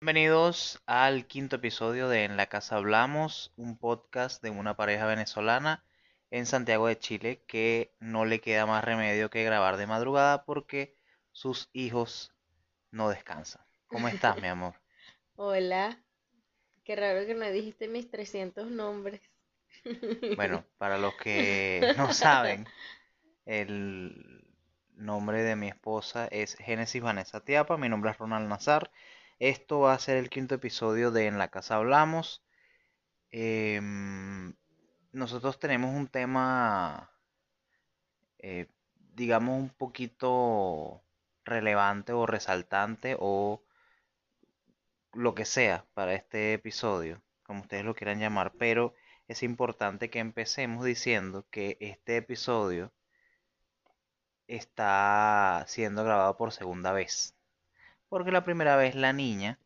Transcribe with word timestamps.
Bienvenidos 0.00 0.80
al 0.86 1.26
quinto 1.26 1.56
episodio 1.56 2.08
de 2.08 2.24
En 2.24 2.38
la 2.38 2.46
Casa 2.46 2.76
Hablamos, 2.76 3.52
un 3.56 3.76
podcast 3.76 4.42
de 4.42 4.48
una 4.48 4.76
pareja 4.76 5.04
venezolana 5.04 5.84
en 6.30 6.46
Santiago 6.46 6.86
de 6.86 6.98
Chile 6.98 7.44
que 7.46 7.92
no 8.00 8.24
le 8.24 8.40
queda 8.40 8.64
más 8.64 8.82
remedio 8.82 9.28
que 9.28 9.44
grabar 9.44 9.76
de 9.76 9.86
madrugada 9.86 10.46
porque 10.46 10.96
sus 11.32 11.68
hijos 11.74 12.34
no 12.92 13.10
descansan. 13.10 13.62
¿Cómo 13.88 14.08
estás, 14.08 14.40
mi 14.40 14.48
amor? 14.48 14.76
Hola. 15.36 16.02
Qué 16.82 16.96
raro 16.96 17.26
que 17.26 17.34
no 17.34 17.50
dijiste 17.50 17.88
mis 17.88 18.10
300 18.10 18.70
nombres. 18.70 19.20
Bueno, 20.34 20.64
para 20.78 20.96
los 20.96 21.14
que 21.16 21.92
no 21.98 22.14
saben, 22.14 22.66
el 23.44 24.39
nombre 25.00 25.42
de 25.42 25.56
mi 25.56 25.68
esposa 25.68 26.26
es 26.26 26.54
Génesis 26.56 27.02
Vanessa 27.02 27.40
Tiapa, 27.40 27.76
mi 27.76 27.88
nombre 27.88 28.10
es 28.10 28.18
Ronald 28.18 28.48
Nazar. 28.48 28.90
Esto 29.38 29.80
va 29.80 29.94
a 29.94 29.98
ser 29.98 30.18
el 30.18 30.30
quinto 30.30 30.54
episodio 30.54 31.10
de 31.10 31.26
En 31.26 31.38
la 31.38 31.48
Casa 31.50 31.76
Hablamos. 31.76 32.44
Em, 33.30 34.54
nosotros 35.12 35.58
tenemos 35.58 35.94
un 35.94 36.08
tema, 36.08 37.10
eh, 38.38 38.68
digamos, 39.14 39.58
un 39.58 39.70
poquito 39.70 41.02
relevante 41.44 42.12
o 42.12 42.26
resaltante 42.26 43.16
o 43.18 43.64
lo 45.12 45.34
que 45.34 45.44
sea 45.44 45.86
para 45.94 46.14
este 46.14 46.52
episodio, 46.54 47.22
como 47.42 47.62
ustedes 47.62 47.84
lo 47.84 47.94
quieran 47.94 48.20
llamar, 48.20 48.52
pero 48.58 48.94
es 49.28 49.42
importante 49.42 50.10
que 50.10 50.18
empecemos 50.18 50.84
diciendo 50.84 51.46
que 51.50 51.78
este 51.80 52.16
episodio 52.18 52.92
está 54.56 55.64
siendo 55.68 56.04
grabado 56.04 56.36
por 56.36 56.52
segunda 56.52 56.92
vez. 56.92 57.34
Porque 58.08 58.32
la 58.32 58.44
primera 58.44 58.76
vez 58.76 58.94
la 58.96 59.12
niña 59.14 59.58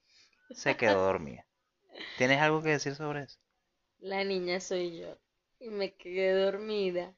se 0.52 0.76
quedó 0.76 1.02
dormida. 1.06 1.46
¿Tienes 2.16 2.40
algo 2.40 2.62
que 2.62 2.70
decir 2.70 2.94
sobre 2.96 3.24
eso? 3.24 3.38
La 3.98 4.22
niña 4.22 4.60
soy 4.60 5.00
yo 5.00 5.18
y 5.58 5.68
me 5.68 5.94
quedé 5.96 6.32
dormida. 6.44 7.12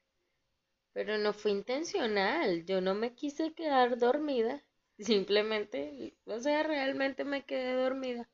Pero 0.92 1.18
no 1.18 1.32
fue 1.32 1.52
intencional, 1.52 2.64
yo 2.66 2.80
no 2.80 2.94
me 2.94 3.14
quise 3.14 3.54
quedar 3.54 3.98
dormida, 3.98 4.64
simplemente, 4.98 6.16
o 6.26 6.40
sea, 6.40 6.64
realmente 6.64 7.24
me 7.24 7.44
quedé 7.44 7.74
dormida. 7.74 8.28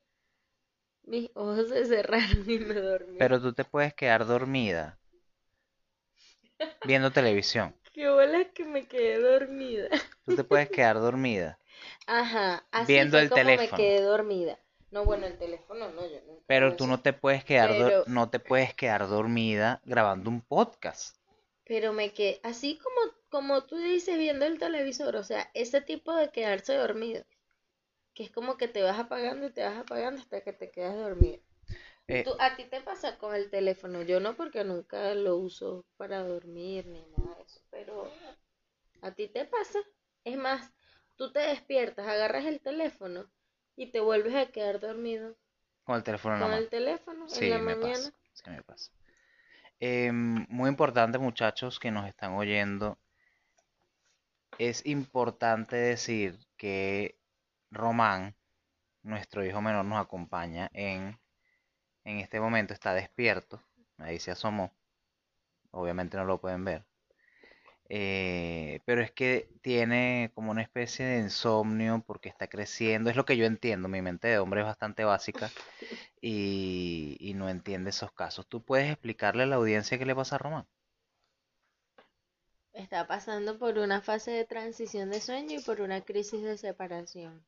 Mis 1.05 1.29
ojos 1.35 1.69
se 1.69 1.85
cerraron 1.85 2.49
y 2.49 2.59
me 2.59 2.73
dormí. 2.73 3.17
Pero 3.17 3.41
tú 3.41 3.53
te 3.53 3.65
puedes 3.65 3.95
quedar 3.95 4.23
dormida 4.27 4.99
viendo 6.83 7.11
televisión. 7.11 7.75
Qué 7.93 8.09
bola 8.09 8.45
que 8.53 8.65
me 8.65 8.87
quedé 8.87 9.19
dormida. 9.19 9.87
Tú 10.25 10.35
te 10.35 10.43
puedes 10.43 10.69
quedar 10.69 10.99
dormida 10.99 11.59
Ajá, 12.07 12.65
así 12.71 12.93
Viendo 12.93 13.17
fue 13.17 13.21
el 13.23 13.29
como 13.29 13.41
teléfono. 13.41 13.71
me 13.71 13.77
quedé 13.77 14.01
dormida. 14.01 14.59
No, 14.91 15.05
bueno, 15.05 15.25
el 15.25 15.37
teléfono 15.37 15.89
no, 15.89 16.01
yo 16.05 16.19
nunca 16.27 16.43
Pero 16.47 16.75
tú 16.75 16.85
no 16.87 16.99
te 17.01 17.13
puedes 17.13 17.43
quedar 17.43 17.69
Pero- 17.69 18.03
no 18.07 18.29
te 18.29 18.39
puedes 18.39 18.73
quedar 18.73 19.07
dormida 19.07 19.81
grabando 19.85 20.29
un 20.29 20.41
podcast. 20.41 21.17
Pero 21.65 21.93
me 21.93 22.13
quedé, 22.13 22.39
así 22.43 22.77
como, 22.77 23.13
como 23.29 23.63
tú 23.63 23.77
dices 23.77 24.17
viendo 24.17 24.45
el 24.45 24.59
televisor, 24.59 25.15
o 25.15 25.23
sea, 25.23 25.49
ese 25.53 25.81
tipo 25.81 26.13
de 26.13 26.29
quedarse 26.29 26.75
dormido, 26.75 27.23
que 28.13 28.23
es 28.23 28.31
como 28.31 28.57
que 28.57 28.67
te 28.67 28.83
vas 28.83 28.99
apagando 28.99 29.47
y 29.47 29.51
te 29.51 29.63
vas 29.63 29.77
apagando 29.77 30.21
hasta 30.21 30.41
que 30.41 30.51
te 30.53 30.69
quedas 30.71 30.95
dormido. 30.95 31.41
Eh, 32.07 32.23
Tú- 32.23 32.35
a 32.39 32.55
ti 32.55 32.63
te 32.65 32.81
pasa 32.81 33.17
con 33.17 33.35
el 33.35 33.49
teléfono, 33.49 34.01
yo 34.01 34.19
no 34.19 34.35
porque 34.35 34.63
nunca 34.63 35.13
lo 35.15 35.37
uso 35.37 35.85
para 35.97 36.23
dormir 36.23 36.85
ni 36.87 37.01
nada 37.07 37.35
de 37.35 37.43
eso, 37.43 37.61
pero 37.69 38.11
a 39.01 39.11
ti 39.13 39.27
te 39.27 39.45
pasa. 39.45 39.79
Es 40.23 40.37
más, 40.37 40.71
tú 41.17 41.31
te 41.31 41.39
despiertas, 41.39 42.07
agarras 42.07 42.45
el 42.45 42.61
teléfono 42.61 43.29
y 43.75 43.91
te 43.91 43.99
vuelves 43.99 44.35
a 44.35 44.51
quedar 44.51 44.79
dormido 44.79 45.35
con 45.85 45.95
el 45.97 46.03
teléfono 46.03 46.37
con 46.39 46.53
el 46.53 46.69
teléfono 46.69 47.25
Sí, 47.27 47.45
en 47.45 47.49
la 47.49 47.59
me 47.59 47.75
mañana. 47.75 48.09
pasa. 48.09 48.13
Sí, 48.33 48.49
me 48.49 48.61
pasa. 48.63 48.91
Em, 49.79 50.45
muy 50.49 50.69
importante, 50.69 51.17
muchachos 51.19 51.79
que 51.79 51.91
nos 51.91 52.07
están 52.07 52.33
oyendo. 52.33 52.97
Es 54.57 54.83
importante 54.87 55.75
decir 55.75 56.39
que 56.57 57.19
Román, 57.71 58.35
nuestro 59.03 59.45
hijo 59.45 59.61
menor, 59.61 59.85
nos 59.85 60.01
acompaña 60.01 60.69
en, 60.73 61.19
en 62.05 62.19
este 62.19 62.39
momento, 62.39 62.73
está 62.73 62.93
despierto. 62.93 63.61
Ahí 63.97 64.19
se 64.19 64.31
asomó. 64.31 64.73
Obviamente 65.71 66.17
no 66.17 66.25
lo 66.25 66.39
pueden 66.39 66.63
ver. 66.65 66.85
Eh, 67.89 68.79
pero 68.85 69.01
es 69.01 69.11
que 69.11 69.49
tiene 69.61 70.31
como 70.33 70.51
una 70.51 70.61
especie 70.61 71.05
de 71.05 71.19
insomnio 71.19 72.03
porque 72.05 72.29
está 72.29 72.47
creciendo. 72.47 73.09
Es 73.09 73.15
lo 73.15 73.25
que 73.25 73.37
yo 73.37 73.45
entiendo. 73.45 73.87
Mi 73.87 74.01
mente 74.01 74.27
de 74.27 74.39
hombre 74.39 74.61
es 74.61 74.67
bastante 74.67 75.03
básica 75.03 75.51
y, 76.21 77.17
y 77.19 77.33
no 77.35 77.49
entiende 77.49 77.91
esos 77.91 78.11
casos. 78.13 78.47
¿Tú 78.47 78.63
puedes 78.63 78.91
explicarle 78.91 79.43
a 79.43 79.47
la 79.47 79.57
audiencia 79.57 79.97
qué 79.99 80.05
le 80.05 80.15
pasa 80.15 80.35
a 80.35 80.39
Román? 80.39 80.67
Está 82.73 83.07
pasando 83.07 83.57
por 83.57 83.79
una 83.79 84.01
fase 84.01 84.29
de 84.31 84.45
transición 84.45 85.09
de 85.09 85.21
sueño 85.21 85.59
y 85.59 85.63
por 85.63 85.81
una 85.81 86.01
crisis 86.01 86.43
de 86.43 86.57
separación. 86.57 87.43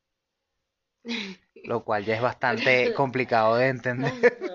Lo 1.64 1.84
cual 1.84 2.04
ya 2.04 2.14
es 2.14 2.22
bastante 2.22 2.94
complicado 2.94 3.56
de 3.56 3.68
entender 3.68 4.12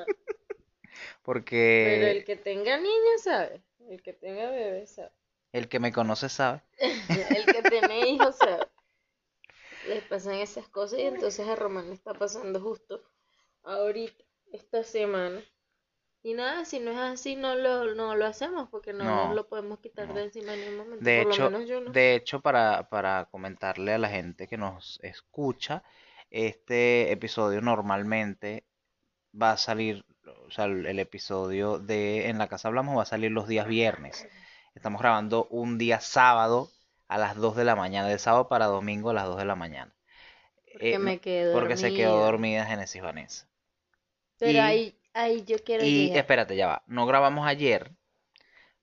Pero 1.23 1.37
el 1.39 1.43
porque 1.43 2.23
que 2.25 2.35
tenga 2.35 2.77
niño 2.77 3.17
sabe, 3.23 3.61
el 3.89 4.01
que 4.01 4.13
tenga 4.13 4.49
bebé 4.49 4.87
sabe, 4.87 5.11
el 5.51 5.67
que 5.67 5.79
me 5.79 5.91
conoce 5.91 6.29
sabe. 6.29 6.61
el 6.79 7.45
que 7.45 7.61
tiene 7.69 8.09
hijos 8.09 8.37
sabe. 8.37 8.67
Les 9.87 10.03
pasan 10.03 10.35
esas 10.35 10.67
cosas 10.69 10.99
y 10.99 11.03
entonces 11.03 11.47
a 11.47 11.55
Román 11.55 11.87
le 11.87 11.93
está 11.95 12.13
pasando 12.13 12.59
justo 12.61 13.01
ahorita, 13.63 14.23
esta 14.53 14.83
semana. 14.83 15.41
Y 16.23 16.35
nada, 16.35 16.65
si 16.65 16.79
no 16.79 16.91
es 16.91 16.97
así, 16.97 17.35
no 17.35 17.55
lo, 17.55 17.95
no 17.95 18.15
lo 18.15 18.25
hacemos 18.27 18.69
porque 18.69 18.93
no, 18.93 19.03
No, 19.03 19.25
nos 19.27 19.35
lo 19.35 19.47
podemos 19.47 19.79
quitar 19.79 20.07
no. 20.07 20.13
de 20.13 20.25
encima 20.25 20.53
en 20.53 20.69
un 20.69 20.77
momento. 20.77 21.03
De 21.03 21.23
Por 21.23 21.25
lo 21.25 21.33
hecho, 21.33 21.49
menos 21.49 21.67
yo 21.67 21.81
no. 21.81 21.91
de 21.91 22.13
hecho 22.15 22.41
para, 22.41 22.89
para 22.89 23.25
comentarle 23.31 23.93
a 23.93 23.97
la 23.97 24.09
gente 24.09 24.47
que 24.47 24.55
nos 24.57 24.99
escucha, 25.01 25.83
este 26.29 27.11
episodio 27.11 27.59
normalmente 27.61 28.65
va 29.39 29.51
a 29.53 29.57
salir, 29.57 30.05
o 30.47 30.51
sea, 30.51 30.65
el 30.65 30.99
episodio 30.99 31.79
de 31.79 32.29
En 32.29 32.37
la 32.37 32.47
Casa 32.47 32.67
Hablamos 32.67 32.97
va 32.97 33.03
a 33.03 33.05
salir 33.05 33.31
los 33.31 33.47
días 33.47 33.67
viernes. 33.67 34.27
Estamos 34.75 35.01
grabando 35.01 35.47
un 35.49 35.77
día 35.77 35.99
sábado 36.01 36.69
a 37.07 37.17
las 37.17 37.35
2 37.35 37.55
de 37.55 37.65
la 37.65 37.75
mañana, 37.75 38.07
de 38.07 38.19
sábado 38.19 38.47
para 38.47 38.65
domingo 38.67 39.09
a 39.09 39.13
las 39.13 39.25
2 39.25 39.37
de 39.37 39.45
la 39.45 39.55
mañana. 39.55 39.93
Porque 40.73 40.97
Eh, 40.97 40.99
me 40.99 41.19
quedé 41.19 41.45
porque 41.51 41.77
se 41.77 41.93
quedó 41.93 42.17
dormida. 42.19 42.65
Génesis 42.65 43.01
Vanessa. 43.01 43.47
Pero 44.39 44.59
y- 44.59 44.61
ahí, 44.61 44.99
ahí 45.13 45.43
yo 45.45 45.57
quiero 45.63 45.85
Y 45.85 45.87
llegar. 45.87 46.17
espérate, 46.17 46.55
ya 46.55 46.67
va. 46.67 46.83
No 46.87 47.05
grabamos 47.07 47.47
ayer 47.47 47.91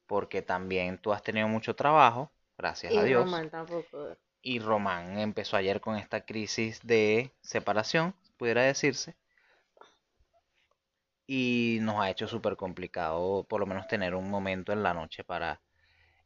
porque 0.06 0.42
también 0.42 0.98
tú 0.98 1.12
has 1.12 1.22
tenido 1.22 1.48
mucho 1.48 1.76
trabajo, 1.76 2.32
gracias 2.56 2.94
Y 2.94 2.96
a 2.96 3.04
Dios. 3.04 3.24
Román 3.24 3.50
tampoco. 3.50 4.16
Y 4.42 4.58
Román 4.58 5.18
empezó 5.20 5.56
ayer 5.56 5.80
con 5.80 5.96
esta 5.96 6.24
crisis 6.26 6.80
de 6.82 7.30
separación, 7.40 8.16
pudiera 8.36 8.62
decirse. 8.62 9.16
Y 11.28 11.78
nos 11.82 12.00
ha 12.00 12.10
hecho 12.10 12.28
súper 12.28 12.56
complicado, 12.56 13.44
por 13.48 13.60
lo 13.60 13.66
menos, 13.66 13.88
tener 13.88 14.16
un 14.16 14.30
momento 14.30 14.72
en 14.72 14.82
la 14.84 14.94
noche 14.94 15.24
para 15.24 15.62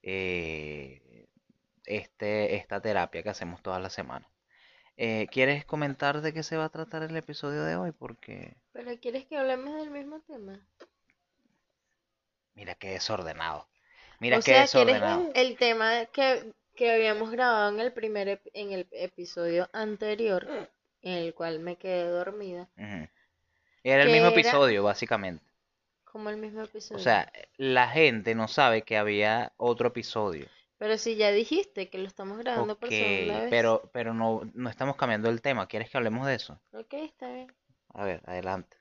eh, 0.02 1.26
este, 1.86 2.56
esta 2.56 2.80
terapia 2.82 3.22
que 3.22 3.30
hacemos 3.30 3.62
todas 3.62 3.82
las 3.82 3.92
semanas. 3.94 4.30
Eh, 4.98 5.28
¿quieres 5.32 5.64
comentar 5.66 6.20
de 6.22 6.32
qué 6.34 6.42
se 6.44 6.56
va 6.58 6.66
a 6.66 6.70
tratar 6.70 7.02
el 7.04 7.16
episodio 7.16 7.64
de 7.64 7.76
hoy? 7.76 7.92
Porque 7.92 8.56
Pero 8.74 9.00
¿quieres 9.00 9.24
que 9.24 9.38
hablemos 9.38 9.74
del 9.76 9.90
mismo 9.90 10.20
tema? 10.26 10.60
mira 12.54 12.74
qué 12.76 12.88
desordenado. 12.92 13.68
Mira 14.18 14.38
O 14.38 14.40
qué 14.40 14.52
sea, 14.52 14.66
¿quieres 14.66 15.00
desordenado. 15.00 15.28
el 15.34 15.56
tema 15.58 16.06
que, 16.06 16.52
que 16.74 16.90
habíamos 16.90 17.30
grabado 17.30 17.70
en 17.72 17.78
el 17.78 17.92
primer 17.92 18.26
ep- 18.26 18.50
en 18.52 18.72
el 18.72 18.88
episodio 18.90 19.68
anterior, 19.72 20.48
en 21.02 21.12
el 21.12 21.34
cual 21.34 21.60
me 21.60 21.76
quedé 21.76 22.06
dormida. 22.08 22.68
Era 23.84 24.02
el 24.02 24.10
mismo 24.10 24.28
era- 24.28 24.40
episodio, 24.40 24.82
básicamente. 24.84 25.44
como 26.04 26.28
el 26.28 26.36
mismo 26.36 26.60
O 26.60 26.64
episodio. 26.64 27.02
sea, 27.02 27.32
la 27.56 27.88
gente 27.88 28.34
no 28.34 28.46
sabe 28.46 28.82
que 28.82 28.98
había 28.98 29.52
otro 29.56 29.88
episodio. 29.88 30.46
Pero 30.76 30.98
si 30.98 31.16
ya 31.16 31.30
dijiste 31.30 31.88
que 31.88 31.96
lo 31.98 32.06
estamos 32.06 32.38
grabando 32.38 32.78
por 32.78 32.88
segunda 32.90 33.40
vez. 33.40 33.50
pero, 33.50 33.88
pero 33.92 34.12
no, 34.12 34.42
no 34.52 34.68
estamos 34.68 34.96
cambiando 34.96 35.30
el 35.30 35.40
tema. 35.40 35.68
¿Quieres 35.68 35.88
que 35.88 35.96
hablemos 35.96 36.26
de 36.26 36.34
eso? 36.34 36.60
Ok, 36.72 36.92
está 36.94 37.32
bien. 37.32 37.50
A 37.94 38.04
ver, 38.04 38.20
adelante. 38.26 38.76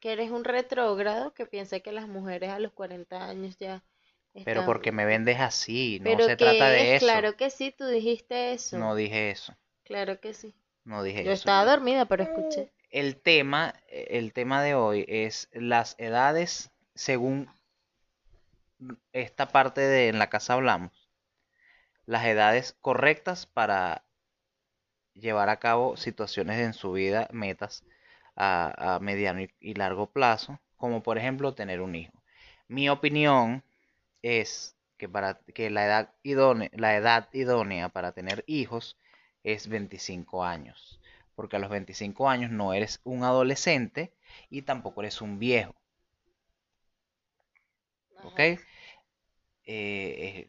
Que 0.00 0.12
eres 0.12 0.30
un 0.30 0.44
retrógrado 0.44 1.34
que 1.34 1.44
piensa 1.46 1.80
que 1.80 1.92
las 1.92 2.06
mujeres 2.08 2.50
a 2.50 2.58
los 2.60 2.72
40 2.72 3.26
años 3.28 3.56
ya 3.58 3.82
Pero 4.44 4.64
porque 4.64 4.92
me 4.92 5.04
vendes 5.06 5.40
así, 5.40 5.98
no 6.00 6.04
Pero 6.04 6.24
se 6.24 6.36
¿qué 6.36 6.44
trata 6.44 6.68
de 6.70 6.94
es? 6.94 7.02
eso. 7.02 7.06
Claro 7.12 7.36
que 7.36 7.50
sí, 7.50 7.74
tú 7.76 7.86
dijiste 7.86 8.52
eso. 8.52 8.78
No 8.78 8.94
dije 8.94 9.30
eso, 9.30 9.56
Claro 9.82 10.20
que 10.20 10.34
sí. 10.34 10.54
no 10.84 11.02
dije 11.02 11.24
Yo 11.24 11.32
eso. 11.32 11.40
estaba 11.40 11.64
dormida, 11.68 12.04
pero 12.06 12.22
escuché. 12.22 12.70
El 12.90 13.16
tema, 13.20 13.74
el 13.88 14.32
tema 14.32 14.62
de 14.62 14.74
hoy 14.74 15.04
es 15.08 15.48
las 15.52 15.94
edades 15.98 16.70
según 16.94 17.48
esta 19.12 19.48
parte 19.48 19.80
de 19.80 20.08
En 20.08 20.18
la 20.18 20.28
casa 20.28 20.54
hablamos. 20.54 21.08
Las 22.06 22.24
edades 22.26 22.76
correctas 22.80 23.46
para 23.46 24.04
llevar 25.14 25.48
a 25.48 25.58
cabo 25.58 25.96
situaciones 25.96 26.58
en 26.58 26.72
su 26.72 26.92
vida, 26.92 27.28
metas 27.32 27.84
a, 28.36 28.96
a 28.96 29.00
mediano 29.00 29.42
y, 29.42 29.50
y 29.60 29.74
largo 29.74 30.10
plazo, 30.10 30.58
como 30.76 31.02
por 31.02 31.18
ejemplo 31.18 31.54
tener 31.54 31.80
un 31.80 31.94
hijo. 31.94 32.20
Mi 32.68 32.88
opinión 32.88 33.62
es 34.22 34.76
que, 34.96 35.08
para, 35.08 35.40
que 35.54 35.70
la, 35.70 35.86
edad 35.86 36.14
idónea, 36.22 36.70
la 36.72 36.96
edad 36.96 37.28
idónea 37.32 37.88
para 37.88 38.12
tener 38.12 38.44
hijos 38.46 38.96
es 39.42 39.68
25 39.68 40.44
años, 40.44 40.99
porque 41.40 41.56
a 41.56 41.58
los 41.58 41.70
25 41.70 42.28
años 42.28 42.50
no 42.50 42.74
eres 42.74 43.00
un 43.02 43.24
adolescente 43.24 44.12
y 44.50 44.60
tampoco 44.60 45.00
eres 45.00 45.22
un 45.22 45.38
viejo. 45.38 45.74
¿Ok? 48.24 48.40
Eh, 49.64 50.46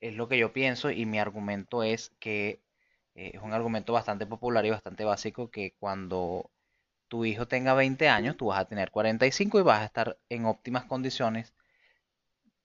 es, 0.00 0.10
es 0.10 0.16
lo 0.16 0.28
que 0.28 0.38
yo 0.38 0.52
pienso 0.54 0.90
y 0.90 1.06
mi 1.06 1.18
argumento 1.18 1.82
es 1.82 2.10
que 2.20 2.62
eh, 3.14 3.32
es 3.34 3.42
un 3.42 3.52
argumento 3.52 3.92
bastante 3.92 4.26
popular 4.26 4.64
y 4.66 4.70
bastante 4.70 5.04
básico 5.04 5.50
que 5.50 5.74
cuando 5.78 6.50
tu 7.08 7.24
hijo 7.26 7.48
tenga 7.48 7.74
20 7.74 8.08
años, 8.08 8.36
tú 8.38 8.46
vas 8.46 8.60
a 8.60 8.66
tener 8.68 8.90
45 8.90 9.60
y 9.60 9.62
vas 9.62 9.82
a 9.82 9.86
estar 9.86 10.18
en 10.30 10.46
óptimas 10.46 10.86
condiciones 10.86 11.54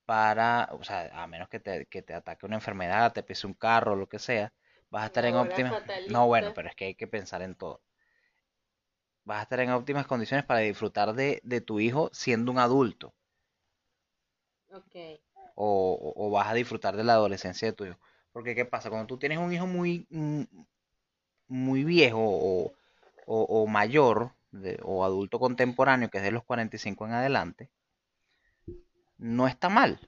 para, 0.06 0.70
o 0.72 0.84
sea, 0.84 1.10
a 1.24 1.28
menos 1.28 1.50
que 1.50 1.60
te, 1.60 1.86
que 1.86 2.02
te 2.02 2.14
ataque 2.14 2.46
una 2.46 2.56
enfermedad, 2.56 3.14
te 3.14 3.24
pise 3.24 3.48
un 3.48 3.54
carro, 3.54 3.96
lo 3.96 4.08
que 4.10 4.20
sea, 4.20 4.54
vas 4.92 5.04
a 5.04 5.06
estar 5.08 5.26
en 5.26 5.36
Ahora 5.36 5.50
óptimas... 5.50 5.76
No, 6.08 6.28
bueno, 6.28 6.54
pero 6.54 6.70
es 6.70 6.76
que 6.76 6.86
hay 6.86 6.96
que 6.96 7.08
pensar 7.08 7.42
en 7.42 7.56
todo. 7.56 7.82
Vas 9.24 9.40
a 9.40 9.44
estar 9.44 9.62
en 9.62 9.70
óptimas 9.72 10.08
condiciones 10.08 10.46
para 10.46 10.60
disfrutar 10.60 11.14
de, 11.14 11.40
de 11.46 11.62
tu 11.62 11.80
hijo 11.80 12.10
siendo 12.12 12.52
un 12.52 12.60
adulto. 12.60 13.14
Ok. 14.72 14.96
O, 15.56 15.70
o- 16.24 16.30
vas 16.36 16.48
a 16.50 16.54
disfrutar 16.60 16.94
de 16.98 17.04
la 17.04 17.14
adolescencia 17.14 17.68
de 17.68 17.74
tu 17.74 17.86
hijo. 17.86 18.00
Porque 18.32 18.56
¿qué 18.56 18.66
pasa? 18.66 18.90
Cuando 18.90 19.08
tú 19.08 19.18
tienes 19.20 19.38
un 19.40 19.54
hijo 19.54 19.68
muy, 19.68 20.08
mm, 20.10 20.44
muy 21.50 21.84
viejo 21.84 22.20
o, 22.22 22.72
o- 23.28 23.44
o 23.64 23.68
mayor 23.68 24.32
de- 24.52 24.80
o 24.84 25.04
adulto 25.04 25.38
contemporáneo, 25.40 26.10
que 26.10 26.20
es 26.20 26.24
de 26.24 26.32
los 26.32 26.46
45 26.46 27.06
en 27.06 27.12
adelante, 27.14 27.70
no 29.20 29.48
está 29.48 29.70
mal. 29.70 30.00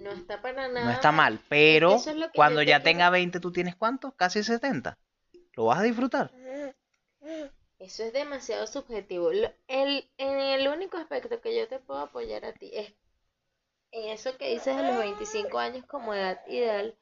No 0.00 0.12
está 0.12 0.40
para 0.40 0.68
No 0.68 0.74
nada 0.74 0.92
está 0.92 1.12
mal. 1.12 1.40
Pero 1.48 1.96
es 1.96 2.08
cuando 2.34 2.62
ya 2.62 2.82
tenga 2.82 3.10
20, 3.10 3.40
¿tú 3.40 3.52
tienes 3.52 3.76
cuánto? 3.76 4.12
Casi 4.12 4.42
70. 4.42 4.98
¿Lo 5.54 5.66
vas 5.66 5.80
a 5.80 5.82
disfrutar? 5.82 6.30
Eso 7.78 8.04
es 8.04 8.12
demasiado 8.12 8.66
subjetivo. 8.66 9.32
Lo- 9.32 9.52
el, 9.68 10.10
en 10.18 10.38
el 10.38 10.68
único 10.68 10.96
aspecto 10.96 11.40
que 11.40 11.56
yo 11.56 11.68
te 11.68 11.78
puedo 11.78 12.00
apoyar 12.00 12.44
a 12.44 12.52
ti 12.52 12.70
es 12.74 12.92
en 13.92 14.10
eso 14.10 14.36
que 14.36 14.50
dices 14.50 14.76
de 14.76 14.82
los 14.84 14.98
25 14.98 15.58
años 15.58 15.84
como 15.86 16.14
edad 16.14 16.40
ideal 16.46 16.94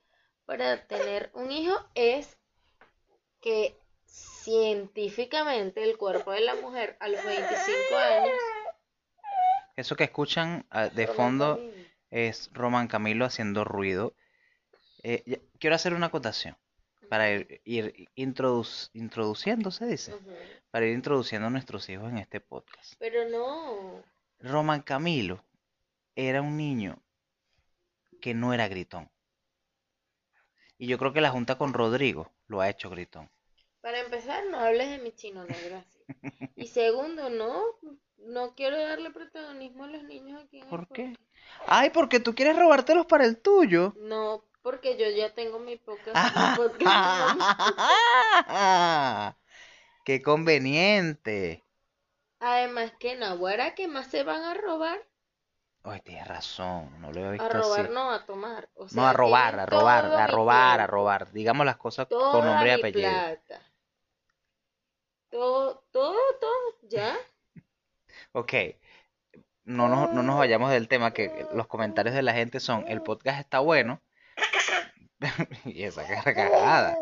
para 0.46 0.86
tener 0.86 1.30
un 1.34 1.52
hijo 1.52 1.74
es 1.94 2.38
que 3.40 3.76
científicamente 4.06 5.82
el 5.84 5.98
cuerpo 5.98 6.32
de 6.32 6.40
la 6.40 6.54
mujer 6.54 6.96
a 7.00 7.08
los 7.08 7.22
25 7.24 7.96
años 7.96 8.32
Eso 9.76 9.94
que 9.96 10.04
escuchan 10.04 10.64
ah, 10.70 10.88
de 10.88 11.06
fondo. 11.06 11.60
Es 12.10 12.50
Román 12.52 12.88
Camilo 12.88 13.25
haciendo 13.25 13.64
ruido. 13.64 14.14
Eh, 15.02 15.22
ya- 15.26 15.38
quiero 15.58 15.76
hacer 15.76 15.94
una 15.94 16.06
acotación 16.06 16.56
para 17.08 17.31
ir, 17.31 17.60
ir 17.64 18.08
introduc- 18.16 18.90
introduciendo, 18.93 19.70
se 19.70 19.87
dice, 19.87 20.14
para 20.70 20.87
ir 20.87 20.94
introduciendo 20.94 21.46
a 21.46 21.50
nuestros 21.50 21.88
hijos 21.88 22.10
en 22.10 22.19
este 22.19 22.40
podcast. 22.40 22.94
Pero 22.99 23.28
no. 23.28 24.02
Román 24.40 24.82
Camilo 24.82 25.43
era 26.14 26.43
un 26.43 26.56
niño 26.56 27.00
que 28.20 28.34
no 28.34 28.52
era 28.52 28.69
gritón. 28.69 29.10
Y 30.76 30.87
yo 30.87 30.99
creo 30.99 31.12
que 31.12 31.20
la 31.20 31.31
junta 31.31 31.56
con 31.58 31.72
Rodrigo 31.72 32.31
lo 32.46 32.60
ha 32.60 32.69
hecho 32.69 32.90
gritón. 32.90 33.28
Para 33.81 34.00
empezar, 34.00 34.44
no 34.50 34.58
hables 34.58 34.90
de 34.90 34.99
mi 34.99 35.12
chino, 35.12 35.40
no 35.44 35.55
gracias. 35.64 36.05
Y 36.56 36.66
segundo, 36.66 37.31
no, 37.31 37.62
no 38.26 38.55
quiero 38.55 38.79
darle 38.79 39.11
protagonismo 39.11 39.85
a 39.85 39.88
los 39.88 40.03
niños 40.05 40.43
aquí 40.43 40.59
en 40.59 40.65
el 40.65 40.70
¿Por 40.70 40.88
qué? 40.88 41.17
Ay, 41.67 41.91
porque 41.91 42.20
tú 42.20 42.35
quieres 42.35 42.56
robártelos 42.56 43.06
para 43.06 43.25
el 43.25 43.41
tuyo. 43.41 43.94
No, 44.00 44.44
porque 44.62 44.97
yo 44.99 45.09
ya 45.11 45.35
tengo 45.35 45.59
mi 45.59 45.76
podcast. 45.76 46.17
Podcast. 46.56 47.41
¡Qué 50.05 50.23
conveniente! 50.23 51.65
Además 52.41 52.93
que 52.99 53.17
Nahuara, 53.17 53.75
¿qué 53.75 53.88
más 53.88 54.06
se 54.09 54.23
van 54.23 54.43
a 54.43 54.55
robar? 54.55 54.99
Oye, 55.85 56.00
tienes 56.00 56.26
razón, 56.26 57.00
no 57.00 57.12
lo 57.12 57.20
había 57.20 57.29
A 57.44 57.49
visto 57.49 57.62
robar, 57.62 57.81
así. 57.85 57.94
no, 57.94 58.11
a 58.11 58.26
tomar. 58.26 58.69
O 58.75 58.87
No, 58.93 59.06
a 59.06 59.12
robar, 59.12 59.59
a 59.59 59.67
robar, 59.67 60.05
a 60.05 60.26
robar, 60.26 60.81
a 60.81 60.87
robar. 60.87 61.32
Digamos 61.32 61.65
las 61.67 61.76
cosas 61.76 62.06
con 62.09 62.44
nombre 62.44 62.70
y 62.70 62.73
apellido. 62.73 63.11
plata. 63.11 63.62
Todo, 65.31 65.85
todo, 65.93 66.17
todo, 66.41 66.79
¿ya? 66.82 67.17
Ok, 68.32 68.52
no 69.64 69.88
nos, 69.88 70.12
no 70.12 70.22
nos 70.22 70.38
vayamos 70.38 70.70
del 70.70 70.88
tema, 70.88 71.12
que 71.12 71.46
los 71.52 71.66
comentarios 71.66 72.14
de 72.14 72.22
la 72.22 72.32
gente 72.32 72.58
son, 72.58 72.86
el 72.88 73.02
podcast 73.02 73.40
está 73.40 73.60
bueno. 73.60 74.00
Y 75.64 75.82
esa 75.82 76.06
carcajada. 76.06 76.96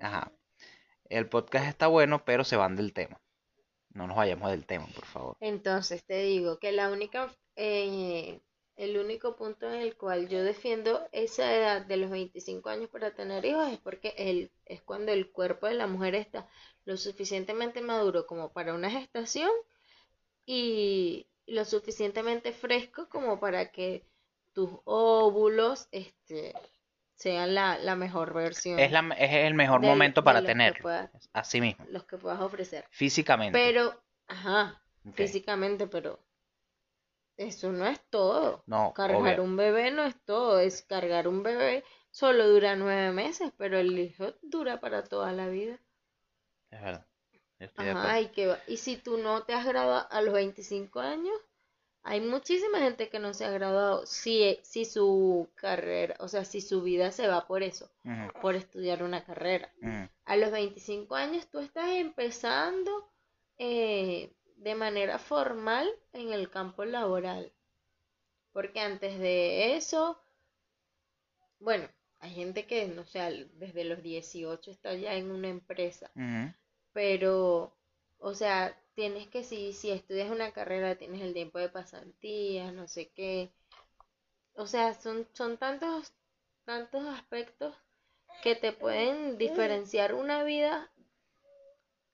Ajá. 0.00 0.32
El 1.08 1.28
podcast 1.28 1.66
está 1.66 1.86
bueno, 1.86 2.24
pero 2.24 2.44
se 2.44 2.56
van 2.56 2.76
del 2.76 2.92
tema. 2.92 3.20
No 3.90 4.06
nos 4.06 4.16
vayamos 4.16 4.50
del 4.50 4.66
tema, 4.66 4.86
por 4.94 5.06
favor. 5.06 5.36
Entonces 5.40 6.04
te 6.04 6.22
digo 6.22 6.58
que 6.58 6.70
la 6.72 6.90
única, 6.90 7.34
eh, 7.56 8.40
el 8.76 8.98
único 8.98 9.34
punto 9.34 9.66
en 9.72 9.80
el 9.80 9.96
cual 9.96 10.28
yo 10.28 10.44
defiendo 10.44 11.08
esa 11.10 11.52
edad 11.52 11.84
de 11.84 11.96
los 11.96 12.10
25 12.10 12.68
años 12.68 12.90
para 12.90 13.14
tener 13.14 13.44
hijos 13.44 13.72
es 13.72 13.78
porque 13.78 14.14
el, 14.18 14.52
es 14.66 14.82
cuando 14.82 15.10
el 15.10 15.32
cuerpo 15.32 15.66
de 15.66 15.74
la 15.74 15.86
mujer 15.86 16.14
está 16.14 16.46
lo 16.88 16.96
suficientemente 16.96 17.82
maduro 17.82 18.26
como 18.26 18.50
para 18.52 18.72
una 18.74 18.90
gestación 18.90 19.50
y 20.46 21.26
lo 21.46 21.64
suficientemente 21.64 22.52
fresco 22.52 23.08
como 23.08 23.38
para 23.40 23.70
que 23.70 24.06
tus 24.54 24.70
óvulos 24.84 25.88
este, 25.92 26.54
sean 27.14 27.54
la, 27.54 27.78
la 27.78 27.94
mejor 27.94 28.32
versión 28.32 28.78
Es, 28.78 28.90
la, 28.90 29.00
es 29.18 29.32
el 29.46 29.54
mejor 29.54 29.80
del- 29.82 29.90
momento 29.90 30.24
para 30.24 30.40
puedas- 30.82 31.10
Así 31.32 31.60
mismo, 31.60 31.84
los 31.90 32.04
que 32.04 32.16
puedas 32.16 32.40
ofrecer. 32.40 32.86
físicamente. 32.90 33.58
Pero, 33.58 33.94
ajá, 34.26 34.82
físicamente, 35.14 35.86
pero 35.88 36.18
eso 37.36 37.70
no 37.70 37.86
es 37.86 38.00
todo. 38.10 38.62
No, 38.66 38.92
Cargar 38.94 39.34
obvio. 39.34 39.42
un 39.44 39.56
bebé 39.56 39.90
no 39.90 40.04
es 40.04 40.16
todo, 40.24 40.58
es 40.58 40.82
cargar 40.82 41.28
un 41.28 41.42
bebé 41.42 41.84
solo 42.10 42.48
dura 42.48 42.76
nueve 42.76 43.12
meses, 43.12 43.52
pero 43.58 43.78
el 43.78 43.96
hijo 43.98 44.34
dura 44.42 44.80
para 44.80 45.04
toda 45.04 45.32
la 45.32 45.48
vida. 45.48 45.78
Es 46.70 46.82
verdad. 46.82 47.06
Yo 47.58 47.66
estoy 47.66 47.84
de 47.84 47.90
acuerdo. 47.90 48.08
Ajá, 48.08 48.20
y 48.20 48.28
que 48.28 48.56
y 48.66 48.76
si 48.76 48.96
tú 48.96 49.18
no 49.18 49.42
te 49.44 49.54
has 49.54 49.66
graduado 49.66 50.06
a 50.10 50.22
los 50.22 50.34
25 50.34 51.00
años, 51.00 51.34
hay 52.02 52.20
muchísima 52.20 52.78
gente 52.78 53.08
que 53.08 53.18
no 53.18 53.34
se 53.34 53.44
ha 53.44 53.50
graduado 53.50 54.06
si, 54.06 54.58
si 54.62 54.84
su 54.84 55.48
carrera, 55.54 56.16
o 56.20 56.28
sea, 56.28 56.44
si 56.44 56.60
su 56.60 56.82
vida 56.82 57.12
se 57.12 57.28
va 57.28 57.46
por 57.46 57.62
eso, 57.62 57.90
por 58.40 58.54
estudiar 58.54 59.02
una 59.02 59.24
carrera. 59.24 59.72
A 60.24 60.36
los 60.36 60.50
25 60.50 61.14
años 61.14 61.46
tú 61.48 61.58
estás 61.58 61.90
empezando 61.90 63.10
eh, 63.58 64.32
de 64.56 64.74
manera 64.74 65.18
formal 65.18 65.88
en 66.12 66.32
el 66.32 66.50
campo 66.50 66.84
laboral. 66.84 67.52
Porque 68.52 68.80
antes 68.80 69.18
de 69.18 69.76
eso, 69.76 70.18
bueno, 71.60 71.88
hay 72.20 72.30
gente 72.34 72.66
que, 72.66 72.86
no 72.88 73.04
sé, 73.04 73.48
desde 73.54 73.84
los 73.84 74.02
18 74.02 74.70
está 74.70 74.94
ya 74.94 75.14
en 75.14 75.30
una 75.30 75.48
empresa. 75.48 76.10
Ujú. 76.14 76.52
Pero, 76.92 77.72
o 78.18 78.34
sea, 78.34 78.76
tienes 78.94 79.28
que, 79.28 79.44
si, 79.44 79.72
si 79.72 79.90
estudias 79.90 80.30
una 80.30 80.52
carrera, 80.52 80.96
tienes 80.96 81.22
el 81.22 81.34
tiempo 81.34 81.58
de 81.58 81.68
pasantías, 81.70 82.72
no 82.74 82.88
sé 82.88 83.10
qué. 83.14 83.50
O 84.54 84.66
sea, 84.66 84.92
son, 84.92 85.26
son 85.32 85.56
tantos, 85.56 86.12
tantos 86.66 87.06
aspectos 87.06 87.74
que 88.42 88.56
te 88.56 88.72
pueden 88.72 89.38
diferenciar 89.38 90.14
una 90.14 90.44
vida 90.44 90.90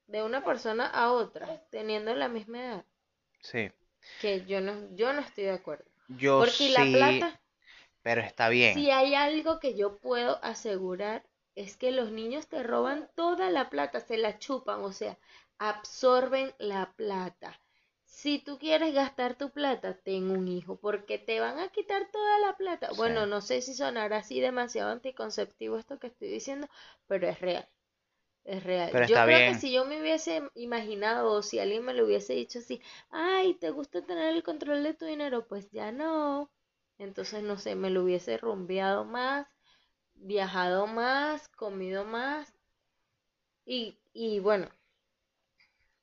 de 0.07 0.23
una 0.23 0.43
persona 0.43 0.87
a 0.87 1.13
otra, 1.13 1.63
teniendo 1.69 2.15
la 2.15 2.29
misma 2.29 2.59
edad. 2.65 2.85
Sí. 3.43 3.71
Que 4.19 4.45
yo 4.45 4.61
no, 4.61 4.93
yo 4.97 5.13
no 5.13 5.21
estoy 5.21 5.45
de 5.45 5.53
acuerdo. 5.53 5.85
Yo 6.09 6.41
Porque 6.41 6.69
la 6.71 6.81
sí, 6.81 6.93
plata, 6.93 7.41
pero 8.03 8.21
está 8.23 8.49
bien. 8.49 8.75
si 8.75 8.91
hay 8.91 9.15
algo 9.15 9.61
que 9.61 9.77
yo 9.77 9.99
puedo 9.99 10.43
asegurar, 10.45 11.25
es 11.55 11.77
que 11.77 11.91
los 11.93 12.11
niños 12.11 12.47
te 12.49 12.63
roban 12.63 13.11
toda 13.15 13.51
la 13.51 13.71
plata, 13.71 14.01
se 14.01 14.17
la 14.19 14.39
chupan, 14.39 14.83
o 14.83 14.93
sea, 14.93 15.19
absorben 15.59 16.55
la 16.59 16.93
plata. 16.97 17.61
Si 18.05 18.39
tú 18.39 18.59
quieres 18.59 18.95
gastar 18.95 19.37
tu 19.37 19.51
plata, 19.51 19.95
ten 19.99 20.31
un 20.31 20.49
hijo, 20.49 20.77
porque 20.77 21.19
te 21.19 21.41
van 21.41 21.59
a 21.59 21.69
quitar 21.69 22.11
toda 22.11 22.39
la 22.39 22.57
plata. 22.57 22.91
Sí. 22.91 22.97
Bueno, 22.97 23.27
no 23.27 23.41
sé 23.41 23.61
si 23.63 23.75
sonará 23.75 24.19
así 24.19 24.41
demasiado 24.41 24.91
anticonceptivo 24.91 25.79
esto 25.79 25.99
que 25.99 26.07
estoy 26.09 26.29
diciendo, 26.29 26.69
pero 27.07 27.29
es 27.29 27.41
real. 27.41 27.69
Es 28.45 28.63
real. 28.63 28.91
Pero 28.93 29.07
Yo 29.07 29.17
creo 29.17 29.39
que 29.53 29.55
si 29.55 29.73
yo 29.73 29.85
me 29.85 30.01
hubiese 30.01 30.43
imaginado 30.55 31.33
o 31.33 31.43
si 31.43 31.59
alguien 31.59 31.85
me 31.85 31.95
lo 31.95 32.05
hubiese 32.05 32.35
dicho 32.35 32.59
así, 32.59 32.81
ay, 33.11 33.55
¿te 33.55 33.71
gusta 33.71 34.03
tener 34.05 34.35
el 34.35 34.43
control 34.43 34.83
de 34.83 34.95
tu 34.95 35.05
dinero? 35.07 35.47
Pues 35.47 35.71
ya 35.71 35.93
no. 35.93 36.51
Entonces, 36.99 37.43
no 37.43 37.59
sé, 37.59 37.75
me 37.75 37.91
lo 37.91 38.03
hubiese 38.05 38.37
rumbeado 38.39 39.05
más, 39.05 39.47
viajado 40.25 40.87
más, 40.87 41.49
comido 41.49 42.05
más 42.05 42.55
y, 43.67 43.99
y 44.15 44.41
bueno, 44.41 44.69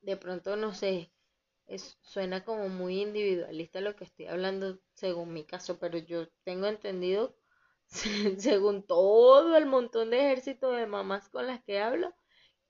de 0.02 0.16
pronto 0.18 0.56
no 0.56 0.74
sé, 0.74 1.12
suena 2.02 2.44
como 2.44 2.70
muy 2.70 3.02
individualista 3.02 3.82
lo 3.82 3.96
que 3.96 4.04
estoy 4.04 4.28
hablando 4.28 4.80
según 4.94 5.34
mi 5.34 5.44
caso, 5.44 5.80
pero 5.80 5.98
yo 5.98 6.28
tengo 6.44 6.68
entendido, 6.68 7.36
según 8.38 8.84
todo 8.84 9.58
el 9.58 9.66
montón 9.66 10.12
de 10.12 10.20
ejército 10.20 10.72
de 10.72 10.86
mamás 10.86 11.30
con 11.30 11.48
las 11.48 11.64
que 11.64 11.80
hablo, 11.80 12.14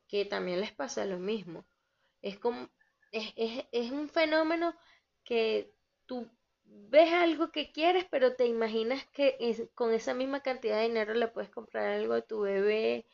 que 0.08 0.26
también 0.26 0.62
les 0.62 0.74
pasa 0.74 1.06
lo 1.06 1.20
mismo. 1.20 1.66
Es 2.22 2.40
como, 2.40 2.70
es, 3.12 3.34
es, 3.36 3.66
es 3.72 3.92
un 3.92 4.10
fenómeno 4.10 4.76
que 5.24 5.74
tú 6.06 6.30
ves 6.90 7.12
algo 7.14 7.52
que 7.52 7.72
quieres, 7.72 8.06
pero 8.10 8.36
te 8.36 8.46
imaginas 8.46 9.06
que 9.08 9.70
con 9.76 9.94
esa 9.94 10.14
misma 10.14 10.42
cantidad 10.42 10.78
de 10.78 10.88
dinero 10.88 11.14
le 11.14 11.28
puedes 11.28 11.50
comprar 11.50 11.88
algo 11.88 12.14
a 12.14 12.22
tu 12.22 12.42
bebé, 12.42 13.06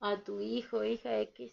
a 0.00 0.22
tu 0.22 0.40
hijo, 0.40 0.84
hija 0.84 1.20
X. 1.20 1.52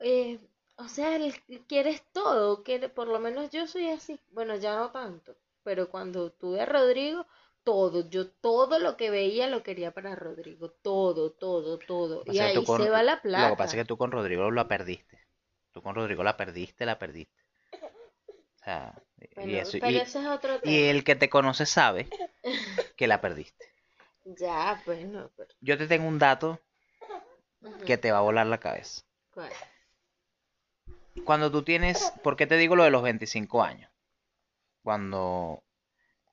Eh, 0.00 0.38
o 0.76 0.88
sea, 0.88 1.18
quieres 1.66 2.02
todo, 2.12 2.62
que 2.62 2.88
por 2.88 3.08
lo 3.08 3.18
menos 3.18 3.50
yo 3.50 3.66
soy 3.66 3.88
así. 3.88 4.20
Bueno, 4.30 4.56
ya 4.56 4.76
no 4.76 4.90
tanto, 4.90 5.36
pero 5.62 5.90
cuando 5.90 6.30
tuve 6.30 6.60
a 6.60 6.66
Rodrigo, 6.66 7.26
todo, 7.64 8.08
yo 8.08 8.30
todo 8.30 8.78
lo 8.78 8.96
que 8.96 9.10
veía 9.10 9.48
lo 9.48 9.62
quería 9.62 9.90
para 9.90 10.14
Rodrigo, 10.14 10.70
todo, 10.70 11.32
todo, 11.32 11.78
todo. 11.78 12.22
Y 12.26 12.38
ahí 12.38 12.64
se 12.64 12.90
va 12.90 13.02
la 13.02 13.20
plata. 13.20 13.50
Lo 13.50 13.54
que 13.54 13.58
pasa 13.58 13.76
es 13.76 13.82
que 13.82 13.86
tú 13.86 13.98
con 13.98 14.10
Rodrigo 14.10 14.50
la 14.50 14.68
perdiste. 14.68 15.26
Tú 15.72 15.82
con 15.82 15.94
Rodrigo 15.94 16.22
la 16.22 16.36
perdiste, 16.36 16.86
la 16.86 16.98
perdiste. 16.98 17.44
O 17.72 18.64
sea, 18.64 19.02
y, 19.44 19.56
eso, 19.56 19.78
pero 19.80 19.98
ese 19.98 20.20
es 20.20 20.26
otro 20.26 20.60
tema. 20.60 20.72
y 20.72 20.84
el 20.84 21.04
que 21.04 21.16
te 21.16 21.28
conoce 21.28 21.66
sabe 21.66 22.08
que 22.96 23.06
la 23.06 23.20
perdiste. 23.20 23.66
Ya, 24.24 24.80
pues 24.84 25.06
no. 25.06 25.30
Pero... 25.36 25.48
Yo 25.60 25.78
te 25.78 25.86
tengo 25.86 26.06
un 26.06 26.18
dato 26.18 26.60
que 27.86 27.98
te 27.98 28.12
va 28.12 28.18
a 28.18 28.22
volar 28.22 28.46
la 28.46 28.58
cabeza. 28.58 29.02
¿Cuál? 29.32 29.50
Cuando 31.24 31.50
tú 31.50 31.62
tienes, 31.62 32.12
¿por 32.22 32.36
qué 32.36 32.46
te 32.46 32.56
digo 32.56 32.76
lo 32.76 32.84
de 32.84 32.90
los 32.90 33.02
25 33.02 33.62
años? 33.62 33.90
Cuando 34.82 35.62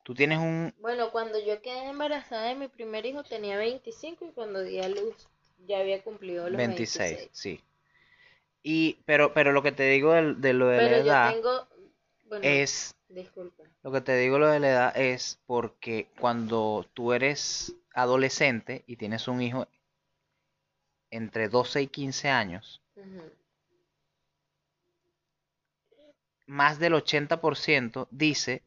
tú 0.04 0.14
tienes 0.14 0.40
un... 0.40 0.74
Bueno, 0.80 1.12
cuando 1.12 1.40
yo 1.44 1.62
quedé 1.62 1.90
embarazada 1.90 2.50
de 2.50 2.56
mi 2.56 2.68
primer 2.68 3.06
hijo 3.06 3.24
tenía 3.24 3.58
25 3.58 4.26
y 4.26 4.32
cuando 4.32 4.62
di 4.62 4.80
a 4.80 4.90
luz 4.90 5.28
ya 5.66 5.80
había 5.80 6.04
cumplido 6.04 6.50
los 6.50 6.58
26. 6.58 7.10
26. 7.10 7.30
sí. 7.34 7.64
Y, 8.62 8.98
pero, 9.06 9.34
pero 9.34 9.52
lo 9.52 9.62
que 9.62 9.72
te 9.72 9.84
digo 9.84 10.14
de, 10.14 10.34
de 10.36 10.54
lo 10.54 10.68
de 10.68 10.78
pero 10.80 10.92
la 10.92 10.98
edad 10.98 11.30
yo 11.30 11.36
tengo... 11.36 11.75
bueno, 12.26 12.46
es... 12.46 12.96
Disculpa. 13.10 13.64
Lo 13.84 13.92
que 13.92 14.02
te 14.02 14.18
digo 14.18 14.40
lo 14.40 14.48
de 14.48 14.60
la 14.60 14.70
edad 14.70 14.98
es 14.98 15.40
porque 15.46 16.10
cuando 16.20 16.86
tú 16.94 17.14
eres 17.14 17.76
adolescente 17.94 18.84
y 18.88 18.98
tienes 18.98 19.28
un 19.28 19.42
hijo 19.42 19.68
entre 21.12 21.48
12 21.50 21.84
y 21.84 21.88
15 21.88 22.30
años, 22.30 22.82
más 26.48 26.80
del 26.80 26.94
80% 26.94 28.08
dice, 28.12 28.64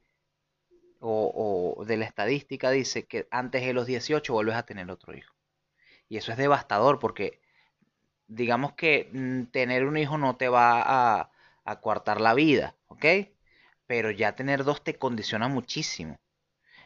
o, 1.00 1.74
o 1.78 1.84
de 1.84 1.96
la 1.96 2.06
estadística 2.06 2.70
dice, 2.70 3.06
que 3.06 3.26
antes 3.30 3.62
de 3.64 3.72
los 3.72 3.86
18 3.86 4.32
vuelves 4.32 4.56
a 4.56 4.64
tener 4.64 4.90
otro 4.90 5.16
hijo. 5.16 5.34
Y 6.08 6.16
eso 6.16 6.32
es 6.32 6.38
devastador 6.38 6.98
porque 6.98 7.40
digamos 8.28 8.74
que 8.74 9.08
mm, 9.12 9.44
tener 9.50 9.84
un 9.84 9.96
hijo 9.96 10.18
no 10.18 10.36
te 10.36 10.48
va 10.48 10.82
a, 10.82 11.30
a 11.64 11.80
coartar 11.80 12.20
la 12.20 12.34
vida, 12.34 12.76
¿ok? 12.88 13.04
Pero 13.88 14.12
ya 14.12 14.36
tener 14.36 14.64
dos 14.64 14.84
te 14.84 14.98
condiciona 14.98 15.48
muchísimo. 15.48 16.18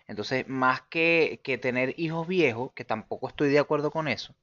Entonces, 0.08 0.48
más 0.48 0.82
que, 0.82 1.40
que 1.44 1.58
tener 1.58 1.94
hijos 1.98 2.28
viejos, 2.28 2.72
que 2.74 2.84
tampoco 2.84 3.28
estoy 3.28 3.50
de 3.50 3.58
acuerdo 3.60 3.90
con 3.90 4.08
eso, 4.08 4.34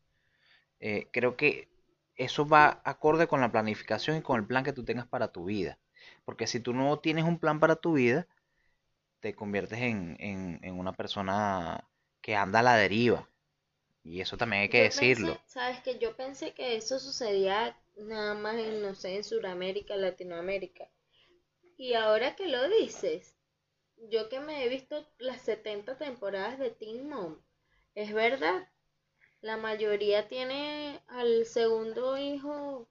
eh, 0.79 1.09
creo 1.13 1.37
que 1.37 1.69
eso 2.15 2.47
va 2.47 2.81
acorde 2.85 3.27
con 3.27 3.41
la 3.41 3.51
planificación 3.51 4.17
y 4.17 4.21
con 4.21 4.39
el 4.39 4.47
plan 4.47 4.63
que 4.63 4.73
tú 4.73 4.83
tengas 4.85 5.07
para 5.07 5.31
tu 5.31 5.45
vida. 5.45 5.79
Porque 6.25 6.47
si 6.47 6.59
tú 6.59 6.73
no 6.73 6.99
tienes 6.99 7.25
un 7.25 7.39
plan 7.39 7.59
para 7.59 7.75
tu 7.77 7.93
vida, 7.93 8.27
te 9.21 9.35
conviertes 9.35 9.79
en, 9.79 10.17
en, 10.19 10.59
en 10.63 10.79
una 10.79 10.93
persona 10.93 11.85
que 12.21 12.35
anda 12.35 12.59
a 12.59 12.63
la 12.63 12.75
deriva. 12.75 13.29
Y 14.03 14.21
eso 14.21 14.37
también 14.37 14.63
hay 14.63 14.69
que 14.69 14.81
Yo 14.81 14.83
decirlo. 14.83 15.39
pensé, 15.39 15.41
sabes 15.47 15.81
que 15.81 15.99
yo 15.99 16.15
pensé 16.15 16.53
que 16.53 16.77
eso 16.77 16.97
sucedía 16.97 17.75
nada 17.97 18.35
más 18.35 18.55
en, 18.55 18.81
no 18.81 18.95
sé, 18.95 19.17
en 19.17 19.25
Sudamérica, 19.25 19.97
Latinoamérica. 19.97 20.87
Y 21.79 21.95
ahora 21.95 22.35
que 22.35 22.47
lo 22.47 22.69
dices, 22.69 23.35
yo 23.97 24.29
que 24.29 24.39
me 24.39 24.63
he 24.63 24.69
visto 24.69 25.05
las 25.19 25.41
70 25.41 25.97
temporadas 25.97 26.59
de 26.59 26.71
Teen 26.71 27.09
Mom, 27.09 27.37
es 27.95 28.13
verdad, 28.13 28.69
la 29.41 29.57
mayoría 29.57 30.27
tiene 30.29 31.01
al 31.07 31.45
segundo 31.45 32.17
hijo 32.17 32.89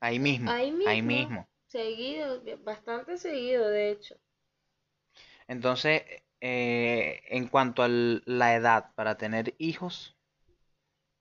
Ahí 0.00 0.18
mismo, 0.18 0.54
ahí 0.54 0.70
ahí 0.84 1.00
mismo, 1.00 1.34
mismo. 1.40 1.48
seguido, 1.66 2.40
bastante 2.62 3.18
seguido, 3.18 3.68
de 3.68 3.90
hecho. 3.90 4.14
Entonces, 5.48 6.02
eh, 6.40 7.22
en 7.28 7.46
cuanto 7.48 7.82
a 7.82 7.88
la 7.88 8.54
edad 8.56 8.92
para 8.94 9.16
tener 9.16 9.54
hijos, 9.58 10.16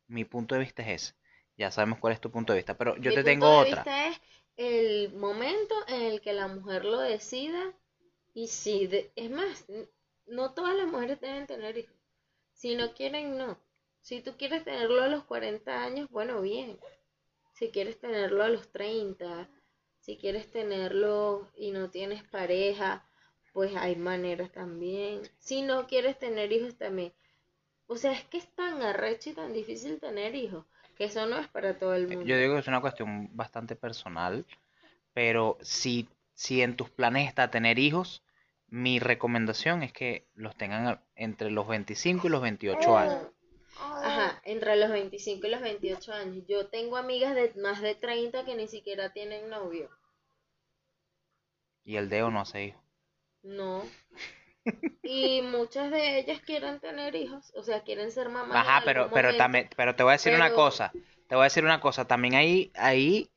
mi 0.08 0.26
punto 0.26 0.54
de 0.54 0.62
vista 0.62 0.84
es 0.84 0.90
ese. 1.02 1.16
Ya 1.58 1.72
sabemos 1.72 1.98
cuál 2.00 2.14
es 2.14 2.22
tu 2.22 2.30
punto 2.32 2.54
de 2.54 2.58
vista, 2.60 2.78
pero 2.78 2.98
yo 2.98 3.12
Mi 3.12 3.16
te 3.16 3.24
punto 3.24 3.46
tengo 3.46 3.50
de 3.50 3.60
otra. 3.60 3.90
vista 3.90 4.08
es 4.08 4.18
el 4.62 5.14
momento 5.14 5.76
en 5.88 6.02
el 6.04 6.22
que 6.22 6.34
la 6.34 6.48
mujer 6.48 6.86
lo 6.86 7.00
decida 7.00 7.74
y 8.34 8.48
si, 8.48 8.88
de- 8.88 9.12
es 9.16 9.30
más, 9.32 9.66
no 10.28 10.54
todas 10.54 10.76
las 10.76 10.88
mujeres 10.88 11.20
deben 11.22 11.48
tener 11.48 11.78
hijos. 11.78 11.96
Si 12.54 12.76
no 12.76 12.94
quieren, 12.94 13.38
no. 13.38 13.60
Si 14.02 14.22
tú 14.22 14.38
quieres 14.38 14.64
tenerlo 14.66 15.04
a 15.04 15.08
los 15.10 15.24
40 15.26 15.84
años, 15.84 16.10
bueno, 16.10 16.42
bien. 16.42 16.80
Si 17.54 17.70
quieres 17.72 18.00
tenerlo 18.00 18.44
a 18.44 18.50
los 18.50 18.72
30, 18.72 19.50
si 20.00 20.18
quieres 20.18 20.52
tenerlo 20.52 21.50
y 21.56 21.72
no 21.72 21.90
tienes 21.92 22.24
pareja, 22.24 23.08
pues 23.54 23.76
hay 23.78 23.96
maneras 23.96 24.52
también. 24.52 25.22
Si 25.40 25.62
no 25.62 25.88
quieres 25.88 26.20
tener 26.20 26.52
hijos 26.52 26.78
también. 26.78 27.14
O 27.88 27.96
sea, 27.98 28.14
es 28.14 28.24
que 28.26 28.40
es 28.40 28.48
tan 28.56 28.82
arrecho 28.82 29.30
y 29.30 29.34
tan 29.34 29.54
difícil 29.54 30.00
tener 30.00 30.34
hijos, 30.36 30.66
que 31.02 31.06
eso 31.06 31.26
no 31.26 31.40
es 31.40 31.48
para 31.48 31.80
todo 31.80 31.96
el 31.96 32.08
Yo 32.08 32.16
mundo. 32.20 32.36
digo 32.36 32.54
que 32.54 32.60
es 32.60 32.68
una 32.68 32.80
cuestión 32.80 33.36
bastante 33.36 33.76
personal, 33.76 34.46
pero 35.16 35.58
si, 35.62 36.08
si 36.36 36.62
en 36.62 36.76
tus 36.76 36.92
planes 36.92 37.28
está 37.28 37.50
tener 37.50 37.80
hijos, 37.80 38.22
mi 38.68 39.00
recomendación 39.00 39.82
es 39.82 39.92
que 39.94 40.28
los 40.36 40.56
tengan 40.56 41.02
entre 41.16 41.50
los 41.50 41.68
25 41.68 42.28
y 42.28 42.30
los 42.30 42.44
28 42.44 42.98
años. 43.00 43.18
Ajá, 43.80 44.40
entre 44.46 44.76
los 44.76 44.92
25 44.92 45.48
y 45.48 45.50
los 45.50 45.62
28 45.62 46.14
años. 46.14 46.46
Yo 46.48 46.68
tengo 46.68 46.98
amigas 46.98 47.34
de 47.34 47.52
más 47.60 47.82
de 47.82 47.96
30 47.96 48.46
que 48.46 48.54
ni 48.56 48.68
siquiera 48.68 49.12
tienen 49.12 49.50
novio. 49.50 49.90
Y 51.84 51.96
el 51.96 52.10
Deo 52.10 52.30
no 52.30 52.42
hace 52.42 52.66
hijos. 52.66 52.82
No. 53.44 53.84
Y 55.04 55.42
muchas 55.44 55.92
de 55.92 56.18
ellas 56.20 56.42
quieren 56.42 56.80
tener 56.80 57.16
hijos, 57.16 57.52
o 57.56 57.62
sea, 57.64 57.84
quieren 57.84 58.12
ser 58.12 58.30
mamás 58.30 58.68
Ajá, 58.68 58.82
pero, 58.86 59.12
pero 59.12 59.30
momento. 59.30 59.38
también, 59.38 59.70
pero 59.76 59.96
te 59.96 60.04
voy 60.04 60.12
a 60.12 60.14
decir 60.14 60.34
una 60.34 60.54
cosa. 60.54 60.92
Te 61.28 61.36
voy 61.36 61.42
a 61.42 61.46
decir 61.46 61.64
una 61.64 61.80
cosa. 61.82 62.06
También 62.06 62.36
ahí, 62.36 62.72
ahí 62.76 63.32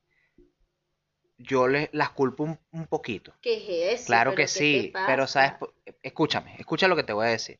yo 1.39 1.69
les 1.69 1.89
las 1.93 2.11
culpo 2.11 2.43
un, 2.45 2.59
un 2.73 2.87
poquito. 2.87 3.33
¿Qué 3.41 3.93
es 3.93 4.01
eso? 4.01 4.07
Claro 4.07 4.31
¿Pero 4.31 4.37
que 4.37 4.49
sí, 4.49 4.93
pero 5.07 5.27
sabes, 5.27 5.55
escúchame, 6.03 6.57
escucha 6.59 6.89
lo 6.89 6.97
que 6.97 7.05
te 7.05 7.13
voy 7.13 7.27
a 7.27 7.31
decir. 7.31 7.59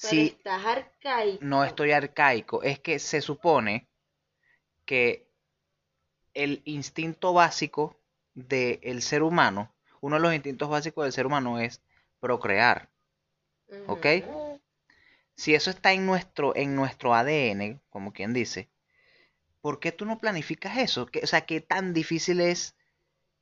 Pero 0.00 0.20
Si 0.20 0.26
estás 0.28 0.64
arcaico. 0.66 1.44
no 1.44 1.64
estoy 1.64 1.92
arcaico, 1.92 2.62
es 2.62 2.80
que 2.80 2.98
se 2.98 3.20
supone 3.20 3.88
que 4.86 5.28
el 6.34 6.60
instinto 6.66 7.32
básico 7.32 7.98
del 8.34 9.00
ser 9.02 9.22
humano, 9.22 9.74
uno 10.02 10.16
de 10.16 10.22
los 10.22 10.34
instintos 10.34 10.68
básicos 10.68 11.04
del 11.04 11.12
ser 11.12 11.26
humano 11.26 11.58
es 11.58 11.80
procrear, 12.22 12.88
¿ok? 13.88 14.06
Si 15.34 15.54
eso 15.56 15.70
está 15.70 15.92
en 15.92 16.06
nuestro, 16.06 16.54
en 16.54 16.76
nuestro 16.76 17.14
ADN, 17.14 17.80
como 17.90 18.12
quien 18.12 18.32
dice, 18.32 18.68
¿por 19.60 19.80
qué 19.80 19.90
tú 19.90 20.04
no 20.06 20.18
planificas 20.20 20.78
eso? 20.78 21.06
¿Qué- 21.06 21.20
o 21.24 21.26
sea, 21.26 21.40
¿qué 21.46 21.60
tan 21.60 21.92
difícil 21.92 22.40
es 22.40 22.76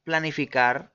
planificar 0.03 0.93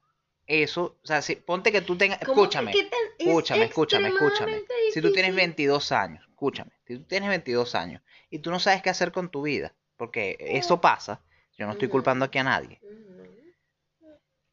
eso? 0.48 0.98
O 1.04 1.08
sea, 1.08 1.22
si, 1.22 1.36
ponte 1.36 1.72
que 1.72 1.82
tú 1.82 1.96
tengas, 1.96 2.18
¿Cómo 2.20 2.34
que 2.34 2.42
escúchame, 2.42 2.72
es 2.72 3.28
escúchame, 3.28 3.66
escúchame, 3.66 4.08
escúchame. 4.08 4.64
Si 4.92 5.00
tú 5.02 5.12
tienes 5.14 5.32
difícil? 5.32 5.36
22 5.36 5.92
años, 5.92 6.26
escúchame, 6.28 6.72
si 6.88 6.98
tú 6.98 7.04
tienes 7.04 7.30
22 7.30 7.76
años 7.76 8.02
y 8.32 8.40
tú 8.40 8.50
no 8.50 8.60
sabes 8.60 8.82
qué 8.82 8.90
hacer 8.90 9.12
con 9.12 9.30
tu 9.30 9.44
vida, 9.44 9.76
porque 9.96 10.38
eso 10.40 10.82
pasa, 10.82 11.22
yo 11.56 11.68
no 11.68 11.74
estoy 11.74 11.88
culpando 11.88 12.26
aquí 12.26 12.40
a 12.40 12.44
nadie, 12.44 12.82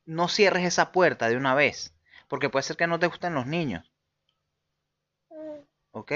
no 0.05 0.29
cierres 0.29 0.65
esa 0.65 0.93
puerta 0.93 1.29
de 1.31 1.37
una 1.37 1.55
vez, 1.55 1.95
porque 2.33 2.51
puede 2.51 2.65
ser 2.65 2.77
que 2.79 2.89
no 2.89 2.99
te 2.99 3.07
gusten 3.07 3.35
los 3.35 3.47
niños, 3.47 3.85
¿ok? 5.93 6.13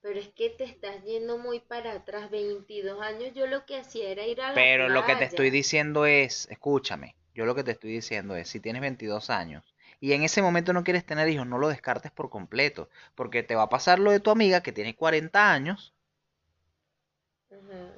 Pero 0.00 0.18
es 0.18 0.28
que 0.30 0.50
te 0.50 0.64
estás 0.64 1.04
yendo 1.04 1.38
muy 1.38 1.60
para 1.60 1.92
atrás, 1.92 2.30
22 2.30 3.00
años. 3.00 3.32
Yo 3.32 3.46
lo 3.46 3.64
que 3.64 3.76
hacía 3.78 4.08
era 4.10 4.26
ir 4.26 4.40
a 4.40 4.52
la 4.52 4.64
Pero 4.66 4.90
lo 4.90 5.04
que 5.06 5.16
te 5.16 5.24
estoy 5.24 5.48
diciendo 5.50 6.04
es, 6.04 6.46
escúchame, 6.50 7.16
yo 7.34 7.46
lo 7.46 7.54
que 7.54 7.64
te 7.64 7.70
estoy 7.70 7.92
diciendo 7.92 8.36
es, 8.36 8.48
si 8.50 8.60
tienes 8.60 8.82
22 8.82 9.30
años 9.30 9.74
y 10.00 10.12
en 10.12 10.22
ese 10.22 10.42
momento 10.42 10.74
no 10.74 10.84
quieres 10.84 11.06
tener 11.06 11.28
hijos, 11.30 11.46
no 11.46 11.56
lo 11.58 11.68
descartes 11.68 12.12
por 12.12 12.28
completo, 12.28 12.90
porque 13.14 13.42
te 13.42 13.54
va 13.54 13.62
a 13.62 13.68
pasar 13.70 13.98
lo 13.98 14.10
de 14.10 14.20
tu 14.20 14.30
amiga 14.30 14.62
que 14.62 14.72
tiene 14.72 14.94
40 14.94 15.50
años 15.50 15.94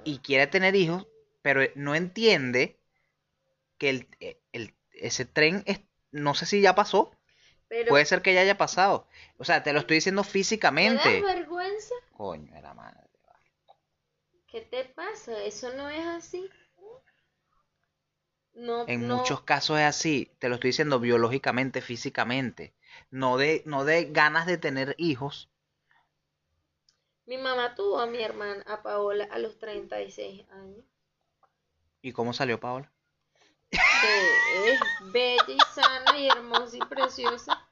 y 0.05 0.19
quiere 0.19 0.47
tener 0.47 0.77
hijos, 0.77 1.07
pero 1.43 1.63
no 1.75 1.95
entiende 1.95 2.79
que 3.79 3.91
el, 3.91 4.09
el- 4.53 4.75
ese 4.93 5.25
tren 5.25 5.63
es, 5.67 5.81
no 6.13 6.35
sé 6.35 6.47
si 6.47 6.61
ya 6.61 6.75
pasó, 6.75 7.13
Pero 7.71 7.93
puede 7.93 8.05
ser 8.07 8.23
que 8.23 8.35
ya 8.35 8.41
haya 8.43 8.57
pasado. 8.59 9.07
O 9.39 9.45
sea, 9.45 9.63
te 9.63 9.73
lo 9.73 9.81
estoy 9.81 9.97
diciendo 9.97 10.25
¿te 10.83 10.93
das 10.93 11.19
físicamente. 11.19 11.21
vergüenza? 11.21 11.95
Coño, 12.13 12.55
era 12.57 12.75
madre. 12.75 13.09
¿Qué 14.47 14.61
te 14.61 14.85
pasa? 14.85 15.43
Eso 15.45 15.73
no 15.73 15.89
es 15.89 16.05
así. 16.05 16.51
No, 18.55 18.77
En 18.85 19.07
no. 19.09 19.17
muchos 19.17 19.41
casos 19.41 19.79
es 19.79 19.87
así, 19.87 20.37
te 20.39 20.51
lo 20.51 20.57
estoy 20.57 20.69
diciendo 20.69 21.01
biológicamente, 21.01 21.81
físicamente. 21.81 22.75
No 23.11 23.39
de, 23.39 23.63
no 23.65 23.87
de 23.87 24.11
ganas 24.13 24.45
de 24.47 24.59
tener 24.59 24.95
hijos. 24.99 25.49
Mi 27.25 27.39
mamá 27.39 27.75
tuvo 27.75 27.99
a 27.99 28.07
mi 28.07 28.23
hermana, 28.23 28.63
a 28.67 28.83
Paola, 28.83 29.25
a 29.31 29.39
los 29.39 29.57
36 29.59 30.47
años. 30.51 30.85
¿Y 32.03 32.13
cómo 32.13 32.35
salió 32.35 32.61
Paola? 32.61 32.93
Que 33.71 34.73
es 34.73 34.81
bella 35.13 35.45
y 35.49 35.59
sana 35.75 36.19
y 36.19 36.29
hermosa 36.29 36.77
y 36.77 36.81
preciosa. 36.81 37.67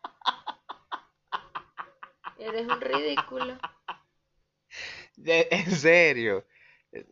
Eres 2.38 2.69
un 2.69 2.81
ridículo. 2.81 3.59
De- 5.17 5.49
En 5.50 5.71
serio. 5.73 6.47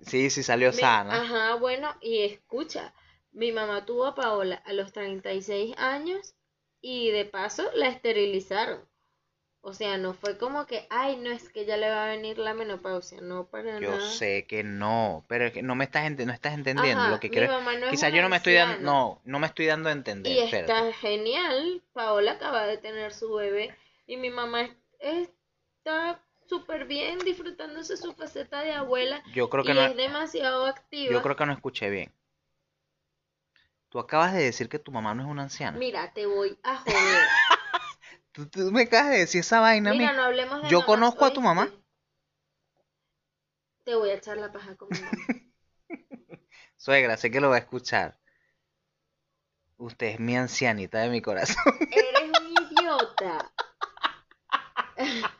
Sí, 0.02 0.31
sí 0.31 0.43
salió 0.43 0.71
Mi- 0.71 0.76
sana. 0.78 1.21
Ajá, 1.21 1.55
bueno, 1.57 1.95
y 2.00 2.23
escucha, 2.25 2.95
mi 3.33 3.52
mamá 3.52 3.85
tuvo 3.85 4.07
a 4.07 4.14
Paola 4.14 4.62
a 4.64 4.73
los 4.73 4.93
36 4.93 5.75
años 5.76 6.35
y 6.81 7.11
de 7.11 7.25
paso 7.25 7.69
la 7.75 7.88
esterilizaron. 7.88 8.88
O 9.66 9.73
sea, 9.73 9.99
no 9.99 10.14
fue 10.14 10.38
como 10.38 10.64
que, 10.64 10.87
ay, 10.90 11.16
no 11.16 11.30
es 11.32 11.49
que 11.49 11.66
ya 11.66 11.76
le 11.76 11.90
va 11.90 12.04
a 12.04 12.08
venir 12.08 12.38
la 12.38 12.54
menopausia, 12.54 13.20
no 13.20 13.46
para 13.46 13.80
Yo 13.80 13.90
nada. 13.90 13.99
sé 14.00 14.46
que 14.46 14.62
no, 14.62 15.25
pero 15.26 15.46
es 15.46 15.52
que 15.52 15.61
no 15.61 15.75
me 15.75 15.82
estás 15.82 16.04
ente- 16.06 16.25
no 16.25 16.32
estás 16.32 16.54
entendiendo 16.54 17.02
Ajá, 17.02 17.11
lo 17.11 17.18
que 17.18 17.30
quiero. 17.30 17.61
no 17.61 17.90
Quizás 17.90 18.12
yo 18.12 18.23
no 18.23 18.28
me 18.28 18.37
estoy 18.37 18.54
dando, 18.54 18.78
no, 18.85 19.20
no 19.25 19.40
me 19.40 19.49
estoy 19.49 19.66
dando 19.66 19.88
a 19.88 19.92
entender. 19.92 20.32
Y 20.32 20.38
espérate. 20.38 20.73
está 20.73 20.92
genial, 20.92 21.82
Paola 21.92 22.32
acaba 22.32 22.64
de 22.64 22.78
tener 22.78 23.12
su 23.12 23.35
bebé 23.35 23.75
y 24.06 24.16
mi 24.18 24.30
mamá 24.30 24.68
es- 25.00 25.30
está 25.78 26.23
súper 26.46 26.85
bien 26.85 27.18
disfrutándose 27.18 27.96
su 27.96 28.12
faceta 28.12 28.61
de 28.62 28.70
abuela 28.70 29.20
Yo 29.35 29.50
creo 29.50 29.64
que 29.64 29.73
y 29.73 29.75
no, 29.75 29.82
es 29.85 29.96
demasiado 29.96 30.66
activa. 30.66 31.12
yo 31.12 31.23
creo 31.23 31.35
que 31.35 31.44
no 31.46 31.52
escuché 31.52 31.90
bien. 31.90 32.12
Tú 33.88 33.99
acabas 33.99 34.32
de 34.32 34.44
decir 34.44 34.68
que 34.68 34.78
tu 34.78 34.92
mamá 34.92 35.12
no 35.14 35.23
es 35.25 35.28
una 35.28 35.42
anciana. 35.42 35.76
Mira, 35.76 36.12
te 36.12 36.26
voy 36.26 36.56
a 36.62 36.76
joder. 36.85 37.28
Tú, 38.37 38.45
tú 38.50 38.71
me 38.71 38.83
acabas 38.83 39.12
de 39.12 39.19
decir 39.21 39.40
esa 39.40 39.61
vaina. 39.61 39.93
Mira, 39.93 40.12
no 40.12 40.25
hablemos 40.25 40.61
de 40.61 40.69
Yo 40.69 40.85
conozco 40.85 41.25
a 41.25 41.33
tu 41.33 41.40
mamá. 41.40 41.73
Te 43.83 43.95
voy 43.95 44.11
a 44.11 44.14
echar 44.14 44.37
la 44.37 44.52
paja 44.52 44.76
con 44.76 44.90
mi 44.90 45.00
mamá. 45.00 45.16
Suegra, 46.76 47.16
sé 47.16 47.31
que 47.31 47.40
lo 47.40 47.49
va 47.49 47.57
a 47.57 47.61
escuchar. 47.61 48.21
Usted 49.78 50.09
es 50.09 50.21
mi 50.21 50.37
ancianita 50.37 50.99
de 50.99 51.09
mi 51.09 51.23
corazón. 51.23 51.57
Eres 51.90 52.31
un 52.38 52.52
idiota. 52.62 53.50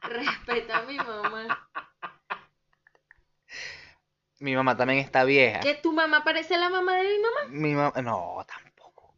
Respeta 0.00 0.78
a 0.78 0.82
mi 0.84 0.96
mamá. 0.96 1.68
Mi 4.38 4.56
mamá 4.56 4.78
también 4.78 5.00
está 5.00 5.24
vieja. 5.24 5.60
¿Que 5.60 5.74
tu 5.74 5.92
mamá 5.92 6.24
parece 6.24 6.56
la 6.56 6.70
mamá 6.70 6.96
de 6.96 7.02
mi 7.02 7.18
mamá? 7.18 7.40
Mi 7.50 7.74
mamá, 7.74 7.92
no, 8.00 8.46
tampoco. 8.48 8.65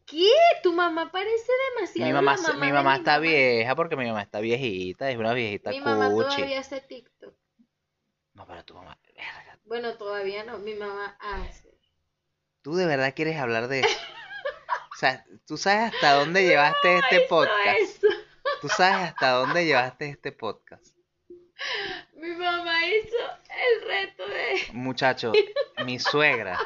¿Qué? 0.09 0.31
Tu 0.63 0.73
mamá 0.73 1.11
parece 1.11 1.51
demasiado 1.75 2.07
Mi 2.07 2.13
mamá, 2.13 2.35
mi 2.59 2.71
mamá 2.71 2.95
está 2.95 3.19
vieja 3.19 3.75
porque 3.75 3.95
mi 3.95 4.05
mamá 4.07 4.21
está 4.23 4.39
viejita, 4.39 5.09
es 5.11 5.17
una 5.17 5.33
viejita 5.33 5.69
Mi 5.69 5.81
mamá 5.81 6.09
cuchi. 6.09 6.35
todavía 6.35 6.59
hace 6.59 6.81
TikTok. 6.81 7.33
No, 8.33 8.47
pero 8.47 8.63
tu 8.65 8.73
mamá, 8.73 8.97
Bueno, 9.65 9.95
todavía 9.97 10.43
no. 10.45 10.57
Mi 10.59 10.73
mamá 10.75 11.17
hace. 11.19 11.77
tú 12.61 12.75
de 12.75 12.85
verdad 12.85 13.13
quieres 13.15 13.37
hablar 13.37 13.67
de 13.67 13.81
eso. 13.81 13.99
O 14.93 14.97
sea, 14.99 15.25
tú 15.45 15.57
sabes 15.57 15.93
hasta 15.93 16.13
dónde 16.13 16.43
llevaste 16.47 16.97
este 16.97 17.21
podcast. 17.21 17.79
Eso. 17.79 18.07
Tú 18.61 18.67
sabes 18.69 19.09
hasta 19.09 19.29
dónde 19.31 19.65
llevaste 19.65 20.09
este 20.09 20.31
podcast. 20.31 20.95
Mi 22.13 22.29
mamá 22.31 22.85
hizo 22.87 23.15
el 23.49 23.87
reto 23.87 24.27
de. 24.27 24.59
Muchacho, 24.73 25.31
mi 25.85 25.99
suegra, 25.99 26.57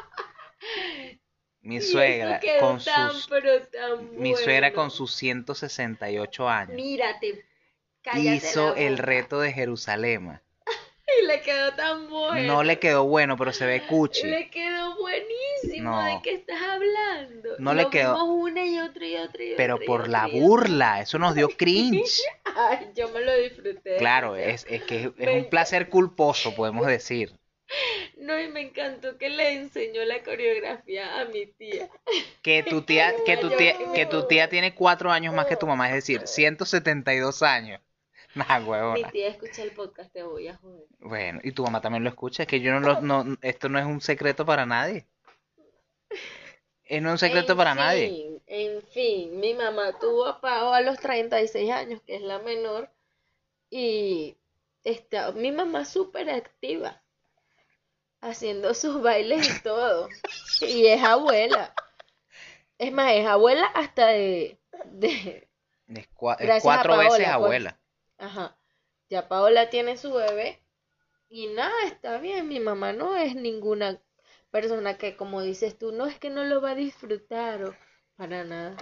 mi 1.64 1.82
suegra 1.82 2.40
quedó 2.40 2.60
con 2.60 2.84
tan, 2.84 3.12
sus, 3.12 3.28
tan 3.72 4.20
mi 4.20 4.36
suegra 4.36 4.74
con 4.74 4.92
sus 4.92 5.14
168 5.16 6.48
años 6.50 6.76
Mírate. 6.76 7.46
Hizo 8.16 8.76
el 8.76 8.98
reto 8.98 9.40
de 9.40 9.52
Jerusalén. 9.54 10.40
Y 11.22 11.26
le 11.28 11.42
quedó 11.42 11.74
tan 11.74 12.10
bueno. 12.10 12.42
No 12.48 12.64
le 12.64 12.80
quedó 12.80 13.04
bueno, 13.06 13.38
pero 13.38 13.52
se 13.52 13.66
ve 13.66 13.86
cuchi. 13.86 14.26
Le 14.26 14.50
quedó 14.50 14.98
buenísimo. 14.98 15.92
No. 15.92 16.06
¿De 16.06 16.22
qué 16.24 16.34
estás 16.34 16.60
hablando? 16.62 17.50
No 17.60 17.74
le 17.74 17.84
Lo 17.84 17.90
quedó- 17.90 18.14
vimos 18.16 18.30
una 18.50 18.66
y 18.66 18.80
otra 18.80 19.06
y 19.06 19.16
otra 19.18 19.44
y 19.44 19.54
Pero 19.56 19.76
otra 19.76 19.84
y 19.84 19.88
por 19.88 20.00
otra 20.02 20.12
la 20.12 20.28
burla, 20.28 21.02
eso 21.02 21.20
nos 21.20 21.36
dio 21.36 21.50
cringe. 21.58 22.20
Ay, 22.56 22.90
yo 22.96 23.10
me 23.10 23.20
lo 23.20 23.36
disfruté. 23.38 23.98
Claro, 23.98 24.36
es, 24.38 24.66
es 24.70 24.84
que 24.84 25.02
es, 25.02 25.06
es 25.08 25.14
Me 25.18 25.38
un 25.40 25.50
placer 25.50 25.90
culposo, 25.90 26.56
podemos 26.56 26.88
decir. 26.88 27.34
No, 28.18 28.40
y 28.40 28.48
me 28.48 28.62
encantó 28.62 29.18
que 29.18 29.30
le 29.30 29.54
enseñó 29.54 30.04
la 30.06 30.24
coreografía 30.24 31.20
a 31.20 31.26
mi 31.26 31.48
tía. 31.48 31.90
Que 32.42 32.64
tu 32.70 32.84
tía, 32.84 33.14
que 33.26 33.38
tu 33.38 33.50
tía, 33.50 33.76
que 33.94 34.06
tu 34.06 34.28
tía 34.28 34.50
tiene 34.50 34.76
cuatro 34.76 35.12
años 35.12 35.34
más 35.34 35.46
que 35.48 35.58
tu 35.58 35.68
mamá, 35.68 35.90
es 35.90 35.96
decir, 35.96 36.22
172 36.28 37.42
años. 37.44 37.82
Nah, 38.36 38.60
Mi 38.60 38.66
huevona. 38.66 39.12
tía 39.12 39.28
escucha 39.28 39.62
el 39.62 39.72
podcast, 39.72 40.12
te 40.12 40.24
voy 40.24 40.48
a 40.48 40.58
joder. 40.58 40.86
Bueno, 41.00 41.40
y 41.44 41.52
tu 41.52 41.64
mamá 41.64 41.82
también 41.82 42.04
lo 42.04 42.10
escucha, 42.10 42.44
es 42.44 42.48
que 42.48 42.62
yo 42.62 42.72
no 42.72 42.80
lo, 42.80 43.02
no, 43.02 43.38
esto 43.42 43.70
no 43.70 43.78
es 43.78 43.86
un 43.86 44.02
secreto 44.02 44.46
para 44.46 44.66
nadie. 44.66 45.06
Eh, 46.86 47.00
no 47.00 47.10
es 47.10 47.14
un 47.14 47.20
secreto 47.20 47.54
En 47.54 47.58
para 47.58 47.76
nadie. 47.76 48.42
En 48.48 48.82
fin, 48.84 49.40
mi 49.40 49.54
mamá 49.54 50.00
tuvo 50.00 50.26
a 50.26 50.42
Pau 50.42 50.74
a 50.74 50.82
los 50.82 50.98
36 51.00 51.72
años, 51.72 52.02
que 52.02 52.16
es 52.16 52.22
la 52.22 52.40
menor, 52.40 52.90
y 53.70 54.36
está 54.84 55.32
mi 55.32 55.52
mamá 55.52 55.86
súper 55.86 56.30
activa, 56.32 57.03
haciendo 58.24 58.74
sus 58.74 59.02
bailes 59.02 59.48
y 59.60 59.64
todo. 59.64 60.10
Y 60.62 60.88
es 60.88 61.04
abuela. 61.04 61.74
Es 62.78 62.92
más, 62.92 63.12
es 63.14 63.26
abuela 63.26 63.66
hasta 63.68 64.08
de, 64.08 64.60
de, 64.86 65.50
Es, 65.88 66.10
cua- 66.14 66.36
es 66.40 66.54
cuatro 66.60 66.96
Paola, 66.96 67.04
veces 67.10 67.26
pues. 67.36 67.36
abuela. 67.36 67.80
Ajá. 68.18 68.58
Ya 69.10 69.28
Paola 69.28 69.70
tiene 69.70 69.98
su 69.98 70.14
bebé 70.14 70.62
y 71.30 71.48
nada, 71.48 71.74
está 71.86 72.20
bien. 72.20 72.48
Mi 72.48 72.60
mamá 72.60 72.94
no 72.94 73.16
es 73.16 73.36
ninguna 73.36 74.02
persona 74.52 74.98
que, 74.98 75.18
como 75.18 75.42
dices 75.42 75.78
tú, 75.78 75.92
no 75.92 76.08
es 76.08 76.20
que 76.20 76.30
no 76.32 76.44
lo 76.46 76.62
va 76.62 76.72
a 76.72 76.76
disfrutar 76.76 77.64
o 77.66 77.76
para 78.18 78.44
nada. 78.46 78.78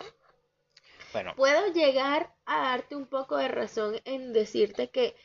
Bueno, 1.14 1.36
Puedo 1.36 1.68
llegar 1.74 2.34
a 2.46 2.62
darte 2.70 2.96
un 2.96 3.06
poco 3.06 3.36
de 3.38 3.50
razón 3.50 4.00
en 4.06 4.32
decirte 4.34 4.90
que 4.92 5.16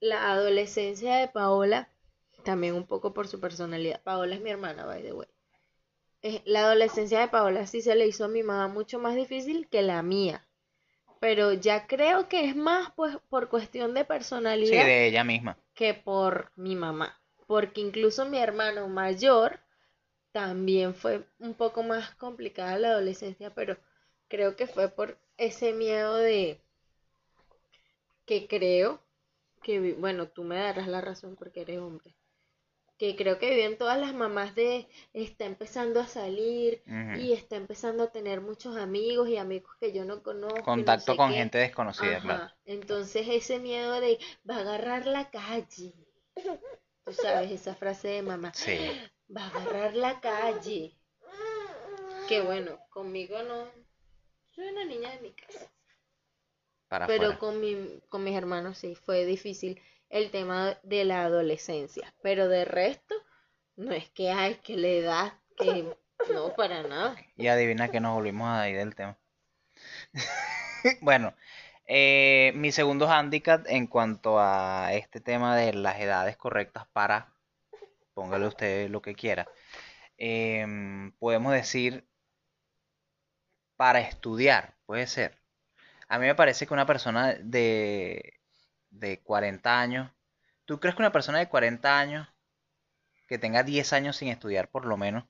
la 0.00 0.32
adolescencia 0.32 1.16
de 1.16 1.28
Paola, 1.28 1.88
también 2.44 2.74
un 2.74 2.86
poco 2.86 3.14
por 3.14 3.28
su 3.28 3.40
personalidad, 3.40 4.02
Paola 4.02 4.34
es 4.34 4.40
mi 4.40 4.50
hermana, 4.50 4.86
by 4.86 5.02
the 5.02 5.12
way. 5.12 5.28
Eh, 6.22 6.42
La 6.46 6.60
adolescencia 6.66 7.20
de 7.20 7.28
Paola 7.28 7.66
sí 7.66 7.82
se 7.82 7.96
le 7.96 8.06
hizo 8.06 8.24
a 8.24 8.28
mi 8.28 8.42
mamá 8.44 8.68
mucho 8.68 9.00
más 9.00 9.16
difícil 9.16 9.68
que 9.68 9.82
la 9.82 10.02
mía. 10.02 10.46
Pero 11.20 11.52
ya 11.54 11.86
creo 11.86 12.28
que 12.28 12.46
es 12.46 12.56
más 12.56 12.92
pues 12.96 13.16
por 13.30 13.48
cuestión 13.50 13.94
de 13.94 14.04
sí, 14.62 14.76
personalidad 14.76 14.84
de 14.84 15.06
ella 15.06 15.24
misma. 15.24 15.58
que 15.74 15.94
por 15.94 16.52
mi 16.56 16.76
mamá. 16.76 17.20
Porque 17.46 17.80
incluso 17.82 18.26
mi 18.26 18.38
hermano 18.38 18.88
mayor 18.88 19.60
también 20.32 20.94
fue 20.94 21.26
un 21.40 21.54
poco 21.54 21.82
más 21.82 22.14
complicada 22.16 22.78
la 22.78 22.90
adolescencia, 22.90 23.54
pero 23.54 23.78
creo 24.28 24.56
que 24.56 24.66
fue 24.66 24.88
por 24.88 25.18
ese 25.38 25.72
miedo 25.74 26.16
de 26.16 26.60
que 28.26 28.46
creo 28.46 29.02
que, 29.62 29.94
bueno, 29.94 30.28
tú 30.28 30.44
me 30.44 30.56
darás 30.56 30.88
la 30.88 31.00
razón 31.00 31.36
porque 31.36 31.62
eres 31.62 31.80
hombre, 31.80 32.16
que 32.98 33.14
creo 33.16 33.38
que 33.38 33.50
viven 33.50 33.78
todas 33.78 33.98
las 33.98 34.12
mamás 34.12 34.54
de 34.56 34.88
está 35.12 35.44
empezando 35.44 36.00
a 36.00 36.06
salir 36.06 36.82
y 37.16 37.32
está 37.32 37.56
empezando 37.56 38.02
a 38.02 38.10
tener 38.12 38.40
muchos 38.40 38.76
amigos 38.76 39.28
y 39.28 39.36
amigos 39.36 39.70
que 39.80 39.92
yo 39.92 40.04
no 40.04 40.22
conozco 40.22 40.58
no 40.58 40.64
Contacto 40.64 41.12
sé 41.12 41.16
con 41.16 41.30
qué. 41.30 41.36
gente 41.36 41.58
desconocida, 41.58 42.16
Ajá, 42.16 42.20
claro. 42.22 42.54
Entonces 42.64 43.26
ese 43.28 43.60
miedo 43.60 44.00
de 44.00 44.18
va 44.48 44.56
a 44.56 44.60
agarrar 44.60 45.06
la 45.06 45.30
calle. 45.30 45.94
Tú 47.04 47.12
sabes 47.12 47.50
esa 47.52 47.74
frase 47.74 48.08
de 48.08 48.22
mamá, 48.22 48.52
Sí. 48.54 48.76
va 49.34 49.44
a 49.44 49.48
agarrar 49.48 49.94
la 49.94 50.20
calle. 50.20 50.94
Que 52.28 52.42
bueno, 52.42 52.78
conmigo 52.90 53.42
no. 53.44 53.70
Soy 54.54 54.66
una 54.68 54.84
niña 54.84 55.10
de 55.12 55.20
mi 55.20 55.32
casa. 55.32 55.70
Para 56.88 57.06
Pero 57.06 57.38
con 57.38 57.60
mi, 57.60 58.00
con 58.08 58.24
mis 58.24 58.34
hermanos 58.36 58.76
sí, 58.78 58.94
fue 58.94 59.24
difícil 59.24 59.80
el 60.10 60.30
tema 60.30 60.78
de 60.82 61.04
la 61.04 61.24
adolescencia. 61.24 62.14
Pero 62.22 62.48
de 62.48 62.64
resto, 62.64 63.14
no 63.76 63.92
es 63.92 64.08
que 64.10 64.30
hay 64.30 64.56
que 64.56 64.76
le 64.76 65.02
da 65.02 65.40
que 65.56 65.86
no 66.32 66.54
para 66.54 66.82
nada. 66.82 67.16
Y 67.36 67.48
adivina 67.48 67.90
que 67.90 68.00
nos 68.00 68.14
volvimos 68.14 68.48
a 68.48 68.68
ir 68.68 68.76
del 68.76 68.94
tema. 68.94 69.18
Bueno, 71.00 71.34
eh, 71.86 72.52
mi 72.54 72.70
segundo 72.70 73.08
handicap 73.10 73.66
en 73.66 73.88
cuanto 73.88 74.38
a 74.38 74.92
este 74.92 75.20
tema 75.20 75.56
de 75.56 75.74
las 75.74 75.98
edades 75.98 76.36
correctas 76.36 76.86
para 76.92 77.34
póngale 78.18 78.48
usted 78.48 78.90
lo 78.90 79.00
que 79.00 79.14
quiera. 79.14 79.46
Em, 80.16 81.12
podemos 81.20 81.52
decir 81.52 82.04
para 83.76 84.00
estudiar, 84.00 84.74
puede 84.86 85.06
ser. 85.06 85.38
A 86.08 86.18
mí 86.18 86.26
me 86.26 86.34
parece 86.34 86.66
que 86.66 86.74
una 86.74 86.86
persona 86.86 87.34
de, 87.34 88.37
de 88.90 89.20
40 89.20 89.80
años, 89.80 90.10
¿tú 90.64 90.80
crees 90.80 90.96
que 90.96 91.02
una 91.02 91.12
persona 91.12 91.38
de 91.38 91.48
40 91.48 91.98
años 91.98 92.28
que 93.26 93.38
tenga 93.38 93.62
10 93.62 93.92
años 93.92 94.16
sin 94.16 94.28
estudiar 94.28 94.68
por 94.68 94.86
lo 94.86 94.96
menos, 94.96 95.24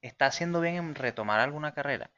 está 0.00 0.26
haciendo 0.26 0.60
bien 0.60 0.76
en 0.76 0.94
retomar 0.94 1.40
alguna 1.40 1.72
carrera? 1.72 2.10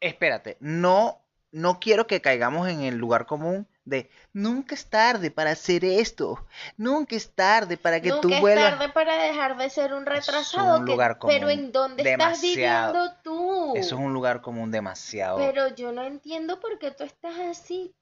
Espérate, 0.00 0.56
no, 0.60 1.20
no 1.50 1.80
quiero 1.80 2.06
que 2.06 2.20
caigamos 2.20 2.68
en 2.68 2.82
el 2.82 2.96
lugar 2.96 3.26
común 3.26 3.66
de 3.88 4.10
nunca 4.32 4.74
es 4.74 4.88
tarde 4.88 5.30
para 5.30 5.50
hacer 5.50 5.84
esto, 5.84 6.46
nunca 6.76 7.16
es 7.16 7.34
tarde 7.34 7.76
para 7.76 8.00
que 8.00 8.10
tú 8.10 8.28
vuelvas. 8.28 8.42
Nunca 8.42 8.56
es 8.56 8.78
tarde 8.78 8.92
para 8.92 9.22
dejar 9.22 9.56
de 9.56 9.70
ser 9.70 9.94
un 9.94 10.06
retrasado, 10.06 10.84
pero 11.26 11.48
¿en 11.48 11.72
dónde 11.72 12.08
estás 12.08 12.40
viviendo 12.40 13.12
tú? 13.22 13.72
Eso 13.74 13.94
es 13.96 14.00
un 14.00 14.12
lugar 14.12 14.40
común 14.42 14.70
demasiado. 14.70 15.38
Pero 15.38 15.74
yo 15.74 15.90
no 15.92 16.04
entiendo 16.04 16.60
por 16.60 16.78
qué 16.78 16.90
tú 16.90 17.04
estás 17.04 17.38
así. 17.38 17.94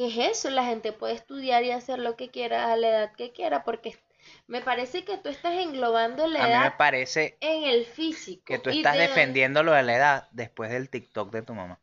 ¿Qué 0.00 0.06
es 0.06 0.38
eso? 0.38 0.48
La 0.48 0.64
gente 0.64 0.94
puede 0.94 1.12
estudiar 1.12 1.62
y 1.62 1.72
hacer 1.72 1.98
lo 1.98 2.16
que 2.16 2.30
quiera 2.30 2.72
a 2.72 2.76
la 2.78 2.88
edad 2.88 3.12
que 3.16 3.32
quiera, 3.32 3.64
porque 3.64 3.98
me 4.46 4.62
parece 4.62 5.04
que 5.04 5.18
tú 5.18 5.28
estás 5.28 5.52
englobando 5.52 6.26
la 6.26 6.48
edad 6.48 6.64
me 6.64 6.70
parece 6.70 7.36
en 7.42 7.64
el 7.64 7.84
físico. 7.84 8.44
Que 8.46 8.58
tú 8.58 8.70
estás 8.70 8.96
defendiendo 8.96 9.62
lo 9.62 9.72
de 9.72 9.82
la 9.82 9.94
edad 9.94 10.28
después 10.30 10.70
del 10.70 10.88
TikTok 10.88 11.30
de 11.30 11.42
tu 11.42 11.52
mamá. 11.52 11.82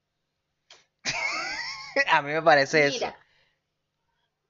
a 2.11 2.23
mí 2.23 2.33
me 2.33 2.41
parece 2.41 2.89
Mira, 2.89 3.09
eso. 3.09 3.17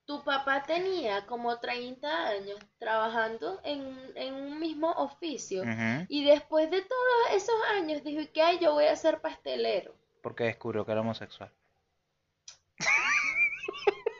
Tu 0.06 0.24
papá 0.24 0.64
tenía 0.64 1.26
como 1.26 1.60
30 1.60 2.28
años 2.30 2.60
trabajando 2.78 3.60
en, 3.66 4.34
un 4.34 4.62
mismo 4.62 4.92
oficio 4.92 5.66
y 6.08 6.24
después 6.24 6.72
de 6.72 6.84
todos 6.84 7.34
esos 7.34 7.56
años 7.76 8.02
dijo 8.06 8.22
que 8.32 8.60
yo 8.62 8.72
voy 8.72 8.86
a 8.86 8.96
ser 8.96 9.20
pastelero. 9.20 9.94
Porque 10.22 10.46
descubrió 10.46 10.86
que 10.86 10.94
era 10.94 11.02
homosexual. 11.02 11.52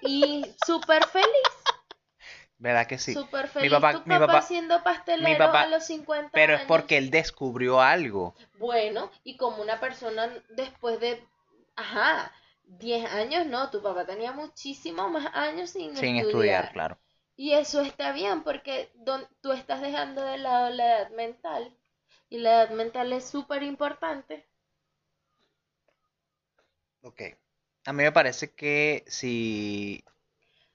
Y 0.08 0.56
súper 0.66 1.06
feliz. 1.06 1.28
¿Verdad 2.60 2.88
que 2.88 2.98
sí? 2.98 3.14
Súper 3.14 3.48
feliz 3.48 3.70
mi 3.70 3.76
papá, 3.76 3.94
tu 3.94 4.10
mi 4.10 4.18
papá, 4.18 4.42
siendo 4.42 4.84
pastelero 4.84 5.52
a 5.52 5.68
los 5.68 5.86
50 5.86 6.32
Pero 6.34 6.56
es 6.56 6.64
porque 6.64 6.98
él 6.98 7.12
descubrió 7.12 7.82
algo. 7.82 8.36
Bueno, 8.58 9.12
y 9.24 9.38
como 9.38 9.62
una 9.62 9.80
persona 9.80 10.28
después 10.50 11.00
de, 11.00 11.24
ajá, 11.76 12.32
10 12.64 13.12
años 13.12 13.46
no, 13.46 13.70
tu 13.70 13.82
papá 13.84 14.06
tenía 14.06 14.32
muchísimos 14.32 15.12
más 15.12 15.28
años 15.34 15.70
sin, 15.70 15.96
sin 15.96 16.18
estudiar. 16.18 16.72
claro. 16.72 16.98
Y 17.36 17.54
eso 17.54 17.82
está 17.82 18.12
bien 18.12 18.44
porque 18.44 18.92
tú 19.42 19.52
estás 19.52 19.82
dejando 19.82 20.24
de 20.24 20.40
lado 20.40 20.72
la 20.72 21.02
edad 21.02 21.12
mental. 21.12 21.78
Y 22.30 22.40
la 22.40 22.64
edad 22.64 22.72
mental 22.72 23.14
es 23.14 23.30
súper 23.30 23.62
importante. 23.62 24.48
Ok. 27.04 27.22
A 27.88 27.94
mí 27.94 28.04
me 28.04 28.12
parece 28.12 28.52
que 28.52 29.04
si 29.08 30.04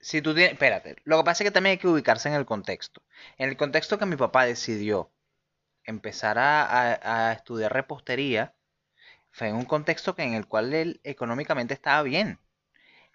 si 0.03 0.21
tú 0.21 0.33
tienes, 0.35 0.53
espérate, 0.53 0.97
lo 1.05 1.17
que 1.17 1.23
pasa 1.23 1.43
es 1.43 1.49
que 1.49 1.53
también 1.53 1.71
hay 1.73 1.77
que 1.77 1.87
ubicarse 1.87 2.27
en 2.29 2.35
el 2.35 2.45
contexto. 2.45 3.01
En 3.37 3.49
el 3.49 3.57
contexto 3.57 3.97
que 3.97 4.05
mi 4.05 4.17
papá 4.17 4.45
decidió 4.45 5.11
empezar 5.85 6.37
a, 6.39 7.33
estudiar 7.33 7.73
repostería, 7.73 8.53
fue 9.31 9.49
en 9.49 9.55
un 9.55 9.65
contexto 9.65 10.15
que 10.15 10.23
en 10.23 10.33
el 10.33 10.47
cual 10.47 10.73
él 10.73 11.01
económicamente 11.05 11.73
estaba 11.73 12.03
bien. 12.03 12.39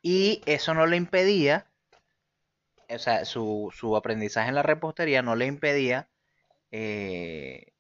Y 0.03 0.43
eso 0.47 0.75
no 0.75 0.87
le 0.87 0.97
impedía, 0.97 1.67
o 2.89 2.99
sea, 2.99 3.25
su, 3.27 3.71
su 3.77 3.97
aprendizaje 3.97 4.49
en 4.49 4.55
la 4.55 4.63
repostería 4.63 5.23
no 5.23 5.37
le 5.37 5.47
impedía 5.47 6.09
eh, 6.71 7.73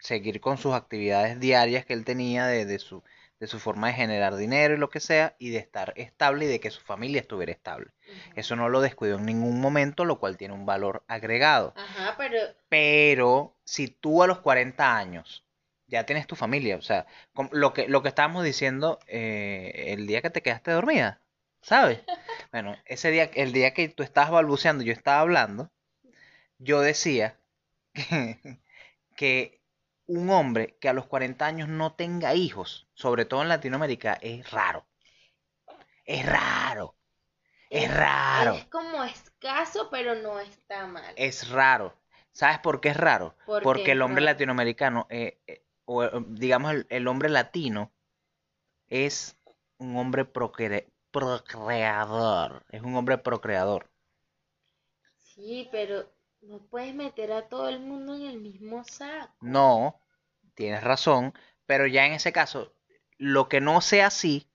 seguir 0.00 0.40
con 0.40 0.58
sus 0.58 0.74
actividades 0.74 1.38
diarias 1.40 1.86
que 1.86 1.92
él 1.92 2.04
tenía 2.04 2.46
de, 2.46 2.78
su, 2.80 3.04
de 3.40 3.46
su 3.46 3.58
forma 3.58 3.88
de 3.88 3.94
generar 3.94 4.36
dinero 4.36 4.74
y 4.74 4.76
lo 4.76 4.90
que 4.90 5.00
sea, 5.00 5.34
y 5.38 5.48
de 5.48 5.58
estar 5.58 5.94
estable 5.96 6.44
y 6.44 6.48
de 6.48 6.60
que 6.60 6.70
su 6.70 6.82
familia 6.82 7.22
estuviera 7.22 7.50
estable. 7.50 7.90
Eso 8.36 8.54
no 8.54 8.68
lo 8.68 8.82
descuidó 8.82 9.16
en 9.16 9.24
ningún 9.24 9.60
momento, 9.60 10.04
lo 10.04 10.20
cual 10.20 10.36
tiene 10.36 10.52
un 10.52 10.66
valor 10.66 11.02
agregado. 11.08 11.72
Ajá, 11.74 12.14
pero... 12.18 12.38
Pero 12.68 13.56
si 13.64 13.88
tú 13.88 14.22
a 14.22 14.26
los 14.26 14.40
40 14.40 14.96
años 14.96 15.44
ya 15.86 16.04
tienes 16.04 16.26
tu 16.26 16.36
familia, 16.36 16.76
o 16.76 16.82
sea, 16.82 17.06
lo 17.50 17.72
que, 17.72 17.88
lo 17.88 18.02
que 18.02 18.10
estábamos 18.10 18.44
diciendo 18.44 18.98
eh, 19.06 19.86
el 19.88 20.06
día 20.06 20.20
que 20.20 20.30
te 20.30 20.42
quedaste 20.42 20.70
dormida, 20.70 21.22
¿sabes? 21.62 22.00
bueno, 22.52 22.76
ese 22.84 23.10
día, 23.10 23.24
el 23.34 23.52
día 23.52 23.72
que 23.72 23.88
tú 23.88 24.02
estabas 24.02 24.30
balbuceando, 24.30 24.84
yo 24.84 24.92
estaba 24.92 25.20
hablando, 25.20 25.70
yo 26.58 26.82
decía 26.82 27.38
que 29.16 29.59
un 30.10 30.28
hombre 30.30 30.76
que 30.80 30.88
a 30.88 30.92
los 30.92 31.06
40 31.06 31.46
años 31.46 31.68
no 31.68 31.94
tenga 31.94 32.34
hijos, 32.34 32.88
sobre 32.94 33.24
todo 33.24 33.42
en 33.42 33.48
Latinoamérica, 33.48 34.18
es 34.20 34.50
raro. 34.50 34.84
Es 36.04 36.26
raro. 36.26 36.96
Es, 37.70 37.94
raro. 37.94 38.54
Es 38.54 38.64
como 38.66 39.04
escaso, 39.04 39.88
pero 39.90 40.16
no 40.16 40.40
está 40.40 40.88
mal. 40.88 41.14
Es 41.14 41.48
raro. 41.50 41.94
¿Sabes 42.32 42.58
por 42.58 42.80
qué 42.80 42.88
es 42.88 42.96
raro? 42.96 43.36
Porque 43.62 43.92
el 43.92 44.02
hombre 44.02 44.24
latinoamericano, 44.24 45.06
eh, 45.10 45.38
eh, 45.46 45.62
o 45.84 46.02
eh, 46.02 46.10
digamos 46.26 46.74
el, 46.88 47.06
hombre 47.06 47.28
latino, 47.28 47.92
es 48.88 49.36
un 49.78 49.96
hombre 49.96 50.24
procreador. 50.24 52.64
Es 52.70 52.82
un 52.82 52.96
hombre 52.96 53.18
procreador. 53.18 53.88
Sí, 55.18 55.68
pero 55.70 56.10
no 56.42 56.58
puedes 56.58 56.94
meter 56.94 57.32
a 57.32 57.48
todo 57.48 57.68
el 57.68 57.80
mundo 57.80 58.14
en 58.14 58.22
el 58.22 58.40
mismo 58.40 58.84
saco. 58.84 59.34
No, 59.40 60.00
tienes 60.54 60.82
razón, 60.82 61.34
pero 61.66 61.86
ya 61.86 62.06
en 62.06 62.12
ese 62.12 62.32
caso, 62.32 62.74
lo 63.18 63.48
que 63.48 63.60
no 63.60 63.80
sea 63.80 64.06
así 64.08 64.48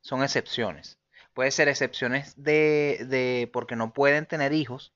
son 0.00 0.22
excepciones. 0.22 0.98
Puede 1.34 1.50
ser 1.50 1.68
excepciones 1.68 2.34
de, 2.42 3.06
de 3.08 3.48
porque 3.52 3.76
no 3.76 3.92
pueden 3.92 4.26
tener 4.26 4.52
hijos 4.52 4.92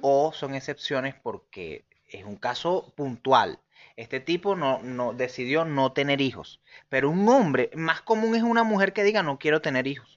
o 0.00 0.32
son 0.32 0.54
excepciones 0.54 1.14
porque 1.14 1.86
es 2.08 2.24
un 2.24 2.36
caso 2.36 2.92
puntual. 2.96 3.60
Este 3.96 4.20
tipo 4.20 4.56
no, 4.56 4.82
no 4.82 5.14
decidió 5.14 5.64
no 5.64 5.92
tener 5.92 6.20
hijos. 6.20 6.60
Pero 6.88 7.08
un 7.10 7.26
hombre, 7.28 7.70
más 7.74 8.02
común 8.02 8.34
es 8.34 8.42
una 8.42 8.64
mujer 8.64 8.92
que 8.92 9.04
diga 9.04 9.22
no 9.22 9.38
quiero 9.38 9.62
tener 9.62 9.86
hijos. 9.86 10.15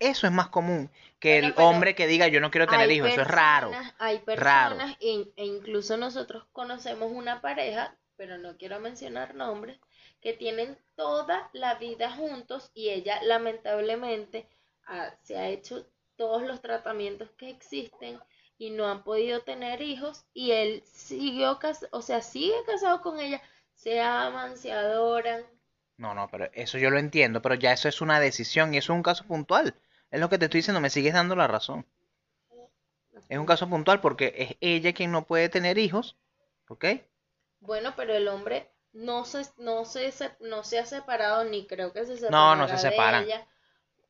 Eso 0.00 0.26
es 0.26 0.32
más 0.32 0.48
común 0.48 0.90
que 1.20 1.38
el 1.38 1.54
hombre 1.58 1.94
que 1.94 2.06
diga 2.06 2.26
yo 2.28 2.40
no 2.40 2.50
quiero 2.50 2.66
tener 2.66 2.90
hijos. 2.90 3.10
Eso 3.10 3.20
es 3.20 3.28
raro. 3.28 3.70
Hay 3.98 4.18
personas, 4.20 4.96
e, 5.00 5.30
e, 5.36 5.44
incluso 5.44 5.98
nosotros 5.98 6.46
conocemos 6.52 7.12
una 7.12 7.42
pareja, 7.42 7.94
pero 8.16 8.38
no 8.38 8.56
quiero 8.56 8.80
mencionar 8.80 9.34
nombres, 9.34 9.78
que 10.22 10.32
tienen 10.32 10.78
toda 10.96 11.50
la 11.52 11.74
vida 11.74 12.10
juntos 12.10 12.70
y 12.74 12.88
ella 12.88 13.20
lamentablemente 13.22 14.48
se 15.22 15.38
ha 15.38 15.48
hecho 15.48 15.86
todos 16.16 16.42
los 16.42 16.60
tratamientos 16.60 17.30
que 17.36 17.50
existen 17.50 18.18
y 18.58 18.70
no 18.70 18.88
han 18.88 19.04
podido 19.04 19.42
tener 19.42 19.80
hijos 19.80 20.24
y 20.34 20.52
él 20.52 20.82
siguió, 20.86 21.58
o 21.92 22.02
sea, 22.02 22.22
sigue 22.22 22.56
casado 22.66 23.00
con 23.02 23.20
ella, 23.20 23.40
se 23.74 24.00
aman, 24.00 24.56
se 24.56 24.72
adoran. 24.72 25.44
No, 25.96 26.14
no, 26.14 26.28
pero 26.30 26.50
eso 26.54 26.78
yo 26.78 26.90
lo 26.90 26.98
entiendo, 26.98 27.40
pero 27.42 27.54
ya 27.54 27.72
eso 27.72 27.88
es 27.88 28.00
una 28.00 28.20
decisión 28.20 28.74
y 28.74 28.78
eso 28.78 28.92
es 28.92 28.96
un 28.96 29.02
caso 29.02 29.24
puntual. 29.24 29.74
Es 30.10 30.20
lo 30.20 30.28
que 30.28 30.38
te 30.38 30.46
estoy 30.46 30.58
diciendo, 30.58 30.80
me 30.80 30.90
sigues 30.90 31.14
dando 31.14 31.36
la 31.36 31.46
razón. 31.46 31.86
Es 33.28 33.38
un 33.38 33.46
caso 33.46 33.68
puntual 33.68 34.00
porque 34.00 34.34
es 34.36 34.56
ella 34.60 34.92
quien 34.92 35.12
no 35.12 35.24
puede 35.24 35.48
tener 35.48 35.78
hijos, 35.78 36.16
¿ok? 36.68 36.84
Bueno, 37.60 37.94
pero 37.96 38.14
el 38.14 38.26
hombre 38.28 38.70
no 38.92 39.24
se, 39.24 39.42
no 39.58 39.84
se, 39.84 40.12
no 40.40 40.64
se 40.64 40.78
ha 40.78 40.86
separado 40.86 41.44
ni 41.44 41.66
creo 41.66 41.92
que 41.92 42.04
se 42.06 42.16
separará 42.16 42.30
No, 42.30 42.56
no 42.56 42.68
se 42.68 42.78
separan. 42.78 43.26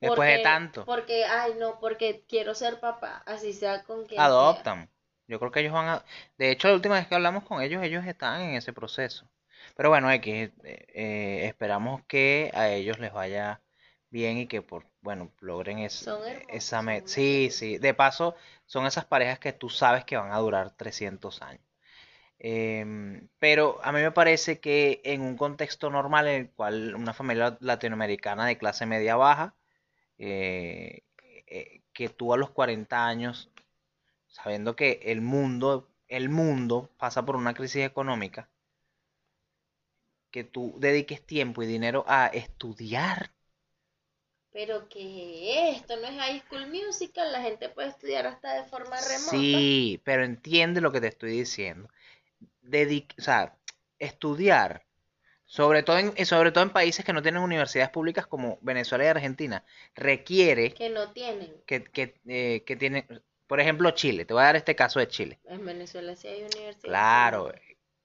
Después 0.00 0.38
de 0.38 0.42
tanto. 0.42 0.86
Porque, 0.86 1.24
ay, 1.24 1.54
no, 1.58 1.78
porque 1.78 2.24
quiero 2.26 2.54
ser 2.54 2.80
papá, 2.80 3.22
así 3.26 3.52
sea 3.52 3.84
con 3.84 4.06
quien 4.06 4.20
Adoptan. 4.20 4.88
Yo 5.26 5.38
creo 5.38 5.52
que 5.52 5.60
ellos 5.60 5.74
van 5.74 5.88
a... 5.88 6.04
De 6.38 6.50
hecho, 6.50 6.68
la 6.68 6.74
última 6.74 6.94
vez 6.94 7.06
que 7.06 7.14
hablamos 7.14 7.44
con 7.44 7.60
ellos, 7.60 7.82
ellos 7.82 8.06
están 8.06 8.40
en 8.40 8.54
ese 8.54 8.72
proceso. 8.72 9.28
Pero 9.76 9.90
bueno, 9.90 10.10
X, 10.10 10.50
eh, 10.64 10.86
eh, 10.94 11.40
esperamos 11.44 12.02
que 12.06 12.50
a 12.54 12.68
ellos 12.70 12.98
les 12.98 13.12
vaya 13.12 13.60
bien 14.10 14.38
y 14.38 14.46
que 14.46 14.62
por 14.62 14.84
bueno 15.00 15.30
logren 15.40 15.78
esa 15.78 16.82
meta. 16.82 17.08
Sí, 17.08 17.48
sí. 17.50 17.78
De 17.78 17.94
paso, 17.94 18.34
son 18.66 18.86
esas 18.86 19.04
parejas 19.04 19.38
que 19.38 19.52
tú 19.52 19.68
sabes 19.70 20.04
que 20.04 20.16
van 20.16 20.32
a 20.32 20.38
durar 20.38 20.70
300 20.72 21.42
años. 21.42 21.62
Em, 22.38 23.28
pero 23.38 23.78
a 23.82 23.92
mí 23.92 24.00
me 24.00 24.12
parece 24.12 24.60
que 24.60 25.00
en 25.04 25.20
un 25.22 25.36
contexto 25.36 25.90
normal 25.90 26.26
en 26.28 26.40
el 26.42 26.50
cual 26.50 26.94
una 26.94 27.12
familia 27.12 27.58
latinoamericana 27.60 28.46
de 28.46 28.58
clase 28.58 28.86
media 28.86 29.16
baja, 29.16 29.54
eh, 30.18 31.02
eh, 31.46 31.82
que 31.92 32.08
tú 32.08 32.32
a 32.34 32.38
los 32.38 32.50
40 32.50 33.06
años, 33.06 33.50
sabiendo 34.28 34.76
que 34.76 35.00
el 35.04 35.20
mundo, 35.22 35.88
el 36.08 36.28
mundo 36.30 36.90
pasa 36.98 37.24
por 37.26 37.36
una 37.36 37.54
crisis 37.54 37.84
económica, 37.84 38.48
que 40.30 40.44
tú 40.44 40.74
dediques 40.78 41.24
tiempo 41.26 41.62
y 41.62 41.66
dinero 41.66 42.04
a 42.08 42.26
estudiar 42.28 43.32
Pero 44.52 44.88
que 44.88 45.70
esto 45.70 45.96
no 45.96 46.08
es 46.08 46.16
High 46.18 46.40
School 46.40 46.66
Musical, 46.68 47.32
la 47.32 47.42
gente 47.42 47.68
puede 47.68 47.88
estudiar 47.88 48.26
hasta 48.26 48.54
de 48.54 48.64
forma 48.68 49.00
remota. 49.00 49.40
Sí, 49.40 50.00
pero 50.04 50.24
entiende 50.24 50.80
lo 50.80 50.92
que 50.92 51.00
te 51.00 51.08
estoy 51.08 51.30
diciendo. 51.32 51.88
Dedic- 52.62 53.14
o 53.18 53.22
sea, 53.22 53.56
estudiar, 53.98 54.84
sobre 55.46 55.82
todo 55.82 55.98
en, 55.98 56.26
sobre 56.26 56.52
todo 56.52 56.64
en 56.64 56.70
países 56.70 57.04
que 57.04 57.12
no 57.12 57.22
tienen 57.22 57.42
universidades 57.42 57.90
públicas 57.90 58.26
como 58.26 58.58
Venezuela 58.62 59.04
y 59.04 59.08
Argentina, 59.08 59.64
requiere 59.94 60.74
Que 60.74 60.88
no 60.90 61.12
tienen. 61.12 61.52
que, 61.66 61.84
que, 61.84 62.14
eh, 62.26 62.62
que 62.66 62.76
tienen, 62.76 63.06
por 63.46 63.60
ejemplo, 63.60 63.90
Chile. 63.92 64.24
Te 64.24 64.34
voy 64.34 64.42
a 64.42 64.46
dar 64.46 64.56
este 64.56 64.76
caso 64.76 65.00
de 65.00 65.08
Chile. 65.08 65.38
En 65.44 65.64
Venezuela 65.64 66.16
sí 66.16 66.28
hay 66.28 66.42
universidades. 66.42 66.82
Claro, 66.82 67.52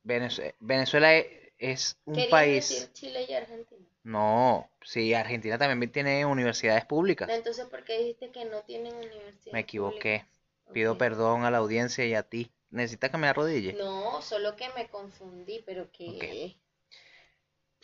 Venezuela 0.03 1.15
e- 1.15 1.53
es 1.57 1.97
un 2.05 2.15
¿Querías 2.15 2.29
país. 2.31 2.69
decir 2.69 2.93
Chile 2.93 3.25
y 3.29 3.33
Argentina? 3.33 3.85
No, 4.05 4.69
sí, 4.83 5.13
Argentina 5.13 5.57
también 5.57 5.91
tiene 5.91 6.25
universidades 6.25 6.85
públicas. 6.85 7.29
Entonces, 7.29 7.65
¿por 7.65 7.83
qué 7.83 7.97
dijiste 7.97 8.31
que 8.31 8.45
no 8.45 8.61
tienen 8.61 8.93
universidades 8.95 9.51
Me 9.51 9.59
equivoqué. 9.61 10.19
públicas? 10.19 10.73
Pido 10.73 10.97
perdón 10.97 11.43
a 11.43 11.51
la 11.51 11.57
audiencia 11.57 12.05
y 12.05 12.13
a 12.13 12.23
ti. 12.23 12.51
¿Necesitas 12.69 13.09
que 13.09 13.17
me 13.17 13.27
arrodille? 13.27 13.73
No, 13.73 14.21
solo 14.21 14.55
que 14.55 14.69
me 14.75 14.87
confundí, 14.89 15.63
pero 15.65 15.91
que... 15.91 16.55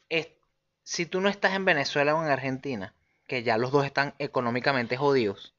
Es- 0.10 0.30
si 0.84 1.08
tú 1.08 1.22
no 1.22 1.30
estás 1.30 1.54
en 1.56 1.66
Venezuela 1.66 2.14
o 2.16 2.24
en 2.24 2.30
Argentina, 2.30 2.94
que 3.28 3.42
ya 3.42 3.58
los 3.58 3.72
dos 3.72 3.84
están 3.84 4.14
económicamente 4.20 4.96
jodidos, 4.96 5.56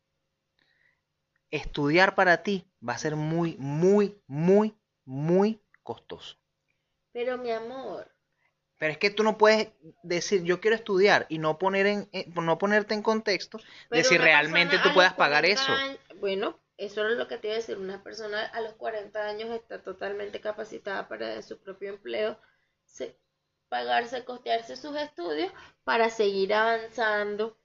estudiar 1.51 2.15
para 2.15 2.43
ti 2.43 2.67
va 2.87 2.95
a 2.95 2.99
ser 2.99 3.15
muy, 3.17 3.57
muy, 3.59 4.21
muy, 4.27 4.75
muy 5.05 5.61
costoso. 5.83 6.37
Pero 7.13 7.39
mi 7.39 7.51
amor, 7.51 8.12
Pero 8.83 8.91
es 8.91 8.99
que 8.99 9.11
tú 9.11 9.23
no 9.23 9.39
puedes 9.39 9.69
decir 10.03 10.43
yo 10.43 10.61
quiero 10.61 10.75
estudiar 10.75 11.27
y 11.29 11.39
no 11.39 11.57
poner 11.57 11.87
en, 11.87 12.09
eh, 12.11 12.27
no 12.35 12.59
ponerte 12.59 12.95
en 12.95 13.03
contexto 13.03 13.59
de 13.59 13.65
pero 13.91 14.09
si 14.09 14.17
una 14.17 14.25
realmente 14.25 14.77
tú 14.83 14.93
puedas 14.93 15.13
pagar 15.15 15.45
40 15.45 15.63
eso. 15.63 15.73
años- 15.73 15.99
bueno, 16.17 16.59
eso 16.79 17.07
es 17.07 17.17
lo 17.17 17.29
que 17.29 17.37
te 17.39 17.47
iba 17.47 17.55
a 17.55 17.59
decir. 17.61 17.79
Una 17.79 18.03
persona 18.03 18.45
a 18.45 18.61
los 18.61 18.73
40 18.75 19.25
años 19.25 19.51
está 19.51 19.81
totalmente 19.85 20.41
capacitada 20.41 21.07
para 21.07 21.41
su 21.43 21.61
propio 21.61 21.91
empleo, 21.91 22.37
se- 22.85 23.17
pagarse, 23.69 24.25
costearse 24.25 24.75
sus 24.75 24.97
estudios 24.97 25.53
para 25.85 26.11
seguir 26.11 26.53
avanzando, 26.53 27.57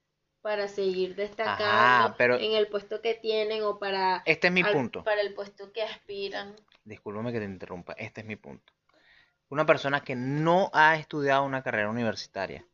para 0.43 0.67
seguir 0.67 1.15
destacando 1.15 2.13
pero- 2.15 2.36
en 2.38 2.53
el 2.53 2.67
puesto 2.67 3.01
que 3.01 3.15
tienen 3.15 3.63
o 3.63 3.80
para, 3.80 4.21
Este 4.27 4.47
es 4.49 4.53
mi 4.53 4.62
al- 4.62 4.71
punto. 4.71 5.03
para 5.03 5.21
el 5.21 5.34
puesto 5.34 5.71
que 5.73 5.82
aspiran. 5.82 6.56
Discúlpame 6.84 7.32
que 7.34 7.39
te 7.39 7.45
interrumpa, 7.45 7.93
este 7.93 8.21
es 8.21 8.27
mi 8.27 8.36
punto. 8.36 8.71
Una 9.49 9.65
persona 9.65 10.01
que 10.01 10.15
no 10.15 10.69
ha 10.73 10.95
estudiado 10.95 11.43
una 11.43 11.63
carrera 11.63 11.89
universitaria 11.89 12.65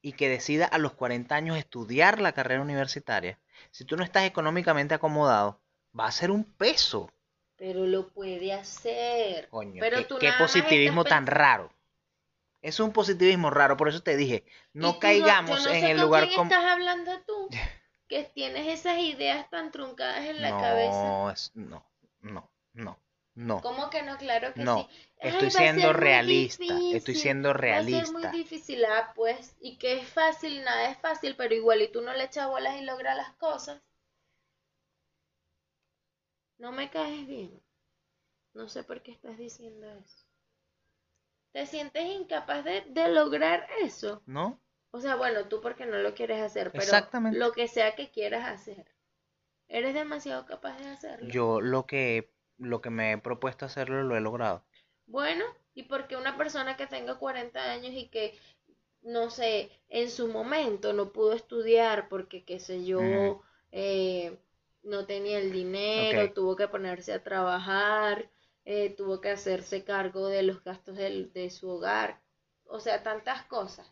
y 0.00 0.12
que 0.12 0.28
decida 0.28 0.66
a 0.66 0.78
los 0.78 0.92
40 0.92 1.34
años 1.34 1.56
estudiar 1.56 2.20
la 2.20 2.32
carrera 2.32 2.62
universitaria, 2.62 3.38
si 3.70 3.84
tú 3.84 3.96
no 3.96 4.04
estás 4.04 4.24
económicamente 4.24 4.94
acomodado, 4.94 5.60
va 5.98 6.06
a 6.06 6.12
ser 6.12 6.30
un 6.30 6.44
peso. 6.44 7.10
Pero 7.56 7.86
lo 7.86 8.08
puede 8.08 8.52
hacer. 8.52 9.48
Coño, 9.48 9.80
Pero 9.80 9.98
qué, 9.98 10.04
tú 10.04 10.18
positivismo 10.38 11.04
tan 11.04 11.26
raro. 11.26 11.72
Es 12.60 12.80
un 12.80 12.92
positivismo 12.92 13.50
raro, 13.50 13.76
por 13.76 13.88
eso 13.88 14.02
te 14.02 14.16
dije, 14.16 14.44
no 14.72 14.98
caigamos 14.98 15.64
no 15.64 15.70
en 15.70 15.84
el 15.84 16.00
lugar 16.00 16.28
como... 16.34 16.50
estás 16.50 16.64
hablando 16.64 17.12
tú? 17.26 17.48
Que 18.06 18.22
tienes 18.22 18.68
esas 18.68 18.98
ideas 18.98 19.48
tan 19.48 19.72
truncadas 19.72 20.26
en 20.26 20.42
la 20.42 20.50
cabeza. 20.50 20.90
No, 20.90 21.30
es, 21.30 21.50
no, 21.54 21.90
no, 22.20 22.50
no, 22.74 23.00
no. 23.34 23.60
¿Cómo 23.60 23.90
que 23.90 24.02
no? 24.02 24.16
Claro 24.16 24.54
que 24.54 24.62
No, 24.62 24.88
sí. 24.88 24.88
Estoy 25.20 25.50
siendo 25.50 25.92
realista, 25.92 26.64
estoy 26.92 27.14
siendo 27.14 27.48
Va 27.48 27.52
a 27.52 27.54
ser 27.56 27.60
realista. 27.60 28.12
muy 28.12 28.26
difícil, 28.28 28.84
ah, 28.84 29.12
pues. 29.14 29.56
Y 29.60 29.76
que 29.78 29.98
es 29.98 30.08
fácil, 30.08 30.62
nada 30.64 30.90
es 30.90 30.98
fácil, 30.98 31.34
pero 31.36 31.54
igual 31.54 31.82
y 31.82 31.88
tú 31.88 32.00
no 32.02 32.12
le 32.14 32.24
echas 32.24 32.48
bolas 32.48 32.76
y 32.80 32.84
logras 32.84 33.16
las 33.16 33.32
cosas. 33.36 33.80
No 36.58 36.72
me 36.72 36.90
caes 36.90 37.28
bien. 37.28 37.62
No 38.54 38.68
sé 38.68 38.84
por 38.84 39.02
qué 39.02 39.12
estás 39.12 39.38
diciendo 39.38 39.86
eso. 39.86 40.24
¿Te 41.52 41.64
sientes 41.66 42.04
incapaz 42.04 42.64
de, 42.64 42.82
de 42.88 43.08
lograr 43.08 43.66
eso? 43.82 44.22
¿No? 44.26 44.58
O 44.90 45.00
sea, 45.00 45.16
bueno, 45.16 45.48
tú 45.48 45.60
porque 45.60 45.86
no 45.86 45.98
lo 45.98 46.14
quieres 46.14 46.40
hacer, 46.42 46.70
pero 46.70 46.82
Exactamente. 46.84 47.38
lo 47.38 47.52
que 47.52 47.66
sea 47.68 47.94
que 47.94 48.10
quieras 48.10 48.46
hacer, 48.46 48.86
eres 49.68 49.94
demasiado 49.94 50.46
capaz 50.46 50.78
de 50.78 50.88
hacerlo. 50.88 51.28
Yo 51.30 51.60
lo 51.60 51.86
que, 51.86 52.33
lo 52.58 52.80
que 52.80 52.90
me 52.90 53.12
he 53.12 53.18
propuesto 53.18 53.66
hacerlo 53.66 54.02
lo 54.02 54.16
he 54.16 54.20
logrado. 54.20 54.64
Bueno, 55.06 55.44
y 55.74 55.84
porque 55.84 56.16
una 56.16 56.36
persona 56.36 56.76
que 56.76 56.86
tenga 56.86 57.18
40 57.18 57.70
años 57.72 57.92
y 57.94 58.08
que, 58.08 58.38
no 59.02 59.30
sé, 59.30 59.70
en 59.88 60.10
su 60.10 60.28
momento 60.28 60.92
no 60.92 61.12
pudo 61.12 61.32
estudiar 61.34 62.08
porque, 62.08 62.44
qué 62.44 62.58
sé 62.60 62.84
yo, 62.84 63.42
eh, 63.72 64.38
no 64.82 65.06
tenía 65.06 65.38
el 65.38 65.52
dinero, 65.52 66.32
tuvo 66.32 66.56
que 66.56 66.68
ponerse 66.68 67.12
a 67.14 67.22
trabajar, 67.24 68.30
eh, 68.64 68.90
tuvo 68.96 69.20
que 69.20 69.30
hacerse 69.30 69.84
cargo 69.84 70.28
de 70.28 70.42
los 70.42 70.62
gastos 70.64 70.96
del- 70.96 71.32
de 71.32 71.50
su 71.50 71.68
hogar, 71.70 72.20
o 72.66 72.80
sea, 72.80 73.02
tantas 73.02 73.44
cosas. 73.46 73.90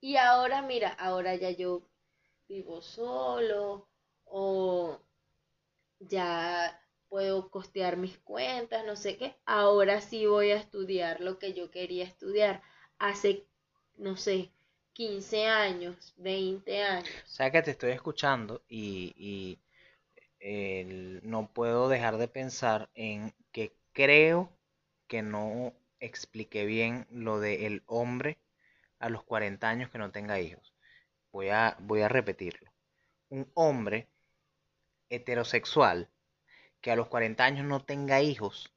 Y 0.00 0.16
ahora, 0.16 0.62
mira, 0.62 0.90
ahora 0.90 1.34
ya 1.36 1.50
yo 1.50 1.82
vivo 2.48 2.82
solo 2.82 3.88
o 4.26 5.00
ya 6.00 6.81
puedo 7.12 7.50
costear 7.50 7.98
mis 7.98 8.16
cuentas, 8.16 8.86
no 8.86 8.96
sé 8.96 9.18
qué. 9.18 9.36
Ahora 9.44 10.00
sí 10.00 10.24
voy 10.24 10.50
a 10.50 10.56
estudiar 10.56 11.20
lo 11.20 11.38
que 11.38 11.52
yo 11.52 11.70
quería 11.70 12.04
estudiar 12.04 12.62
hace, 12.98 13.44
no 13.98 14.16
sé, 14.16 14.50
15 14.94 15.44
años, 15.44 16.14
20 16.16 16.82
años. 16.82 17.10
Sabes 17.26 17.52
que 17.52 17.62
te 17.64 17.70
estoy 17.72 17.90
escuchando 17.90 18.62
y, 18.66 19.12
y, 19.14 19.58
no 21.22 21.52
puedo 21.52 21.90
dejar 21.90 22.16
de 22.16 22.28
pensar 22.28 22.88
en 22.94 23.34
que 23.52 23.76
creo 23.92 24.48
que 25.06 25.20
no 25.20 25.74
expliqué 26.00 26.64
bien 26.64 27.06
lo 27.10 27.40
de 27.40 27.82
hombre 27.84 28.38
a 29.00 29.10
los 29.10 29.22
40 29.22 29.68
años 29.68 29.90
que 29.90 29.98
no 29.98 30.12
tenga 30.12 30.40
hijos. 30.40 30.74
Voy 31.30 31.50
a, 31.50 31.76
voy 31.78 32.00
a 32.00 32.08
repetirlo. 32.08 32.72
Un 33.28 33.50
hombre 33.52 34.08
heterosexual 35.10 36.08
que 36.82 36.90
a 36.90 36.96
los 36.96 37.06
40 37.08 37.44
años 37.44 37.64
no 37.64 37.82
tenga 37.84 38.20
hijos 38.20 38.70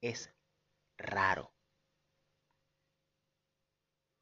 es 0.00 0.32
raro. 0.96 1.52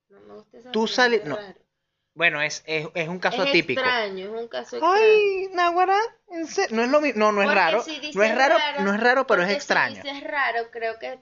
No 0.09 0.21
me 0.21 0.35
gusta 0.35 0.59
esa 0.59 0.73
Tú 0.73 0.87
sales- 0.87 1.25
no, 1.25 1.37
raro. 1.37 1.61
Bueno, 2.15 2.41
es, 2.41 2.63
es, 2.67 2.89
es 2.95 3.09
un 3.09 3.19
caso 3.19 3.43
Es 3.43 3.49
atípico. 3.51 3.79
extraño, 3.83 4.25
es 4.35 4.43
un 4.43 4.49
caso 4.49 4.77
extraño. 4.79 4.97
Ay, 4.99 5.49
Naguará, 5.53 5.99
no 6.71 6.83
es 6.83 6.89
lo 6.91 7.01
mismo, 7.03 7.19
no, 7.21 7.33
no 7.33 7.43
es 7.43 7.47
Porque 7.49 7.55
raro, 7.61 7.83
si 7.83 8.01
no 8.15 8.23
es 8.23 8.35
raro, 8.35 8.57
raro, 8.57 8.83
no 8.85 8.95
es 8.95 9.01
raro, 9.01 9.27
pero 9.27 9.43
es 9.43 9.49
Porque 9.49 9.53
si 9.53 9.57
extraño. 9.59 10.03
dices 10.03 10.25
raro, 10.25 10.71
creo 10.71 10.99
que 10.99 11.21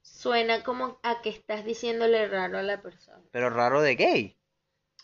suena 0.00 0.64
como 0.64 0.98
a 1.02 1.20
que 1.20 1.28
estás 1.28 1.62
diciéndole 1.66 2.26
raro 2.26 2.56
a 2.56 2.62
la 2.62 2.80
persona. 2.80 3.22
Pero 3.30 3.50
raro 3.50 3.82
de 3.82 3.96
gay. 3.96 4.38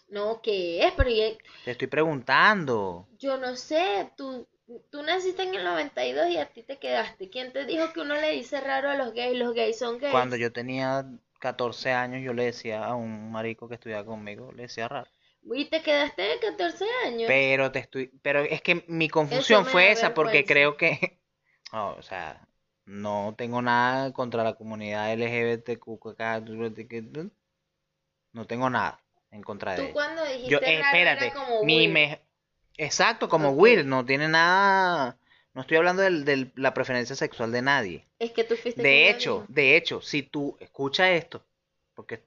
No, 0.09 0.41
¿qué 0.41 0.87
es? 0.87 0.93
Pero 0.95 1.11
ya- 1.11 1.37
Te 1.67 1.73
estoy 1.73 1.89
preguntando. 1.89 3.07
yo 3.19 3.37
no 3.37 3.57
sé, 3.57 4.11
tú, 4.17 4.49
tú 4.91 5.03
naciste 5.03 5.43
en 5.43 5.55
el 5.55 5.65
92 5.65 6.29
y 6.29 6.39
a 6.39 6.47
ti 6.47 6.63
te 6.63 6.79
quedaste. 6.79 7.31
¿Quién 7.31 7.53
te 7.53 7.65
dijo 7.65 7.93
que 7.93 8.01
uno 8.01 8.15
le 8.15 8.33
dice 8.33 8.61
raro 8.61 8.91
a 8.91 8.95
los 8.95 9.13
gays? 9.13 9.39
Los 9.39 9.55
gays 9.55 9.79
son 9.79 9.99
gays. 9.99 10.13
Cuando 10.13 10.37
yo 10.37 10.53
tenía 10.53 11.07
14 11.41 11.93
años, 11.93 12.23
yo 12.23 12.33
le 12.33 12.45
decía 12.45 12.85
a 12.85 12.95
un 12.95 13.31
marico 13.31 13.69
que 13.69 13.75
estudiaba 13.75 14.05
conmigo, 14.05 14.53
le 14.53 14.63
decía 14.63 14.89
raro. 14.89 15.09
Y 15.45 15.67
te 15.67 15.83
quedaste 15.83 16.23
de 16.23 16.41
14 16.41 16.85
años. 17.05 17.29
Pero 17.29 17.71
te 17.71 17.79
estoy, 17.81 18.11
pero 18.23 18.41
es 18.41 18.63
que 18.63 18.85
mi 18.89 19.09
confusión 19.09 19.65
fue 19.65 19.93
esa 19.93 20.15
porque 20.15 20.45
creo 20.45 20.77
que, 20.77 21.21
no, 21.73 21.95
o 21.95 22.03
sea, 22.03 22.49
no 22.85 23.35
tengo 23.37 23.63
nada 23.63 24.13
contra 24.13 24.45
la 24.45 24.55
comunidad 24.55 25.13
LGBTQ, 25.13 25.99
no 28.33 28.47
tengo 28.47 28.71
nada 28.71 29.01
en 29.31 29.43
contra 29.43 29.75
de 29.75 29.79
Tú 29.79 29.93
cuando 29.93 30.25
dijiste 30.25 30.51
Yo, 30.51 30.59
espérate, 30.59 31.33
como 31.33 31.65
mi 31.65 31.89
me- 31.89 32.21
exacto, 32.77 33.29
como 33.29 33.51
weird, 33.51 33.85
no 33.85 34.05
tiene 34.05 34.29
nada, 34.29 35.19
no 35.55 35.63
estoy 35.63 35.79
hablando 35.79 36.03
de 36.03 36.51
la 36.55 36.75
preferencia 36.75 37.17
sexual 37.17 37.51
de 37.53 37.63
nadie. 37.63 38.07
Es 38.19 38.33
que 38.33 38.45
tú 38.45 38.57
fuiste 38.57 38.83
De 38.83 39.09
hecho, 39.09 39.47
de 39.49 39.77
hecho, 39.77 40.01
si 40.03 40.23
tú 40.23 40.57
escucha 40.61 41.11
esto, 41.11 41.45
porque 41.95 42.23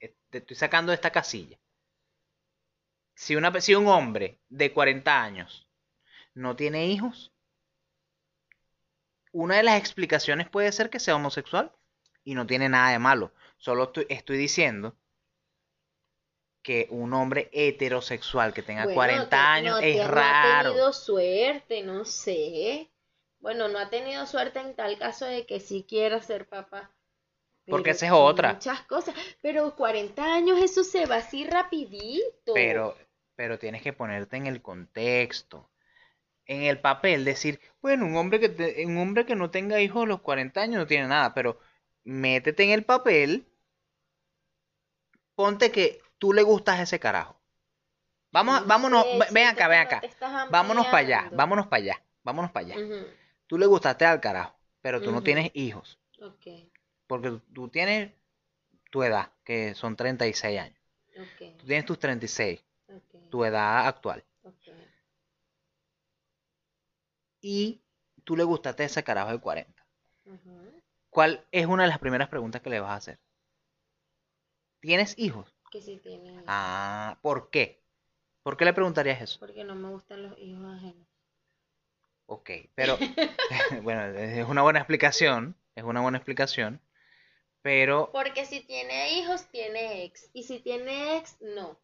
eh, 0.00 0.14
te 0.30 0.38
estoy 0.38 0.56
sacando 0.56 0.90
de 0.90 0.96
esta 0.96 1.10
casilla. 1.10 1.56
Si 3.14 3.36
una 3.36 3.60
si 3.60 3.74
un 3.74 3.86
hombre 3.86 4.38
de 4.48 4.72
40 4.72 5.22
años 5.22 5.68
no 6.34 6.56
tiene 6.56 6.86
hijos, 6.86 7.30
una 9.30 9.56
de 9.56 9.62
las 9.62 9.78
explicaciones 9.78 10.48
puede 10.48 10.72
ser 10.72 10.90
que 10.90 10.98
sea 10.98 11.16
homosexual 11.16 11.72
y 12.24 12.34
no 12.34 12.46
tiene 12.46 12.68
nada 12.68 12.90
de 12.90 12.98
malo. 12.98 13.32
Solo 13.58 13.84
estoy, 13.84 14.06
estoy 14.08 14.38
diciendo 14.38 14.96
que 16.62 16.86
un 16.90 17.12
hombre 17.14 17.48
heterosexual 17.52 18.54
que 18.54 18.62
tenga 18.62 18.84
Bueno, 18.84 18.94
40 18.96 19.28
te- 19.28 19.36
años 19.36 19.80
no, 19.80 19.86
es 19.86 19.96
te- 19.96 19.98
No 19.98 20.04
ha 20.04 20.08
raro. 20.08 20.70
tenido 20.70 20.92
suerte, 20.92 21.82
no 21.82 22.04
sé. 22.04 22.88
Bueno, 23.40 23.68
no 23.68 23.78
ha 23.78 23.90
tenido 23.90 24.26
suerte 24.26 24.60
en 24.60 24.74
tal 24.74 24.96
caso 24.98 25.24
de 25.26 25.44
que 25.46 25.58
sí 25.60 25.84
quiera 25.88 26.22
ser 26.22 26.46
papá. 26.46 26.90
Porque 27.66 27.90
esa 27.90 28.06
es 28.06 28.12
otra. 28.12 28.54
Muchas 28.54 28.82
cosas. 28.82 29.14
Pero 29.40 29.74
40 29.76 30.34
años, 30.34 30.60
eso 30.62 30.84
se 30.84 31.06
va 31.06 31.16
así 31.16 31.44
rapidito. 31.46 32.54
Pero, 32.54 32.96
pero 33.36 33.58
tienes 33.58 33.82
que 33.82 33.92
ponerte 33.92 34.36
en 34.36 34.46
el 34.46 34.62
contexto. 34.62 35.68
En 36.46 36.62
el 36.62 36.80
papel, 36.80 37.24
decir, 37.24 37.60
bueno, 37.80 38.04
un 38.06 38.16
hombre 38.16 38.40
que, 38.40 38.48
te- 38.48 38.84
un 38.84 38.96
hombre 38.98 39.24
que 39.26 39.36
no 39.36 39.50
tenga 39.50 39.80
hijos 39.80 40.04
a 40.04 40.06
los 40.06 40.20
40 40.20 40.60
años 40.62 40.76
no 40.78 40.86
tiene 40.86 41.06
nada, 41.06 41.34
pero 41.34 41.58
métete 42.04 42.64
en 42.64 42.70
el 42.70 42.84
papel, 42.84 43.46
ponte 45.34 45.70
que 45.70 46.00
tú 46.22 46.32
le 46.32 46.44
gustas 46.44 46.78
a 46.78 46.82
ese 46.82 47.00
carajo. 47.00 47.34
Vamos, 48.30 48.62
No 48.62 48.68
vámonos, 48.68 49.04
sé, 49.10 49.32
ven 49.32 49.48
acá, 49.48 49.66
ven 49.66 49.80
acá. 49.80 50.00
Vámonos 50.52 50.84
para 50.86 50.98
allá, 50.98 51.28
vámonos 51.32 51.66
para 51.66 51.82
allá, 51.82 52.02
vámonos 52.22 52.50
para 52.52 52.66
allá. 52.66 52.76
Tú 53.48 53.58
le 53.58 53.66
gustaste 53.66 54.04
al 54.06 54.20
carajo, 54.20 54.54
pero 54.82 55.02
tú 55.02 55.10
no 55.10 55.20
tienes 55.24 55.50
hijos, 55.54 55.98
porque 57.08 57.40
tú- 57.52 57.68
tienes 57.68 58.12
tu 58.92 59.02
edad, 59.02 59.32
que 59.42 59.74
son 59.74 59.96
36 59.96 60.60
años. 60.60 60.78
ok, 61.16 61.58
Tú 61.58 61.66
tienes 61.66 61.86
tus 61.86 61.98
36, 61.98 62.60
ok, 62.88 63.14
tu 63.30 63.44
edad 63.44 63.88
actual. 63.88 64.22
Y 67.42 67.82
tú 68.24 68.36
le 68.36 68.44
gustaste 68.44 68.84
a 68.84 68.86
ese 68.86 69.04
carajo 69.04 69.32
de 69.32 69.38
40. 69.40 69.84
Ujú. 70.24 70.72
¿Cuál 71.10 71.44
es 71.52 71.66
una 71.66 71.82
de 71.82 71.90
las 71.90 71.98
primeras 71.98 72.28
preguntas 72.28 72.62
que 72.62 72.70
le 72.70 72.80
vas 72.80 72.90
a 72.92 72.96
hacer? 72.96 73.18
¿Tienes 74.80 75.14
hijos? 75.18 75.54
Que 75.72 75.82
sí 75.82 75.96
tiene 75.98 76.28
hijos, 76.34 76.44
Ah, 76.46 77.18
¿por 77.22 77.50
qué? 77.50 77.82
¿Por 78.42 78.56
qué 78.56 78.64
le 78.66 78.74
preguntarías 78.74 79.20
eso? 79.22 79.40
porque 79.40 79.62
no 79.64 79.74
me 79.74 79.90
gustan 79.90 80.22
los 80.22 80.38
hijos 80.38 80.64
ajenos. 80.64 81.06
Ok, 82.26 82.50
pero 82.74 82.98
bueno, 83.82 84.04
es 84.18 84.48
una 84.48 84.62
buena 84.62 84.80
explicación, 84.80 85.56
es 85.74 85.84
una 85.84 86.00
buena 86.00 86.18
explicación, 86.18 86.80
pero 87.62 88.12
Porque 88.12 88.46
si 88.46 88.60
tiene 88.60 89.18
hijos, 89.18 89.48
tiene 89.50 90.04
ex. 90.04 90.30
Y 90.32 90.44
si 90.44 90.60
tiene 90.60 91.16
ex, 91.16 91.36
no. 91.40 91.80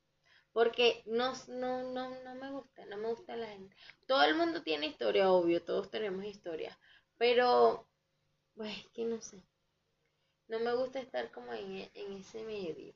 Porque 0.52 1.02
no, 1.06 1.32
no, 1.48 1.82
no, 1.92 2.22
no 2.22 2.34
me 2.36 2.50
gusta, 2.52 2.86
no 2.86 2.96
me 2.98 3.08
gusta 3.08 3.36
la 3.36 3.48
gente. 3.48 3.76
Todo 4.06 4.22
el 4.24 4.36
mundo 4.36 4.62
tiene 4.62 4.86
historia, 4.86 5.30
obvio, 5.32 5.64
todos 5.64 5.90
tenemos 5.90 6.24
historia. 6.24 6.78
Pero, 7.18 7.88
pues, 8.54 8.76
que 8.94 9.04
no 9.04 9.20
sé. 9.22 9.42
No 10.48 10.58
me 10.58 10.74
gusta 10.74 10.98
estar 10.98 11.30
como 11.30 11.52
en, 11.52 11.88
en 11.94 12.12
ese 12.14 12.42
medio. 12.42 12.92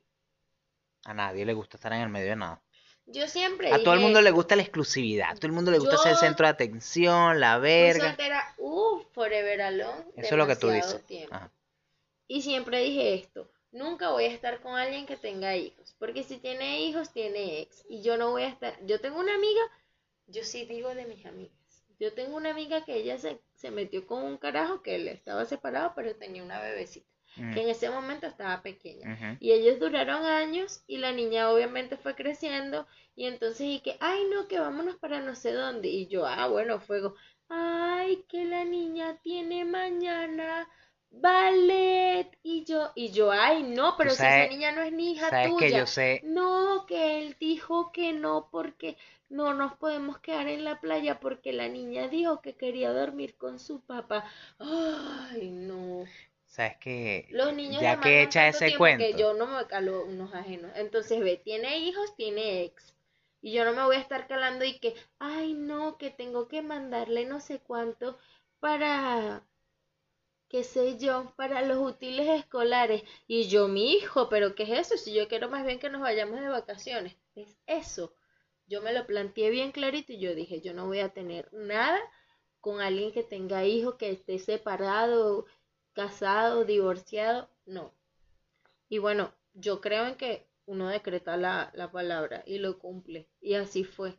A 1.05 1.15
nadie 1.15 1.45
le 1.45 1.55
gusta 1.55 1.77
estar 1.77 1.93
en 1.93 2.01
el 2.01 2.09
medio 2.09 2.31
de 2.31 2.37
nada. 2.37 2.63
Yo 3.07 3.27
siempre 3.27 3.73
A 3.73 3.83
todo 3.83 3.95
el 3.95 4.01
mundo 4.01 4.21
le 4.21 4.31
gusta 4.31 4.55
la 4.55 4.63
exclusividad, 4.63 5.31
a 5.31 5.35
todo 5.35 5.47
el 5.47 5.53
mundo 5.53 5.71
le 5.71 5.79
gusta 5.79 5.99
ser 5.99 6.13
el 6.13 6.19
centro 6.19 6.47
de 6.47 6.53
atención, 6.53 7.41
la 7.41 7.59
verga. 7.59 8.09
soltera, 8.09 8.55
uh, 8.59 9.03
forever 9.13 9.61
alone, 9.61 10.05
Eso 10.17 10.35
es 10.35 10.39
lo 10.39 10.47
que 10.47 10.57
tú 10.57 10.69
dices. 10.71 11.03
Ajá. 11.31 11.51
Y 12.29 12.41
siempre 12.41 12.81
dije 12.81 13.15
esto, 13.15 13.51
nunca 13.73 14.11
voy 14.11 14.25
a 14.25 14.33
estar 14.33 14.61
con 14.63 14.77
alguien 14.77 15.05
que 15.05 15.17
tenga 15.17 15.57
hijos, 15.57 15.95
porque 15.99 16.23
si 16.23 16.39
tiene 16.39 16.81
hijos, 16.83 17.13
tiene 17.13 17.61
ex. 17.61 17.85
Y 17.89 18.03
yo 18.03 18.17
no 18.17 18.31
voy 18.31 18.45
a 18.45 18.49
estar, 18.49 18.75
yo 18.87 19.01
tengo 19.01 19.19
una 19.19 19.35
amiga, 19.35 19.61
yo 20.29 20.43
sí 20.45 20.65
digo 20.65 20.95
de 20.95 21.05
mis 21.05 21.27
amigas, 21.27 21.85
yo 21.99 22.15
tengo 22.15 22.37
una 22.37 22.51
amiga 22.51 22.85
que 22.85 22.95
ella 22.95 23.19
se, 23.19 23.41
se 23.55 23.71
metió 23.71 24.07
con 24.07 24.25
un 24.25 24.39
carajo 24.39 24.81
que 24.81 24.95
él 24.95 25.09
estaba 25.09 25.45
separado, 25.45 25.93
pero 25.95 26.17
tenía 26.17 26.43
una 26.43 26.61
bebecita, 26.61 27.07
Mm, 27.37 27.55
que 27.55 27.63
en 27.63 27.69
ese 27.71 27.91
momento 27.91 28.27
estaba 28.27 28.63
pequeña. 28.63 29.37
Y 29.41 29.53
ellos 29.53 29.79
duraron 29.81 30.25
años 30.25 30.83
y 30.87 30.99
la 30.99 31.13
niña 31.13 31.51
obviamente 31.51 31.97
fue 31.97 32.15
creciendo 32.15 32.87
y 33.15 33.27
entonces 33.27 33.67
y 33.67 33.81
que, 33.81 33.97
ay 34.01 34.25
no, 34.31 34.49
que 34.49 34.59
vámonos 34.61 34.97
para 34.97 35.21
no 35.21 35.35
sé 35.35 35.53
dónde. 35.53 35.89
Y 35.89 36.07
yo, 36.09 36.27
ah, 36.27 36.49
bueno, 36.49 36.81
fuego. 36.81 37.15
Ay, 37.49 38.25
que 38.29 38.45
la 38.45 38.65
niña 38.65 39.19
tiene 39.23 39.65
mañana 39.65 40.69
ballet. 41.11 42.31
Y 42.43 42.65
yo, 42.65 42.91
y 42.95 43.11
yo, 43.11 43.31
ay 43.31 43.63
no, 43.63 43.97
pero 43.97 44.11
si 44.11 44.25
esa 44.25 44.47
niña 44.49 44.73
no 44.73 44.83
es 44.83 44.93
ni 44.93 45.13
hija 45.13 45.31
Sabes 45.31 45.49
que 45.59 45.67
tuya. 45.67 45.81
yo 45.81 45.87
sé, 45.87 46.21
No, 46.25 46.87
que 46.87 47.19
él 47.19 47.37
dijo 47.39 47.93
que 47.93 48.13
no 48.13 48.49
porque 48.51 48.97
no 49.29 49.55
nos 49.55 49.75
podemos 49.77 50.19
quedar 50.19 50.49
en 50.49 50.65
la 50.65 50.81
playa 50.81 51.21
porque 51.21 51.53
la 51.53 51.69
niña 51.69 52.09
dijo 52.09 52.41
que 52.43 52.55
quería 52.55 52.93
dormir 52.93 53.37
con 53.37 53.59
su 53.59 53.81
papá. 53.81 54.25
Ay, 54.59 55.51
no. 55.51 56.05
Sabes 56.53 56.77
que 56.77 57.27
Los 57.31 57.55
niños 57.55 57.81
ya 57.81 57.99
que 57.99 58.23
echa 58.23 58.47
ese 58.47 58.77
cuento, 58.77 59.03
que 59.03 59.15
yo 59.19 59.33
no 59.33 59.47
me 59.47 59.67
calo 59.67 60.05
unos 60.05 60.35
ajenos. 60.35 60.71
Entonces, 60.77 61.19
ve, 61.21 61.39
tiene 61.39 61.79
hijos, 61.79 62.15
tiene 62.15 62.63
ex. 62.65 62.95
Y 63.41 63.53
yo 63.53 63.65
no 63.65 63.73
me 63.73 63.83
voy 63.85 63.97
a 63.97 64.01
estar 64.01 64.29
calando 64.29 64.65
y 64.65 64.79
que, 64.79 64.95
ay, 65.19 65.55
no, 65.55 65.97
que 65.97 66.11
tengo 66.11 66.49
que 66.49 66.61
mandarle 66.61 67.25
no 67.25 67.41
sé 67.41 67.59
cuánto 67.59 68.19
para, 68.61 69.43
qué 70.49 70.63
sé 70.63 70.99
yo, 70.99 71.33
para 71.37 71.63
los 71.63 71.79
útiles 71.79 72.29
escolares. 72.29 73.03
Y 73.27 73.49
yo, 73.49 73.67
mi 73.67 73.95
hijo, 73.95 74.29
pero 74.29 74.55
¿qué 74.55 74.65
es 74.65 74.71
eso? 74.91 74.99
Si 74.99 75.15
yo 75.15 75.29
quiero 75.29 75.49
más 75.49 75.65
bien 75.65 75.79
que 75.79 75.89
nos 75.89 76.03
vayamos 76.03 76.39
de 76.39 76.49
vacaciones. 76.49 77.17
Es 77.35 77.57
eso. 77.67 78.15
Yo 78.67 78.83
me 78.83 78.93
lo 78.93 79.07
planteé 79.07 79.49
bien 79.49 79.73
clarito 79.73 80.13
y 80.13 80.19
yo 80.19 80.35
dije, 80.35 80.61
yo 80.61 80.75
no 80.75 80.87
voy 80.87 81.01
a 81.01 81.09
tener 81.09 81.49
nada 81.53 81.99
con 82.61 82.81
alguien 82.81 83.11
que 83.11 83.25
tenga 83.25 83.65
hijos, 83.65 83.97
que 83.97 84.11
esté 84.11 84.39
separado, 84.39 85.47
casado, 85.95 86.65
divorciado, 86.65 87.49
no. 87.67 87.93
Y 88.89 88.99
bueno, 88.99 89.33
yo 89.55 89.81
creo 89.81 90.07
en 90.07 90.15
que 90.17 90.47
uno 90.67 90.89
decreta 90.89 91.37
la, 91.37 91.73
la 91.75 91.91
palabra 91.91 92.45
y 92.47 92.59
lo 92.59 92.79
cumple. 92.79 93.29
Y 93.41 93.55
así 93.55 93.85
fue. 93.85 94.17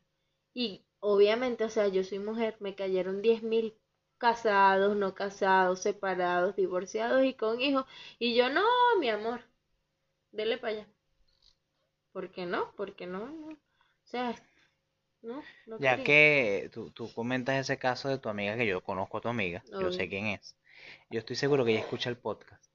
Y 0.53 0.83
obviamente, 0.99 1.63
o 1.65 1.69
sea, 1.69 1.87
yo 1.87 2.03
soy 2.03 2.19
mujer, 2.19 2.57
me 2.59 2.75
cayeron 2.75 3.21
diez 3.21 3.43
mil 3.43 3.75
casados, 4.17 4.95
no 4.97 5.15
casados, 5.15 5.81
separados, 5.81 6.55
divorciados 6.55 7.23
y 7.25 7.33
con 7.35 7.61
hijos. 7.61 7.85
Y 8.19 8.35
yo, 8.35 8.49
no, 8.49 8.63
mi 8.99 9.09
amor, 9.09 9.41
dele 10.31 10.57
para 10.57 10.73
allá. 10.73 10.87
¿Por 12.13 12.31
qué 12.31 12.45
no? 12.45 12.71
¿Por 12.77 12.95
qué 12.95 13.07
no? 13.07 13.27
no. 13.27 13.47
O 13.49 13.57
sea, 14.05 14.35
no, 15.21 15.43
no 15.65 15.79
ya 15.79 15.91
quería. 15.95 16.03
que 16.03 16.69
tú, 16.73 16.91
tú 16.91 17.11
comentas 17.13 17.55
ese 17.55 17.77
caso 17.77 18.09
de 18.09 18.17
tu 18.19 18.29
amiga, 18.29 18.57
que 18.57 18.67
yo 18.67 18.81
conozco 18.83 19.17
a 19.17 19.21
tu 19.21 19.29
amiga, 19.29 19.63
yo 19.79 19.91
sé 19.91 20.09
quién 20.09 20.27
es. 20.27 20.55
Yo 21.09 21.19
estoy 21.19 21.35
seguro 21.35 21.65
que 21.65 21.71
ella 21.71 21.81
escucha 21.81 22.09
el 22.09 22.17
podcast. 22.17 22.65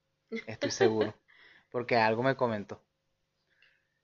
Estoy 0.46 0.70
seguro. 0.70 1.14
Porque 1.70 1.96
algo 1.96 2.22
me 2.22 2.36
comentó. 2.36 2.82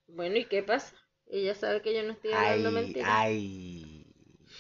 Bueno, 0.07 0.37
¿y 0.37 0.45
qué 0.47 0.62
pasa? 0.62 0.95
Ella 1.27 1.55
sabe 1.55 1.81
que 1.81 1.95
yo 1.95 2.03
no 2.03 2.12
estoy 2.12 2.33
hablando 2.33 2.69
Ay, 2.69 2.75
mentiras. 2.75 3.11
ay, 3.11 4.07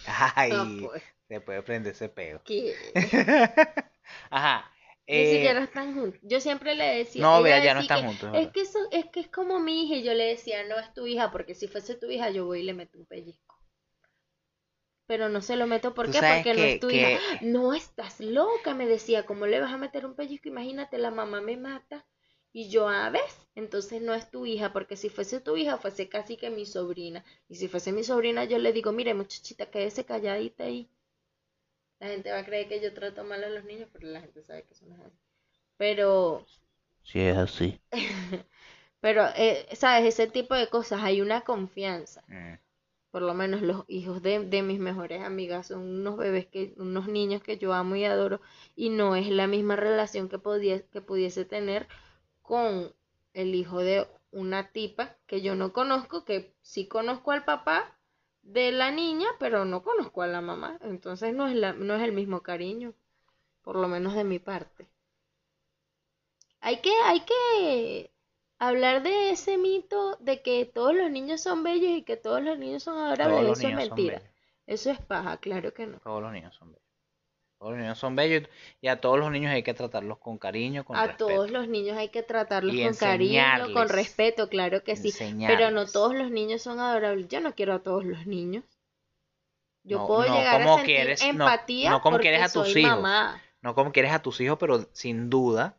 ay, 0.06 0.80
pues, 0.80 1.02
se 1.28 1.40
puede 1.40 1.62
prender 1.62 1.92
ese 1.92 2.08
peo. 2.08 2.42
¿qué? 2.44 2.74
Ajá. 4.30 4.70
Ni 5.06 5.16
eh, 5.16 5.34
siquiera 5.34 5.62
están 5.62 5.94
juntos. 5.94 6.18
Yo 6.22 6.40
siempre 6.40 6.74
le 6.74 6.96
decía, 6.96 7.20
no, 7.20 7.42
vea, 7.42 7.62
ya 7.62 7.74
no 7.74 7.80
están 7.80 8.00
que, 8.00 8.06
juntos. 8.06 8.30
es 8.34 8.48
que, 8.52 8.60
eso, 8.62 8.78
es 8.90 9.04
que 9.06 9.20
es 9.20 9.28
como 9.28 9.60
mi 9.60 9.84
hija 9.84 9.96
y 9.96 10.02
yo 10.02 10.14
le 10.14 10.24
decía, 10.24 10.64
no 10.64 10.78
es 10.78 10.94
tu 10.94 11.06
hija, 11.06 11.30
porque 11.30 11.54
si 11.54 11.68
fuese 11.68 11.94
tu 11.94 12.10
hija 12.10 12.30
yo 12.30 12.46
voy 12.46 12.60
y 12.60 12.62
le 12.62 12.72
meto 12.72 12.98
un 12.98 13.04
pellizco. 13.04 13.43
Pero 15.06 15.28
no 15.30 15.40
se 15.40 15.56
lo 15.56 15.66
meto, 15.66 15.94
Porque 15.94 16.20
no 16.54 16.64
es 16.64 16.78
tu 16.78 16.90
que- 16.90 16.90
hija. 16.90 17.18
No, 17.42 17.72
estás 17.74 18.20
loca, 18.20 18.74
me 18.74 18.86
decía, 18.86 19.24
¿cómo 19.26 19.46
le 19.46 19.60
vas 19.60 19.72
a 19.72 19.78
meter 19.78 20.04
un 20.06 20.14
pellizco? 20.14 20.48
Imagínate, 20.48 20.98
la 20.98 21.10
mamá 21.10 21.40
me 21.40 21.56
mata. 21.56 22.04
Y 22.52 22.68
yo, 22.70 22.88
a 22.88 23.08
ver, 23.10 23.24
entonces 23.54 24.02
no 24.02 24.14
es 24.14 24.30
tu 24.30 24.46
hija, 24.46 24.72
porque 24.74 24.96
si 24.96 25.08
fuese 25.08 25.40
tu 25.40 25.56
hija, 25.56 25.78
fuese 25.78 26.08
casi 26.08 26.36
que 26.36 26.50
mi 26.50 26.66
sobrina. 26.66 27.24
Y 27.48 27.56
si 27.56 27.68
fuese 27.68 27.92
mi 27.92 28.04
sobrina, 28.04 28.44
yo 28.44 28.58
le 28.58 28.72
digo, 28.72 28.92
mire, 28.92 29.14
muchachita, 29.14 29.70
quédese 29.70 30.04
calladita 30.04 30.64
ahí. 30.64 30.88
La 31.98 32.06
gente 32.08 32.30
va 32.30 32.38
a 32.38 32.44
creer 32.44 32.68
que 32.68 32.80
yo 32.80 32.94
trato 32.94 33.24
mal 33.24 33.42
a 33.42 33.48
los 33.48 33.64
niños, 33.64 33.88
pero 33.92 34.06
la 34.06 34.20
gente 34.20 34.44
sabe 34.44 34.62
que 34.62 34.74
eso 34.74 34.86
no 34.86 34.94
es 34.94 35.00
así. 35.00 35.18
Pero, 35.78 36.46
Sí, 37.04 37.20
es 37.20 37.36
así. 37.36 37.80
pero, 39.00 39.24
eh, 39.36 39.66
¿sabes? 39.74 40.06
Ese 40.14 40.26
tipo 40.26 40.54
de 40.54 40.68
cosas, 40.68 41.02
hay 41.02 41.20
una 41.20 41.42
confianza. 41.42 42.24
Mm, 42.30 42.58
Por 43.14 43.22
lo 43.22 43.32
menos 43.32 43.62
los 43.62 43.84
hijos 43.86 44.22
de, 44.22 44.40
de 44.40 44.62
mis 44.62 44.80
mejores 44.80 45.22
amigas 45.22 45.68
son 45.68 45.82
unos 45.82 46.16
bebés 46.16 46.48
que, 46.48 46.74
unos 46.78 47.06
niños 47.06 47.44
que 47.44 47.58
yo 47.58 47.72
amo 47.72 47.94
y 47.94 48.04
adoro, 48.04 48.40
y 48.74 48.88
no 48.88 49.14
es 49.14 49.28
la 49.28 49.46
misma 49.46 49.76
relación 49.76 50.28
que 50.28 50.40
podía, 50.40 50.84
que 50.88 51.00
pudiese 51.00 51.44
tener 51.44 51.86
con 52.42 52.92
el 53.32 53.54
hijo 53.54 53.78
de 53.78 54.08
una 54.32 54.72
tipa 54.72 55.16
que 55.28 55.42
yo 55.42 55.54
no 55.54 55.72
conozco, 55.72 56.24
que 56.24 56.56
sí 56.60 56.88
conozco 56.88 57.30
al 57.30 57.44
papá 57.44 57.96
de 58.42 58.72
la 58.72 58.90
niña, 58.90 59.28
pero 59.38 59.64
no 59.64 59.84
conozco 59.84 60.22
a 60.22 60.26
la 60.26 60.40
mamá. 60.40 60.80
Entonces 60.80 61.32
no 61.32 61.46
es 61.46 61.54
la, 61.54 61.72
no 61.72 61.94
es 61.94 62.02
el 62.02 62.10
mismo 62.10 62.42
cariño, 62.42 62.94
por 63.62 63.76
lo 63.76 63.86
menos 63.86 64.16
de 64.16 64.24
mi 64.24 64.40
parte. 64.40 64.88
Hay 66.58 66.80
que, 66.80 66.90
hay 67.04 67.20
que 67.20 68.10
hablar 68.68 69.02
de 69.02 69.30
ese 69.30 69.58
mito 69.58 70.16
de 70.20 70.42
que 70.42 70.64
todos 70.64 70.94
los 70.94 71.10
niños 71.10 71.40
son 71.40 71.62
bellos 71.62 71.90
y 71.90 72.02
que 72.02 72.16
todos 72.16 72.42
los 72.42 72.58
niños 72.58 72.82
son 72.82 72.98
adorables. 72.98 73.58
Eso 73.58 73.68
es 73.68 73.74
mentira. 73.74 74.22
Eso 74.66 74.90
es 74.90 74.98
paja, 75.00 75.36
claro 75.38 75.74
que 75.74 75.86
no. 75.86 75.98
Todos 75.98 76.22
los 76.22 76.32
niños 76.32 76.54
son 76.54 76.68
bellos. 76.68 76.84
Todos 77.58 77.72
los 77.72 77.80
niños 77.80 77.98
son 77.98 78.16
bellos 78.16 78.48
y 78.80 78.88
a 78.88 79.00
todos 79.00 79.18
los 79.18 79.30
niños 79.30 79.52
hay 79.52 79.62
que 79.62 79.74
tratarlos 79.74 80.18
con 80.18 80.38
cariño, 80.38 80.84
con 80.84 80.96
A 80.96 81.06
respeto. 81.06 81.28
todos 81.28 81.50
los 81.50 81.68
niños 81.68 81.96
hay 81.96 82.08
que 82.08 82.22
tratarlos 82.22 82.74
Y 82.74 82.84
con 82.84 82.94
cariño, 82.94 83.72
con 83.72 83.88
respeto, 83.88 84.48
claro 84.48 84.82
que 84.84 84.96
sí. 84.96 85.12
Pero 85.46 85.70
no 85.70 85.86
todos 85.86 86.14
los 86.14 86.30
niños 86.30 86.62
son 86.62 86.78
adorables. 86.80 87.28
Yo 87.28 87.40
no 87.40 87.54
quiero 87.54 87.74
a 87.74 87.78
todos 87.82 88.04
los 88.04 88.26
niños. 88.26 88.64
Yo 89.84 89.98
No, 89.98 90.06
puedo 90.06 90.26
no 90.26 90.34
llegar 90.38 90.60
a 90.60 90.64
como 90.64 90.76
sentir 90.76 90.96
quieres, 90.96 91.22
no- 91.22 91.28
empatía 91.30 91.90
no 91.90 92.00
como 92.00 92.16
porque 92.16 92.28
quieres 92.30 92.42
a 92.50 92.52
tus 92.52 92.68
soy 92.70 92.80
hijos. 92.82 92.96
mamá. 92.96 93.42
No 93.62 93.74
como 93.74 93.92
quieres 93.92 94.12
a 94.12 94.22
tus 94.22 94.40
hijos, 94.40 94.58
pero 94.58 94.88
sin 94.92 95.30
duda 95.30 95.76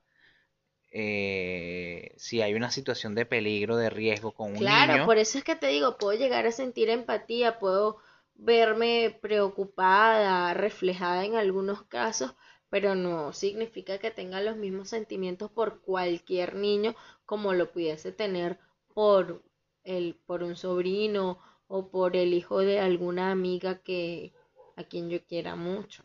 eh, 0.96 2.14
si 2.18 2.41
hay 2.41 2.56
una 2.56 2.72
situación 2.72 3.16
de 3.16 3.26
peligro, 3.28 3.78
de 3.78 3.89
riesgo 3.91 4.34
con 4.34 4.56
un 4.58 4.64
Claro, 4.64 4.64
niño, 4.70 5.06
por 5.06 5.18
eso 5.20 5.38
es 5.38 5.43
que 5.43 5.56
te 5.56 5.68
digo, 5.68 5.98
puedo 6.00 6.18
llegar 6.18 6.48
a 6.48 6.52
sentir 6.52 6.89
empatía, 6.89 7.60
puedo 7.60 7.98
verme 8.36 9.18
preocupada, 9.22 10.54
reflejada 10.56 11.26
en 11.26 11.36
algunos 11.36 11.84
casos, 11.84 12.34
pero 12.70 12.96
no 12.96 13.34
significa 13.34 13.98
que 14.00 14.10
tenga 14.12 14.41
los 14.41 14.58
mismos 14.58 14.89
sentimientos 14.89 15.52
por 15.52 15.82
cualquier 15.82 16.56
niño 16.56 16.96
como 17.26 17.54
lo 17.54 17.72
pudiese 17.72 18.12
tener 18.12 18.58
por 18.93 19.43
el, 19.84 20.16
por 20.26 20.41
un 20.43 20.56
sobrino 20.56 21.39
o 21.68 21.89
por 21.91 22.16
el 22.16 22.34
hijo 22.34 22.60
de 22.60 22.80
alguna 22.80 23.32
amiga 23.32 23.82
que 23.84 24.34
a 24.76 24.84
quien 24.86 25.10
yo 25.10 25.24
quiera 25.26 25.56
mucho. 25.56 26.04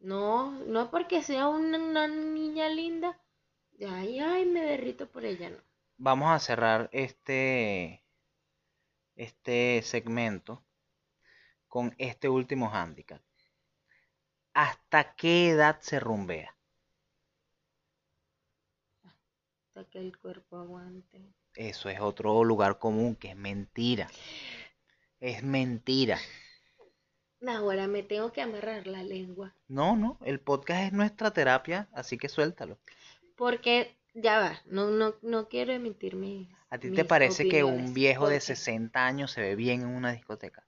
No, 0.00 0.50
no 0.66 0.90
porque 0.90 1.22
sea 1.22 1.46
una, 1.46 1.78
una 1.78 2.08
niña 2.08 2.68
linda, 2.68 3.16
ay, 3.80 4.18
ay, 4.18 4.44
me 4.46 4.60
derrito 4.62 5.08
por 5.08 5.24
ella, 5.24 5.50
no. 5.50 5.58
vamos 5.98 6.30
a 6.30 6.38
cerrar 6.38 6.88
este, 6.92 8.02
este 9.16 9.82
segmento 9.82 10.64
con 11.68 11.94
este 11.98 12.28
último 12.28 12.68
hándicap. 12.68 13.22
¿Hasta 14.52 15.14
qué 15.14 15.48
edad 15.48 15.80
se 15.80 15.98
rumbea? 16.00 16.54
Hasta 19.02 19.84
que 19.90 19.98
el 19.98 20.18
cuerpo 20.18 20.58
aguante. 20.58 21.34
Eso 21.56 21.90
es 21.90 22.00
otro 22.00 22.42
lugar 22.42 22.78
común 22.78 23.14
que 23.14 23.28
es 23.30 23.36
mentira. 23.36 24.08
Es 25.20 25.44
mentira. 25.44 26.18
Ahora 27.46 27.86
me 27.86 28.02
tengo 28.02 28.32
que 28.32 28.42
amarrar 28.42 28.86
la 28.86 29.02
lengua. 29.02 29.54
No, 29.68 29.96
no, 29.96 30.18
el 30.24 30.40
podcast 30.40 30.84
es 30.86 30.92
nuestra 30.92 31.32
terapia, 31.32 31.88
así 31.92 32.18
que 32.18 32.28
suéltalo. 32.28 32.78
Porque, 33.36 33.96
ya 34.14 34.38
va, 34.40 34.62
no, 34.66 34.90
no, 34.90 35.14
no 35.22 35.48
quiero 35.48 35.72
emitir 35.72 36.16
mis. 36.16 36.48
¿A 36.70 36.78
ti 36.78 36.90
te 36.90 37.04
parece 37.04 37.48
que 37.48 37.64
un 37.64 37.94
viejo 37.94 38.28
de 38.28 38.40
porque 38.40 38.40
60 38.40 39.06
años 39.06 39.30
se 39.32 39.40
ve 39.40 39.56
bien 39.56 39.82
en 39.82 39.88
una 39.88 40.12
discoteca? 40.12 40.66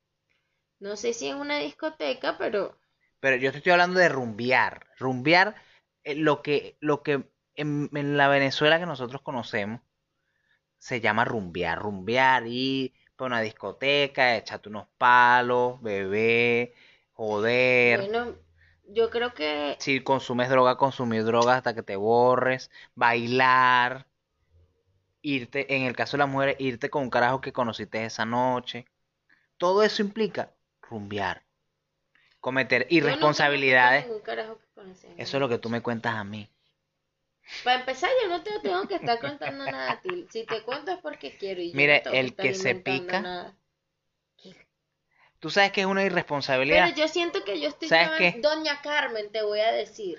No 0.80 0.96
sé 0.96 1.12
si 1.12 1.28
en 1.28 1.36
una 1.36 1.58
discoteca, 1.58 2.36
pero 2.38 2.76
Pero 3.20 3.36
yo 3.36 3.52
te 3.52 3.58
estoy 3.58 3.72
hablando 3.72 4.00
de 4.00 4.08
rumbear. 4.08 4.86
Rumbear, 4.98 5.54
eh, 6.04 6.14
lo 6.14 6.42
que, 6.42 6.76
lo 6.80 7.02
que 7.02 7.30
en, 7.54 7.90
en 7.94 8.16
la 8.16 8.28
Venezuela 8.28 8.78
que 8.78 8.86
nosotros 8.86 9.22
conocemos 9.22 9.80
se 10.78 11.00
llama 11.00 11.24
rumbear. 11.24 11.78
Rumbear 11.78 12.46
y 12.46 12.94
para 13.20 13.34
una 13.34 13.40
discoteca, 13.42 14.38
echarte 14.38 14.70
unos 14.70 14.86
palos, 14.96 15.80
beber, 15.82 16.72
joder. 17.12 18.00
bueno, 18.00 18.34
yo 18.88 19.10
creo 19.10 19.34
que 19.34 19.76
Si 19.78 20.00
consumes 20.00 20.48
droga, 20.48 20.78
consumir 20.78 21.24
droga 21.24 21.56
hasta 21.56 21.74
que 21.74 21.82
te 21.82 21.96
borres, 21.96 22.70
bailar, 22.94 24.06
irte, 25.20 25.76
en 25.76 25.82
el 25.82 25.94
caso 25.94 26.16
de 26.16 26.20
las 26.20 26.30
mujeres, 26.30 26.56
irte 26.58 26.88
con 26.88 27.02
un 27.02 27.10
carajo 27.10 27.42
que 27.42 27.52
conociste 27.52 28.02
esa 28.06 28.24
noche. 28.24 28.86
Todo 29.58 29.82
eso 29.82 30.00
implica 30.00 30.54
rumbear, 30.80 31.42
cometer 32.40 32.86
irresponsabilidades. 32.88 34.06
Eso 35.18 35.36
es 35.36 35.40
lo 35.42 35.48
que 35.50 35.58
tú 35.58 35.68
me 35.68 35.82
cuentas 35.82 36.14
a 36.14 36.24
mí. 36.24 36.48
Para 37.64 37.80
empezar, 37.80 38.10
yo 38.22 38.28
no 38.28 38.42
te 38.42 38.58
tengo 38.60 38.86
que 38.88 38.94
estar 38.96 39.20
contando 39.20 39.64
nada 39.66 39.92
a 39.92 40.00
ti. 40.00 40.26
Si 40.30 40.44
te 40.44 40.62
cuento 40.62 40.92
es 40.92 40.98
porque 40.98 41.36
quiero 41.36 41.60
y 41.60 41.70
yo 41.70 41.76
Mire, 41.76 42.02
no 42.06 42.12
el 42.12 42.34
que 42.34 42.54
se 42.54 42.74
pica, 42.74 43.20
nada. 43.20 43.56
Tú 45.40 45.48
sabes 45.50 45.72
que 45.72 45.80
es 45.80 45.86
una 45.86 46.02
Pero 46.02 46.06
irresponsabilidad. 46.12 46.94
yo 46.94 47.08
siento 47.08 47.44
que 47.44 47.60
yo 47.60 47.68
estoy 47.68 47.88
¿Sabes 47.88 48.10
qué? 48.18 48.40
Doña 48.40 48.80
Carmen, 48.82 49.32
te 49.32 49.42
voy 49.42 49.60
a 49.60 49.72
decir. 49.72 50.18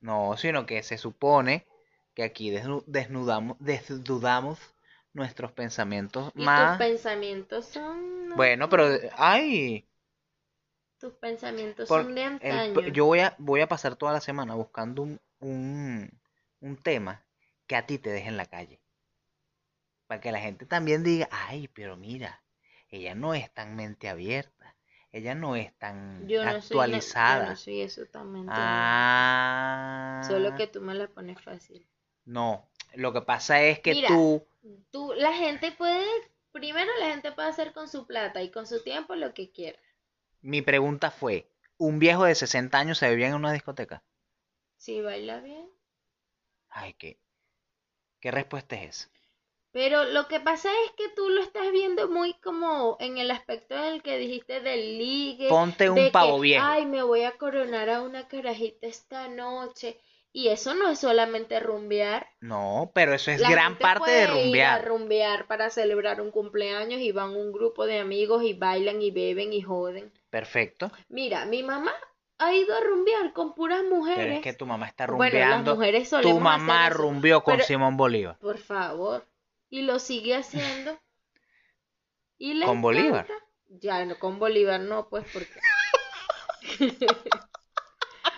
No, 0.00 0.36
sino 0.36 0.66
que 0.66 0.82
se 0.82 0.98
supone 0.98 1.66
que 2.14 2.22
aquí 2.22 2.50
desnu- 2.50 2.84
desnudamos, 2.86 3.56
desnudamos 3.60 4.58
nuestros 5.12 5.52
pensamientos 5.52 6.32
Y 6.36 6.44
más. 6.44 6.70
tus 6.70 6.86
pensamientos 6.86 7.66
son... 7.66 8.28
no, 8.28 8.36
Bueno, 8.36 8.68
pero, 8.68 8.84
ay, 9.16 9.84
Tus 10.98 11.12
pensamientos 11.14 11.88
por- 11.88 12.02
son 12.04 12.14
de 12.14 12.22
el- 12.22 12.32
antaño. 12.32 12.92
yo 12.92 13.06
voy 13.06 13.20
a, 13.20 13.34
voy 13.38 13.60
a 13.60 13.68
pasar 13.68 13.96
toda 13.96 14.12
la 14.12 14.20
semana 14.20 14.54
buscando 14.54 15.02
un, 15.02 15.20
un, 15.40 16.10
un 16.62 16.76
tema 16.78 17.22
que 17.66 17.76
a 17.76 17.86
ti 17.86 17.98
te 17.98 18.10
deje 18.10 18.28
en 18.28 18.38
la 18.38 18.46
calle. 18.46 18.80
Para 20.06 20.20
que 20.20 20.30
la 20.32 20.38
gente 20.40 20.64
también 20.66 21.02
diga, 21.02 21.28
ay, 21.32 21.68
pero 21.68 21.96
mira, 21.96 22.42
ella 22.90 23.14
no 23.14 23.34
es 23.34 23.52
tan 23.52 23.74
mente 23.76 24.08
abierta, 24.08 24.76
ella 25.10 25.34
no 25.34 25.56
es 25.56 25.72
tan 25.78 26.26
Yo 26.28 26.44
no 26.44 26.60
soy, 26.60 26.76
na- 26.76 26.88
actualizada. 26.88 27.44
yo 27.44 27.50
no 27.50 27.56
soy 27.56 27.80
eso. 27.80 28.02
Ah. 28.48 30.24
Solo 30.28 30.56
que 30.56 30.66
tú 30.66 30.80
me 30.80 30.94
la 30.94 31.08
pones 31.08 31.40
fácil. 31.40 31.86
No, 32.24 32.68
lo 32.94 33.12
que 33.12 33.22
pasa 33.22 33.62
es 33.62 33.80
que 33.80 33.94
Mira. 33.94 34.08
tú, 34.08 34.44
Tú, 34.90 35.12
la 35.16 35.32
gente 35.32 35.72
puede, 35.72 36.04
primero 36.52 36.90
la 37.00 37.10
gente 37.10 37.32
puede 37.32 37.48
hacer 37.48 37.72
con 37.72 37.88
su 37.88 38.06
plata 38.06 38.42
y 38.42 38.50
con 38.50 38.66
su 38.66 38.82
tiempo 38.82 39.14
lo 39.16 39.34
que 39.34 39.50
quiera. 39.50 39.78
mi 40.42 40.60
pregunta 40.60 41.10
fue, 41.10 41.50
¿un 41.78 41.98
viejo 41.98 42.24
de 42.26 42.34
60 42.34 42.78
años 42.78 42.98
se 42.98 43.08
ve 43.08 43.16
bien 43.16 43.30
en 43.30 43.36
una 43.36 43.52
discoteca? 43.52 44.04
Si 44.76 45.00
baila 45.00 45.40
bien. 45.40 45.70
Ay, 46.74 46.94
¿qué, 46.94 47.18
qué 48.20 48.30
respuesta 48.30 48.76
es 48.76 48.96
esa? 48.96 49.10
Pero 49.72 50.04
lo 50.04 50.28
que 50.28 50.38
pasa 50.38 50.68
es 50.84 50.92
que 50.98 51.08
tú 51.16 51.30
lo 51.30 51.40
estás 51.40 51.70
viendo 51.72 52.08
muy 52.08 52.34
como 52.34 52.98
en 53.00 53.16
el 53.16 53.30
aspecto 53.30 53.74
en 53.74 53.94
el 53.94 54.02
que 54.02 54.18
dijiste 54.18 54.60
del 54.60 54.98
ligue. 54.98 55.48
Ponte 55.48 55.88
un 55.88 55.96
de 55.96 56.04
que, 56.06 56.10
pavo 56.10 56.40
viejo. 56.40 56.64
Ay, 56.66 56.84
me 56.84 57.02
voy 57.02 57.22
a 57.22 57.38
coronar 57.38 57.88
a 57.88 58.02
una 58.02 58.28
carajita 58.28 58.86
esta 58.86 59.28
noche. 59.28 59.98
Y 60.34 60.48
eso 60.48 60.74
no 60.74 60.88
es 60.88 60.98
solamente 60.98 61.58
rumbear. 61.60 62.26
No, 62.40 62.90
pero 62.94 63.14
eso 63.14 63.30
es 63.30 63.40
La 63.40 63.50
gran 63.50 63.68
gente 63.68 63.82
parte 63.82 64.10
de 64.10 64.26
puede 64.26 64.46
ir 64.48 64.62
a 64.62 64.78
rumbear. 64.78 64.88
rumbear 64.88 65.46
para 65.46 65.70
celebrar 65.70 66.20
un 66.20 66.30
cumpleaños 66.30 67.00
y 67.00 67.12
van 67.12 67.36
un 67.36 67.52
grupo 67.52 67.86
de 67.86 67.98
amigos 67.98 68.42
y 68.42 68.52
bailan 68.54 69.00
y 69.00 69.10
beben 69.10 69.52
y 69.54 69.62
joden. 69.62 70.12
Perfecto. 70.30 70.90
Mira, 71.08 71.44
mi 71.46 71.62
mamá 71.62 71.94
ha 72.44 72.54
ido 72.54 72.76
a 72.76 72.80
rumbear 72.80 73.32
con 73.32 73.54
puras 73.54 73.82
mujeres. 73.84 74.18
Pero 74.24 74.34
es 74.34 74.40
que 74.40 74.52
tu 74.52 74.66
mamá 74.66 74.86
está 74.86 75.06
Bueno, 75.06 75.38
las 75.38 75.64
rumbeando. 75.64 76.20
Tu 76.22 76.40
mamá 76.40 76.90
rumbeó 76.90 77.42
con 77.42 77.54
pero- 77.56 77.66
Simón 77.66 77.96
Bolívar. 77.96 78.38
Por 78.38 78.58
favor. 78.58 79.26
Y 79.70 79.82
lo 79.82 79.98
sigue 79.98 80.34
haciendo. 80.34 80.98
Y 82.38 82.60
¿Con 82.62 82.82
Bolívar? 82.82 83.26
Ya, 83.68 84.04
no, 84.04 84.18
con 84.18 84.38
Bolívar 84.38 84.80
no, 84.80 85.08
pues 85.08 85.24
porque. 85.32 85.60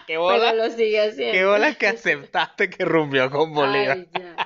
¿Qué 0.06 0.18
Pero 0.18 0.54
lo 0.54 0.70
sigue 0.70 1.00
haciendo. 1.00 1.32
qué 1.32 1.46
bolas 1.46 1.76
que 1.78 1.86
aceptaste 1.88 2.68
que 2.68 2.84
rumbeó 2.84 3.30
con 3.30 3.54
Bolívar? 3.54 3.96
Ay, 3.96 4.10
ya. 4.12 4.36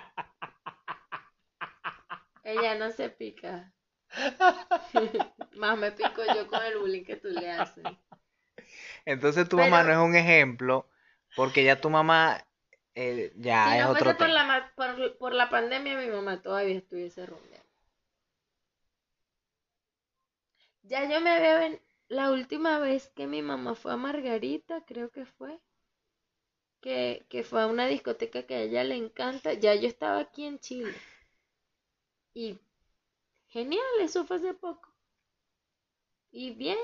Ella 2.45 2.77
no 2.77 2.91
se 2.93 3.11
pica. 3.11 3.73
Más 5.57 5.77
me 5.77 5.93
pico 5.93 6.23
yo 6.35 6.47
con 6.47 6.63
el 6.63 6.79
bullying 6.79 7.05
que 7.05 7.17
tú 7.17 7.29
le 7.29 7.51
haces. 7.51 7.85
Entonces 9.05 9.49
tu 9.49 9.57
Pero- 9.57 9.71
mamá 9.71 9.85
no 9.85 9.93
es 9.93 10.09
un 10.09 10.17
ejemplo, 10.17 10.89
porque 11.37 11.65
ya 11.65 11.81
tu 11.81 11.91
mamá 11.91 12.45
eh, 12.95 13.33
ya 13.37 13.71
si 13.71 13.79
es 13.79 13.85
no 13.85 13.91
otro 13.93 14.05
fuese 14.07 14.19
por 14.19 14.29
la, 14.29 14.73
por, 14.75 15.19
por 15.19 15.33
la 15.35 15.49
pandemia, 15.51 15.97
mi 15.97 16.09
mamá 16.09 16.43
todavía 16.43 16.77
estuviese 16.77 17.27
rumbeando. 17.27 17.69
Ya 20.83 21.09
yo 21.09 21.21
me 21.21 21.39
veo 21.39 21.61
en 21.61 21.81
la 22.09 22.31
última 22.33 22.79
vez 22.79 23.11
que 23.11 23.27
mi 23.27 23.43
mamá 23.43 23.75
fue 23.75 23.93
a 23.93 23.97
Margarita, 23.97 24.85
creo 24.87 25.11
que 25.11 25.27
fue, 25.27 25.61
que, 26.81 27.27
que 27.29 27.45
fue 27.45 27.63
a 27.63 27.67
una 27.67 27.87
discoteca 27.87 28.45
que 28.45 28.55
a 28.55 28.61
ella 28.63 28.83
le 28.85 28.97
encanta, 28.97 29.53
ya 29.53 29.75
yo 29.75 29.87
estaba 29.87 30.19
aquí 30.19 30.47
en 30.47 30.59
Chile. 30.59 30.95
Y 32.35 32.59
genial, 33.49 33.85
eso 34.01 34.25
fue 34.25 34.37
hace 34.37 34.55
poco. 34.55 34.93
Y 36.31 36.51
bien. 36.53 36.79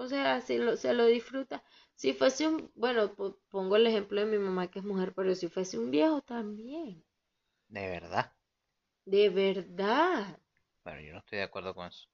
O 0.00 0.08
sea, 0.08 0.40
se 0.40 0.56
lo, 0.58 0.76
se 0.78 0.94
lo 0.94 1.04
disfruta. 1.06 1.62
Si 1.94 2.14
fuese 2.14 2.48
un, 2.48 2.70
bueno, 2.74 3.14
po- 3.14 3.38
pongo 3.50 3.76
el 3.76 3.86
ejemplo 3.86 4.18
de 4.20 4.26
mi 4.26 4.38
mamá 4.38 4.70
que 4.70 4.78
es 4.78 4.84
mujer, 4.86 5.12
pero 5.14 5.34
si 5.34 5.48
fuese 5.48 5.78
un 5.78 5.90
viejo 5.90 6.22
también. 6.22 7.04
De 7.68 7.86
verdad. 7.88 8.32
De 9.04 9.28
verdad. 9.28 10.38
Bueno, 10.84 11.00
yo 11.02 11.12
no 11.12 11.18
estoy 11.18 11.36
de 11.38 11.44
acuerdo 11.44 11.74
con 11.74 11.88
eso. 11.88 12.08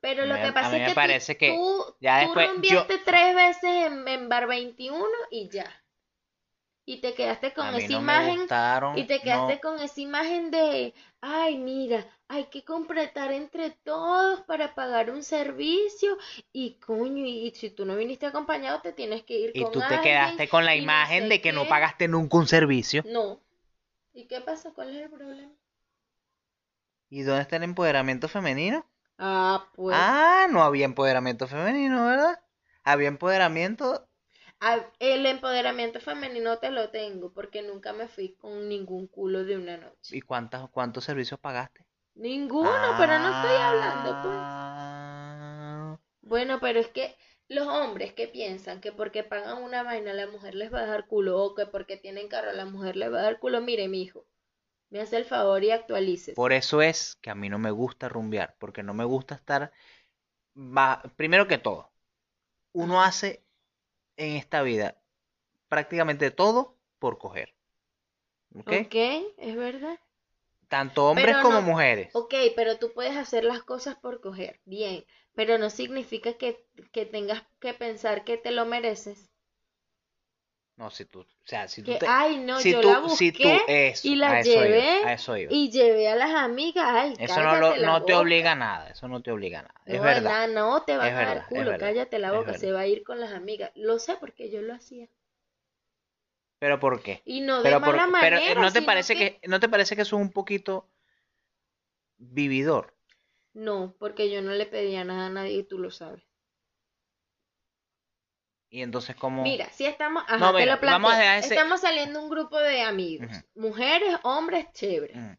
Pero 0.00 0.24
lo 0.26 0.34
Me- 0.34 0.40
que 0.40 0.46
a 0.46 0.54
pasa 0.54 0.76
es 0.76 0.82
que 0.84 0.88
tú- 0.90 0.94
parece 0.94 1.36
que 1.36 1.48
tú, 1.50 1.96
ya 2.00 2.20
tú 2.20 2.32
después- 2.34 2.70
yo- 2.70 2.86
tres 3.04 3.34
veces 3.34 3.64
en, 3.64 4.06
en 4.06 4.28
Bar 4.28 4.46
21 4.46 5.04
y 5.32 5.48
ya. 5.48 5.68
Y 6.84 7.00
te 7.00 7.14
quedaste 7.14 7.52
con 7.54 7.74
esa 7.74 7.92
no 7.92 7.98
imagen 8.00 8.38
gustaron. 8.40 8.96
y 8.96 9.04
te 9.06 9.20
quedaste 9.20 9.54
no, 9.54 9.60
con 9.60 9.80
esa 9.80 10.00
imagen 10.00 10.50
de, 10.50 10.94
ay, 11.20 11.56
mira, 11.58 12.06
hay 12.28 12.44
que 12.46 12.64
completar 12.64 13.32
entre 13.32 13.70
todos 13.70 14.40
para 14.42 14.74
pagar 14.74 15.10
un 15.10 15.22
servicio 15.22 16.18
y 16.52 16.74
coño, 16.80 17.24
y 17.26 17.52
si 17.54 17.70
tú 17.70 17.84
no 17.86 17.96
viniste 17.96 18.26
acompañado 18.26 18.80
te 18.82 18.92
tienes 18.92 19.22
que 19.24 19.38
ir 19.38 19.54
y 19.54 19.64
con 19.64 19.72
tú 19.72 19.80
te 19.80 19.94
alguien 19.94 20.02
quedaste 20.02 20.48
con 20.48 20.64
la 20.66 20.76
no 20.76 20.82
imagen 20.82 21.24
sé 21.24 21.28
de 21.30 21.40
que 21.40 21.52
no 21.52 21.62
qué". 21.62 21.68
pagaste 21.68 22.06
nunca 22.08 22.36
un 22.36 22.46
servicio. 22.46 23.04
No. 23.04 23.40
¿Y 24.14 24.26
qué 24.26 24.40
pasa? 24.40 24.72
¿Cuál 24.74 24.90
es 24.96 25.02
el 25.04 25.10
problema? 25.10 25.52
¿Y 27.10 27.22
dónde 27.22 27.42
está 27.42 27.56
el 27.56 27.62
empoderamiento 27.62 28.28
femenino? 28.28 28.84
Ah, 29.18 29.70
pues. 29.74 29.96
Ah, 29.96 30.46
no 30.50 30.62
había 30.64 30.84
empoderamiento 30.86 31.46
femenino, 31.46 32.06
¿verdad? 32.06 32.40
Había 32.84 33.08
empoderamiento 33.08 34.08
el 34.98 35.26
empoderamiento 35.26 36.00
femenino 36.00 36.58
te 36.58 36.70
lo 36.70 36.90
tengo 36.90 37.32
porque 37.32 37.62
nunca 37.62 37.92
me 37.92 38.08
fui 38.08 38.34
con 38.34 38.68
ningún 38.68 39.06
culo 39.08 39.44
de 39.44 39.56
una 39.56 39.76
noche. 39.76 40.16
¿Y 40.16 40.20
cuántas, 40.20 40.68
cuántos 40.70 41.04
servicios 41.04 41.40
pagaste? 41.40 41.84
Ninguno, 42.14 42.70
pero 42.98 43.18
no 43.18 43.28
estoy 43.28 43.56
hablando, 43.56 44.10
pues. 44.22 44.36
Ah, 44.36 45.98
Bueno, 46.22 46.58
pero 46.60 46.78
es 46.78 46.88
que 46.88 47.16
los 47.48 47.66
hombres 47.66 48.12
que 48.12 48.28
piensan 48.28 48.80
que 48.80 48.92
porque 48.92 49.24
pagan 49.24 49.62
una 49.62 49.82
vaina 49.82 50.12
la 50.12 50.26
mujer 50.26 50.54
les 50.54 50.72
va 50.72 50.80
a 50.80 50.86
dar 50.86 51.06
culo 51.06 51.42
o 51.42 51.54
que 51.54 51.66
porque 51.66 51.96
tienen 51.96 52.28
carro 52.28 52.52
la 52.52 52.64
mujer 52.64 52.96
les 52.96 53.12
va 53.12 53.18
a 53.18 53.22
dar 53.22 53.38
culo, 53.40 53.60
mire, 53.60 53.88
mijo, 53.88 54.24
me 54.90 55.00
hace 55.00 55.16
el 55.16 55.24
favor 55.24 55.64
y 55.64 55.70
actualices. 55.70 56.34
Por 56.34 56.52
eso 56.52 56.82
es 56.82 57.16
que 57.20 57.30
a 57.30 57.34
mí 57.34 57.48
no 57.48 57.58
me 57.58 57.70
gusta 57.70 58.08
rumbear, 58.08 58.56
porque 58.58 58.82
no 58.82 58.94
me 58.94 59.04
gusta 59.04 59.34
estar... 59.34 59.72
Primero 61.16 61.48
que 61.48 61.58
todo, 61.58 61.90
uno 62.72 63.02
hace 63.02 63.41
en 64.22 64.36
esta 64.36 64.62
vida 64.62 64.98
prácticamente 65.68 66.30
todo 66.30 66.76
por 66.98 67.18
coger. 67.18 67.54
¿Ok? 68.54 68.72
¿Ok? 68.86 68.94
¿Es 69.38 69.56
verdad? 69.56 69.98
Tanto 70.68 71.06
hombres 71.06 71.36
como 71.42 71.62
mujeres. 71.62 72.14
Ok, 72.14 72.34
pero 72.56 72.78
tú 72.78 72.92
puedes 72.94 73.16
hacer 73.16 73.44
las 73.44 73.62
cosas 73.62 73.96
por 73.96 74.20
coger, 74.20 74.60
bien, 74.64 75.04
pero 75.34 75.58
no 75.58 75.70
significa 75.70 76.34
que, 76.34 76.64
que 76.92 77.06
tengas 77.06 77.42
que 77.60 77.74
pensar 77.74 78.24
que 78.24 78.36
te 78.36 78.50
lo 78.50 78.66
mereces. 78.66 79.31
No, 80.82 80.90
si 80.90 81.04
tú, 81.06 81.20
o 81.20 81.26
sea, 81.46 81.66
si 81.68 81.82
tú 81.82 81.90
Que, 81.90 81.94
te... 81.96 82.12
ay, 82.16 82.38
no, 82.38 82.60
si 82.62 82.72
yo 82.72 82.82
tú, 82.82 82.88
la 82.88 82.98
si 83.06 83.32
tú, 83.32 83.50
busqué 83.50 83.64
eso, 83.66 84.08
y 84.08 84.16
a 84.24 84.34
la 84.34 84.40
iba, 84.42 84.42
llevé 84.42 84.98
a 85.00 85.12
eso 85.14 85.36
iba. 85.36 85.58
y 85.58 85.70
llevé 85.70 86.08
a 86.08 86.16
las 86.16 86.30
amigas. 86.34 86.84
Ay, 86.88 87.14
Eso 87.16 87.42
no, 87.42 87.56
lo- 87.56 87.78
no 87.78 88.04
te 88.04 88.14
obliga 88.14 88.52
a 88.52 88.54
nada, 88.54 88.88
eso 88.90 89.08
no 89.08 89.22
te 89.22 89.30
obliga 89.30 89.60
a 89.60 89.62
nada. 89.62 89.80
Es 89.86 90.00
No, 90.00 90.02
verdad. 90.02 90.30
nada, 90.30 90.48
no 90.48 90.82
te 90.82 90.96
van 90.96 91.06
es 91.06 91.14
a 91.16 91.24
dar 91.24 91.44
culo, 91.44 91.70
verdad, 91.70 91.78
cállate 91.78 92.18
la 92.18 92.32
boca, 92.32 92.52
se 92.52 92.72
va 92.72 92.80
a 92.80 92.88
ir 92.88 93.04
con 93.04 93.20
las 93.20 93.32
amigas. 93.32 93.70
Lo 93.76 94.00
sé 94.00 94.16
porque 94.18 94.50
yo 94.50 94.60
lo 94.60 94.74
hacía. 94.74 95.08
Pero 96.58 96.78
¿por 96.80 97.02
qué? 97.02 97.22
Y 97.24 97.40
no 97.40 97.62
de 97.64 97.74
Pero, 97.74 97.80
por- 97.82 97.94
mala 97.94 98.06
pero, 98.18 98.36
manera, 98.36 98.52
eh, 98.52 98.54
¿no 98.56 98.72
te 98.72 98.82
parece 98.82 99.16
que... 99.16 99.40
no 99.48 99.60
te 99.60 99.68
parece 99.68 99.96
que 99.96 100.02
eso 100.02 100.16
es 100.16 100.22
un 100.22 100.32
poquito 100.32 100.88
vividor? 102.18 102.94
No, 103.54 103.94
porque 103.98 104.30
yo 104.30 104.42
no 104.42 104.52
le 104.52 104.66
pedía 104.66 105.04
nada 105.04 105.28
a 105.28 105.30
nadie 105.30 105.60
y 105.60 105.62
tú 105.62 105.78
lo 105.78 105.90
sabes. 105.90 106.22
Y 108.72 108.80
entonces 108.82 109.14
como... 109.16 109.42
Mira, 109.44 109.68
si 109.70 109.84
estamos, 109.84 110.24
ajá, 110.26 110.38
No, 110.38 110.52
te 110.54 110.60
mira, 110.60 110.74
lo 110.74 110.80
planteo. 110.80 111.10
vamos 111.10 111.12
a 111.12 111.38
ese- 111.38 111.54
Estamos 111.54 111.80
saliendo 111.82 112.22
un 112.22 112.30
grupo 112.30 112.58
de 112.58 112.80
amigos, 112.80 113.28
mujeres, 113.54 114.16
hombres, 114.24 114.66
chévere. 114.72 115.14
Mm, 115.14 115.36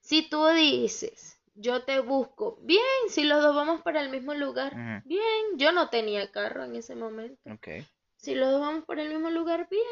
Si 0.00 0.28
tú 0.30 0.46
dices, 0.48 1.38
yo 1.54 1.84
te 1.84 2.00
busco, 2.00 2.58
bien, 2.62 2.82
si 3.10 3.24
los 3.24 3.42
dos 3.42 3.54
vamos 3.54 3.82
para 3.82 4.00
el 4.00 4.08
mismo 4.08 4.32
lugar, 4.34 4.72
bien, 5.04 5.58
yo 5.58 5.72
no 5.72 5.90
tenía 5.90 6.32
carro 6.32 6.64
en 6.64 6.74
ese 6.74 6.94
momento. 6.96 7.38
ok. 7.50 7.68
Si 8.16 8.34
los 8.34 8.50
dos 8.50 8.60
vamos 8.60 8.84
por 8.86 8.98
el 8.98 9.10
mismo 9.10 9.30
lugar, 9.30 9.68
bien. 9.70 9.84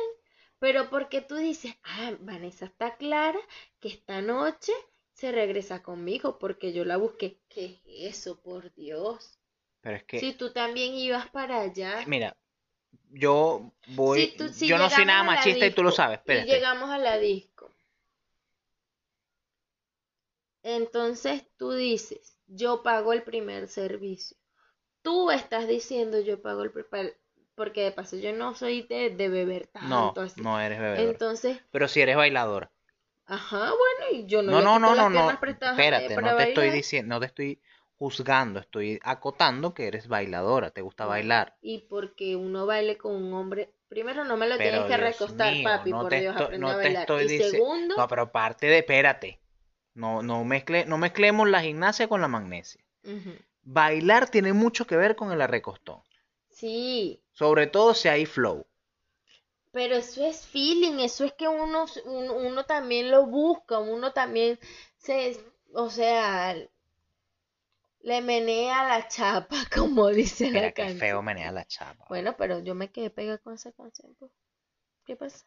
Pero 0.58 0.88
porque 0.90 1.20
tú 1.20 1.36
dices, 1.36 1.74
ah, 1.84 2.12
Vanessa 2.20 2.64
está 2.64 2.96
clara 2.96 3.38
que 3.80 3.88
esta 3.88 4.22
noche 4.22 4.72
se 5.12 5.30
regresa 5.30 5.82
conmigo 5.82 6.38
porque 6.38 6.72
yo 6.72 6.84
la 6.84 6.96
busqué. 6.96 7.38
¿Qué 7.48 7.80
es 7.86 8.16
eso, 8.16 8.40
por 8.40 8.72
Dios? 8.74 9.38
Pero 9.80 9.96
es 9.96 10.04
que... 10.04 10.18
Si 10.20 10.32
tú 10.32 10.52
también 10.52 10.94
ibas 10.94 11.28
para 11.30 11.60
allá. 11.60 12.02
Mira, 12.06 12.34
yo 13.10 13.72
voy... 13.86 14.26
Si 14.26 14.36
tú- 14.36 14.48
si 14.52 14.66
yo 14.66 14.78
no 14.78 14.90
soy 14.90 15.04
nada 15.04 15.22
machista 15.24 15.66
y 15.66 15.70
tú 15.74 15.82
lo 15.82 15.90
disco 15.90 15.92
sabes, 15.92 16.18
Y 16.24 16.30
espérate. 16.30 16.46
llegamos 16.46 16.90
a 16.90 16.98
la 16.98 17.18
disco. 17.18 17.70
Entonces 20.62 21.42
tú 21.56 21.72
dices, 21.72 22.38
yo 22.46 22.84
pago 22.84 23.12
el 23.12 23.24
primer 23.24 23.66
servicio. 23.66 24.36
Tú 25.02 25.30
estás 25.30 25.68
diciendo, 25.68 26.20
yo 26.20 26.42
pago 26.42 26.62
el 26.64 26.72
primer... 26.72 27.18
Porque 27.56 27.82
de 27.84 27.92
paso 27.92 28.16
yo 28.16 28.32
no 28.32 28.54
soy 28.54 28.82
de, 28.82 29.10
de 29.10 29.28
beber 29.30 29.68
No, 29.80 29.80
tanto 29.90 30.20
así. 30.22 30.42
no 30.42 30.60
eres 30.60 30.78
bebedora. 30.78 31.12
Entonces, 31.12 31.60
Pero 31.72 31.88
si 31.88 32.00
eres 32.00 32.16
bailadora. 32.16 32.70
ajá, 33.26 33.58
bueno, 33.70 34.12
y 34.18 34.26
yo 34.26 34.42
no, 34.42 34.52
No, 34.52 34.60
no, 34.60 34.78
no, 34.80 34.94
no, 34.94 35.08
no. 35.08 35.30
Espérate, 35.30 36.18
no 36.18 36.34
te 36.34 36.42
estoy 36.44 36.70
diciendo, 36.70 37.14
no 37.14 37.20
te 37.20 37.26
estoy 37.26 37.60
juzgando, 37.98 38.60
estoy 38.60 38.98
acotando 39.02 39.74
que 39.74 39.88
eres 39.88 40.08
bailadora, 40.08 40.70
te 40.70 40.82
gusta 40.82 41.04
bailar. 41.06 41.56
Y 41.60 41.78
porque 41.88 42.36
uno 42.36 42.64
baile 42.66 42.96
con 42.96 43.14
un 43.14 43.32
hombre, 43.34 43.70
primero 43.88 44.24
no 44.24 44.36
me 44.36 44.48
lo 44.48 44.56
Pero 44.56 44.86
tienes 44.86 44.96
que 44.96 44.96
Dios 44.96 45.20
recostar, 45.20 45.52
mío, 45.52 45.64
papi, 45.64 45.90
no 45.90 46.02
por 46.02 46.10
te 46.10 46.20
Dios, 46.20 46.36
aprende 46.36 46.58
no 46.58 46.68
a 46.68 46.72
te 46.72 46.78
bailar. 46.78 47.02
estoy 47.02 47.24
Y 47.24 47.28
dice- 47.28 47.50
segundo, 47.50 47.96
No, 47.96 48.08
pero 48.08 48.30
parte 48.32 48.66
de, 48.66 48.78
espérate. 48.78 49.40
No, 49.94 50.22
no, 50.22 50.44
mezcle, 50.44 50.86
no 50.86 50.96
mezclemos 50.96 51.48
la 51.48 51.60
gimnasia 51.60 52.06
con 52.08 52.20
la 52.20 52.28
magnesia. 52.28 52.80
Bailar 53.62 54.28
tiene 54.30 54.52
mucho 54.52 54.86
que 54.86 54.96
ver 54.96 55.16
con 55.16 55.32
el 55.32 55.40
arrecostón. 55.40 56.02
sí, 56.50 57.22
Sobre 57.32 57.66
todo 57.68 57.94
si 57.94 58.08
hay 58.08 58.26
flow. 58.26 58.66
pero 59.72 59.94
eso 59.96 60.24
es 60.26 60.46
feeling, 60.46 60.98
eso 61.00 61.24
es 61.24 61.32
que 61.32 61.48
uno, 61.48 61.86
uno, 62.04 62.34
uno 62.34 62.64
también 62.66 63.10
lo 63.10 63.26
busca, 63.26 63.78
uno 63.78 64.12
también 64.12 64.58
se, 64.96 65.38
o 65.72 65.88
sea, 65.90 66.54
le 68.00 68.20
menea 68.20 68.84
la 68.88 69.08
chapa, 69.08 69.56
como 69.74 70.08
dice 70.08 70.50
la 70.50 70.50
Mira 70.52 70.72
qué 70.72 70.82
canción. 70.82 71.00
feo 71.00 71.22
menea 71.22 71.52
la 71.52 71.64
chapa. 71.66 72.04
Bueno, 72.08 72.36
pero 72.36 72.58
yo 72.60 72.74
me 72.74 72.90
quedé 72.90 73.10
pegada 73.10 73.38
con 73.38 73.54
esa 73.54 73.72
canción, 73.72 74.14
pues. 74.18 74.30
¿Qué 75.06 75.16
pasa? 75.16 75.46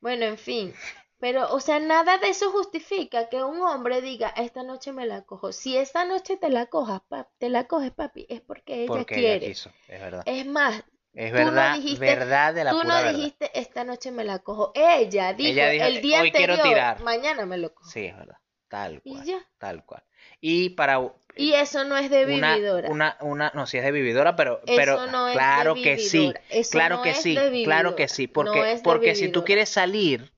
Bueno, 0.00 0.24
en 0.26 0.38
fin. 0.38 0.74
Pero, 1.18 1.52
o 1.54 1.60
sea, 1.60 1.78
nada 1.80 2.18
de 2.18 2.28
eso 2.28 2.50
justifica 2.50 3.28
que 3.28 3.42
un 3.42 3.60
hombre 3.62 4.02
diga, 4.02 4.28
esta 4.36 4.62
noche 4.62 4.92
me 4.92 5.06
la 5.06 5.22
cojo. 5.22 5.52
Si 5.52 5.76
esta 5.76 6.04
noche 6.04 6.36
te 6.36 6.50
la 6.50 6.66
cojas, 6.66 7.00
pap- 7.08 7.28
te 7.38 7.48
la 7.48 7.64
coges, 7.66 7.92
papi, 7.92 8.26
es 8.28 8.40
porque 8.42 8.82
ella 8.82 8.86
porque 8.88 9.14
quiere. 9.14 9.36
ella 9.36 9.46
quiso, 9.46 9.70
es 9.88 10.00
verdad. 10.00 10.22
Es 10.26 10.46
más, 10.46 10.84
Es 11.14 11.30
tú 11.30 11.38
no 11.38 11.44
verdad, 11.46 11.74
dijiste- 11.76 12.00
verdad 12.00 12.54
de 12.54 12.64
la 12.64 12.70
tú 12.72 12.80
pura 12.82 12.88
no 12.88 12.94
verdad. 13.04 13.14
dijiste, 13.18 13.58
esta 13.58 13.84
noche 13.84 14.10
me 14.10 14.24
la 14.24 14.40
cojo. 14.40 14.72
Ella 14.74 15.32
dijo, 15.32 15.50
Ella 15.50 15.70
dijo, 15.70 15.84
el 15.86 16.02
día 16.02 16.20
"Hoy 16.20 16.30
quiero 16.32 16.54
anterior, 16.54 16.74
tirar". 16.74 17.00
mañana 17.02 17.46
me 17.46 17.56
lo 17.58 17.74
cojo. 17.74 17.88
Sí, 17.90 18.04
es 18.06 18.16
verdad. 18.16 18.36
Tal 18.68 19.00
Y 19.04 19.12
cual. 19.12 19.24
ya. 19.24 19.38
Tal 19.58 19.84
cual. 19.86 20.02
Y 20.46 20.70
para 20.70 21.00
Y 21.36 21.54
eso 21.54 21.84
no 21.84 21.96
es 21.96 22.10
de 22.10 22.26
vividora. 22.26 22.90
una, 22.90 23.16
una, 23.22 23.50
no, 23.54 23.66
si 23.66 23.78
es 23.78 23.84
de 23.84 23.92
vividora, 23.92 24.36
pero, 24.36 24.60
Eso 24.66 24.76
pero 24.76 25.06
no 25.06 25.26
es 25.28 25.38
de 25.38 25.38
claro 25.38 25.74
que 25.82 25.96
sí. 25.98 26.34
Eso 26.50 26.68
claro 26.70 26.96
no 26.96 27.02
que 27.02 27.14
sí, 27.14 27.34
claro 27.62 27.96
que 27.96 28.08
sí, 28.08 28.26
porque, 28.26 28.60
porque 28.82 29.14
si 29.14 29.28
tú 29.28 29.42
quieres 29.42 29.70
salir, 29.70 30.32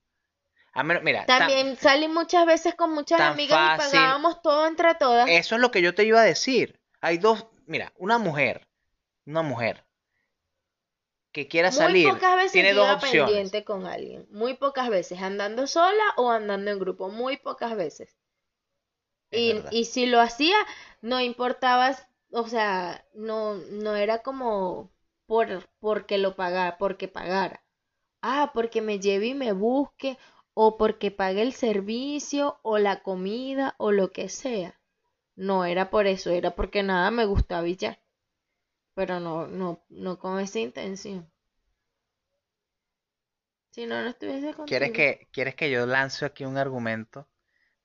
a 0.73 0.83
menos, 0.83 1.03
mira, 1.03 1.25
tan- 1.25 1.37
También 1.37 1.75
salí 1.75 2.07
muchas 2.07 2.45
veces 2.45 2.73
con 2.73 2.91
muchas 2.93 3.19
amigas 3.21 3.59
y 3.61 3.69
pagábamos 3.69 4.41
todo 4.41 4.65
entre 4.65 4.95
todas. 4.95 5.27
eso 5.29 5.55
es 5.55 5.61
lo 5.61 5.71
que 5.71 5.81
yo 5.81 5.93
te 5.93 6.05
iba 6.05 6.21
a 6.21 6.23
decir. 6.23 6.79
Hay 7.01 7.17
dos, 7.17 7.47
mira, 7.65 7.91
una 7.97 8.17
mujer, 8.17 8.67
una 9.25 9.41
mujer 9.43 9.85
que 11.31 11.47
quiera 11.47 11.69
Muy 11.69 11.79
salir, 11.79 12.13
pocas 12.13 12.35
veces 12.35 12.51
tiene 12.51 12.73
dos 12.73 12.89
opciones. 12.89 13.29
pendiente 13.29 13.63
con 13.63 13.85
alguien. 13.85 14.27
Muy 14.31 14.55
pocas 14.55 14.89
veces, 14.89 15.21
andando 15.21 15.65
sola 15.67 16.03
o 16.17 16.31
andando 16.31 16.71
en 16.71 16.79
grupo. 16.79 17.09
Muy 17.09 17.37
pocas 17.37 17.75
veces. 17.75 18.17
Y, 19.31 19.63
y 19.71 19.85
si 19.85 20.05
lo 20.05 20.19
hacía, 20.21 20.55
no 21.01 21.21
importaba, 21.21 21.95
o 22.31 22.47
sea, 22.47 23.05
no, 23.13 23.55
no 23.55 23.95
era 23.95 24.21
como 24.21 24.91
por 25.25 25.67
porque 25.79 26.17
lo 26.17 26.35
pagara, 26.35 26.77
porque 26.77 27.07
pagara. 27.07 27.63
Ah, 28.21 28.51
porque 28.53 28.81
me 28.81 28.99
lleve 28.99 29.27
y 29.27 29.33
me 29.35 29.53
busque, 29.53 30.17
o 30.53 30.77
porque 30.77 31.11
pague 31.11 31.41
el 31.43 31.53
servicio, 31.53 32.59
o 32.63 32.77
la 32.79 33.03
comida, 33.03 33.75
o 33.79 33.91
lo 33.91 34.11
que 34.11 34.29
sea. 34.29 34.79
No 35.35 35.65
era 35.65 35.89
por 35.91 36.07
eso, 36.07 36.31
era 36.31 36.55
porque 36.55 36.83
nada 36.83 37.11
me 37.11 37.25
gustaba 37.25 37.67
y 37.67 37.77
ya. 37.77 37.99
Pero 38.95 39.19
no, 39.21 39.47
no, 39.47 39.83
no 39.89 40.19
con 40.19 40.39
esa 40.39 40.59
intención. 40.59 41.31
Si 43.71 43.85
no, 43.85 44.01
no 44.01 44.09
estuviese 44.09 44.53
¿Quieres 44.65 44.91
contigo. 44.91 44.91
que, 44.91 45.27
¿Quieres 45.31 45.55
que 45.55 45.71
yo 45.71 45.85
lance 45.87 46.23
aquí 46.25 46.45
un 46.45 46.57
argumento 46.57 47.27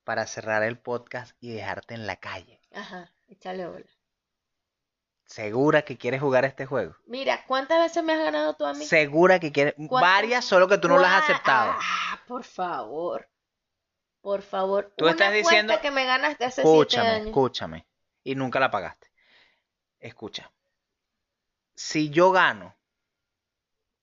para 0.04 0.26
cerrar 0.26 0.62
el 0.62 0.78
podcast 0.78 1.36
y 1.40 1.52
dejarte 1.52 1.94
en 1.94 2.06
la 2.06 2.16
calle? 2.16 2.60
Ajá, 2.72 3.12
échale 3.28 3.66
bola. 3.66 3.86
¿Segura 5.26 5.82
que 5.82 5.96
quieres 5.96 6.20
jugar 6.20 6.44
este 6.44 6.66
juego? 6.66 6.94
Mira, 7.06 7.44
¿cuántas 7.46 7.78
veces 7.80 8.04
me 8.04 8.12
has 8.12 8.18
ganado 8.22 8.54
tú 8.54 8.66
a 8.66 8.74
mí? 8.74 8.84
Segura 8.84 9.38
que 9.40 9.50
quieres. 9.50 9.74
¿Cuántas? 9.76 10.00
Varias, 10.00 10.44
solo 10.44 10.68
que 10.68 10.76
tú 10.78 10.88
no 10.88 10.98
las 10.98 11.10
has 11.12 11.22
¿Cuá- 11.24 11.34
aceptado. 11.34 11.72
Ah, 11.80 12.20
por 12.26 12.44
favor. 12.44 13.28
Por 14.20 14.42
favor. 14.42 14.92
Tú 14.96 15.04
Una 15.04 15.12
estás 15.12 15.32
diciendo- 15.32 15.80
que 15.80 15.90
me 15.90 16.04
ganaste 16.04 16.44
hace 16.44 16.62
siete 16.62 16.68
Escúchame, 16.68 17.08
años. 17.08 17.26
escúchame. 17.28 17.86
Y 18.24 18.34
nunca 18.34 18.60
la 18.60 18.70
pagaste. 18.70 19.10
Escucha. 20.00 20.50
Si 21.74 22.10
yo 22.10 22.30
gano, 22.30 22.76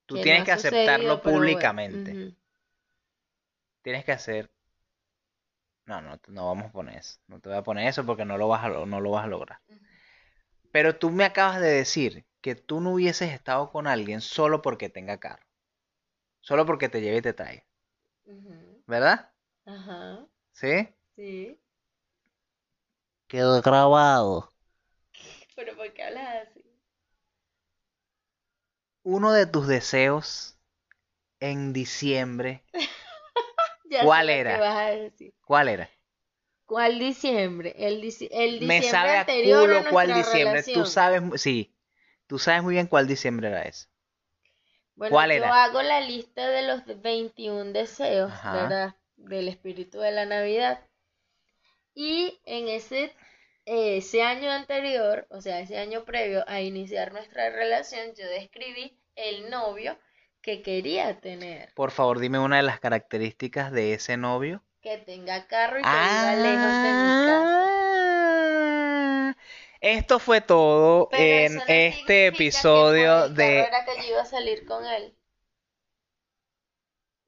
tú 0.08 0.16
Que 0.16 0.24
tienes 0.24 0.40
no 0.42 0.46
que 0.46 0.56
sucedido, 0.56 0.78
aceptarlo 0.82 1.18
bueno, 1.20 1.38
públicamente. 1.38 2.36
Tienes 3.84 4.04
que 4.04 4.12
hacer. 4.12 4.52
No, 5.90 6.02
no, 6.02 6.20
no 6.28 6.46
vamos 6.46 6.68
a 6.68 6.72
poner 6.72 6.98
eso. 6.98 7.20
No 7.28 7.40
te 7.40 7.50
voy 7.50 7.58
a 7.58 7.64
poner 7.64 7.88
eso 7.88 8.06
porque 8.06 8.24
no 8.24 8.38
lo 8.38 8.48
vas 8.48 8.64
a, 8.64 8.70
no 8.70 9.02
lo 9.02 9.12
vas 9.12 9.26
a 9.26 9.28
lograr. 9.28 9.60
Pero 10.72 10.96
tú 10.98 11.10
me 11.10 11.26
acabas 11.26 11.60
de 11.60 11.70
decir 11.70 12.26
que 12.42 12.56
tú 12.56 12.80
no 12.80 12.92
hubieses 12.94 13.32
estado 13.34 13.72
con 13.72 13.88
alguien 13.88 14.22
solo 14.22 14.62
porque 14.62 14.90
tenga 14.90 15.20
carro. 15.20 15.46
Solo 16.42 16.66
porque 16.66 16.90
te 16.90 17.02
lleve 17.02 17.18
y 17.18 17.22
te 17.22 17.34
traiga. 17.34 17.64
Ujú. 18.26 18.84
¿Verdad? 18.88 19.32
Ajá, 19.66 20.28
¿Sí? 20.54 20.90
sí. 21.16 21.60
Quedó 23.30 23.62
grabado. 23.62 24.50
Pero 25.56 25.76
¿por 25.76 25.94
qué 25.94 26.04
hablas 26.04 26.48
así? 26.50 26.64
uno 29.04 29.32
de 29.34 29.46
tus 29.46 29.68
deseos 29.68 30.58
en 31.40 31.74
diciembre, 31.74 32.64
Ya 33.90 34.06
¿Cuál 34.06 34.30
era? 34.30 34.58
vas 34.60 34.76
a 34.78 34.90
decir. 34.92 35.34
¿cuál 35.46 35.70
era? 35.70 35.90
¿Cuál 36.66 37.00
diciembre? 37.00 37.76
El, 37.78 38.02
dici- 38.02 38.30
el 38.32 38.60
Me 38.60 38.82
diciembre 38.82 38.84
sabe 38.84 39.16
a 39.18 39.26
anterior 39.28 39.70
culo 39.70 39.78
a 39.78 39.82
cuál 39.88 40.14
nuestra 40.14 40.14
diciembre. 40.14 40.62
Tú 40.64 40.86
sabes, 40.86 41.42
sí, 41.42 41.76
tú 42.28 42.38
sabes 42.40 42.64
muy 42.64 42.76
bien 42.76 42.88
cuál 42.88 43.08
diciembre 43.08 43.48
era 43.50 43.64
ese. 43.64 43.88
Bueno, 44.94 45.18
¿Cuál 45.18 45.32
yo 45.32 45.48
era? 45.48 45.52
hago 45.52 45.82
la 45.82 46.00
lista 46.00 46.48
de 46.48 46.62
los 46.62 46.84
21 47.02 47.74
deseos, 47.74 48.32
Ajá. 48.32 48.52
¿verdad? 48.52 48.94
Del 49.18 49.48
espíritu 49.48 49.98
de 49.98 50.12
la 50.12 50.28
Navidad. 50.28 50.86
Y 51.94 52.40
en 52.46 52.68
ese, 52.68 53.14
ese 53.66 54.24
año 54.24 54.50
anterior, 54.52 55.28
o 55.30 55.40
sea, 55.40 55.60
ese 55.60 55.78
año 55.78 56.04
previo 56.04 56.44
a 56.48 56.62
iniciar 56.62 57.12
nuestra 57.14 57.52
relación, 57.52 58.16
yo 58.16 58.28
describí 58.28 58.98
el 59.16 59.52
novio 59.52 59.96
que 60.42 60.62
quería 60.62 61.20
tener. 61.22 61.74
Por 61.74 61.90
favor, 61.92 62.20
dime 62.20 62.38
una 62.40 62.58
de 62.58 62.64
las 62.64 62.80
características 62.80 63.72
de 63.72 63.94
ese 63.94 64.18
novio. 64.18 64.62
Que 64.82 64.98
tenga 64.98 65.48
carro 65.48 65.80
y 65.80 65.84
que 65.84 65.90
viva 66.02 66.36
lejos 66.36 66.82
de 66.82 66.94
mi 66.94 67.16
casa. 67.18 67.70
Ah, 68.28 69.36
Esto 69.82 70.20
fue 70.20 70.42
todo 70.42 71.10
Pero 71.10 71.24
en 71.24 71.56
no 71.56 71.62
este 71.68 72.28
que 72.28 72.28
episodio 72.28 73.30
carro 73.30 73.36
de... 73.36 73.62
era 73.68 73.86
que 73.86 73.98
yo 74.02 74.10
iba 74.10 74.22
a 74.22 74.26
salir 74.26 74.66
con 74.66 74.86
él. 74.86 75.16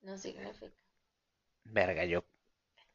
No 0.04 0.16
significa. 0.18 0.84
Verga, 1.66 2.06
yo... 2.06 2.24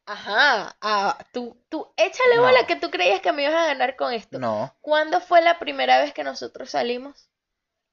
Ajá, 0.07 0.75
ah, 0.81 1.17
tú, 1.31 1.55
tú, 1.69 1.93
échale 1.97 2.37
No. 2.37 2.41
bola 2.41 2.65
que 2.65 2.75
tú 2.77 2.89
creías 2.89 3.21
que 3.21 3.31
me 3.31 3.43
ibas 3.43 3.53
a 3.55 3.67
ganar 3.67 3.95
con 3.95 4.11
esto. 4.13 4.39
No, 4.39 4.73
¿Cuándo 4.81 5.19
fue 5.21 5.41
la 5.41 5.59
primera 5.59 5.99
vez 6.01 6.13
que 6.13 6.23
nosotros 6.23 6.71
salimos? 6.71 7.29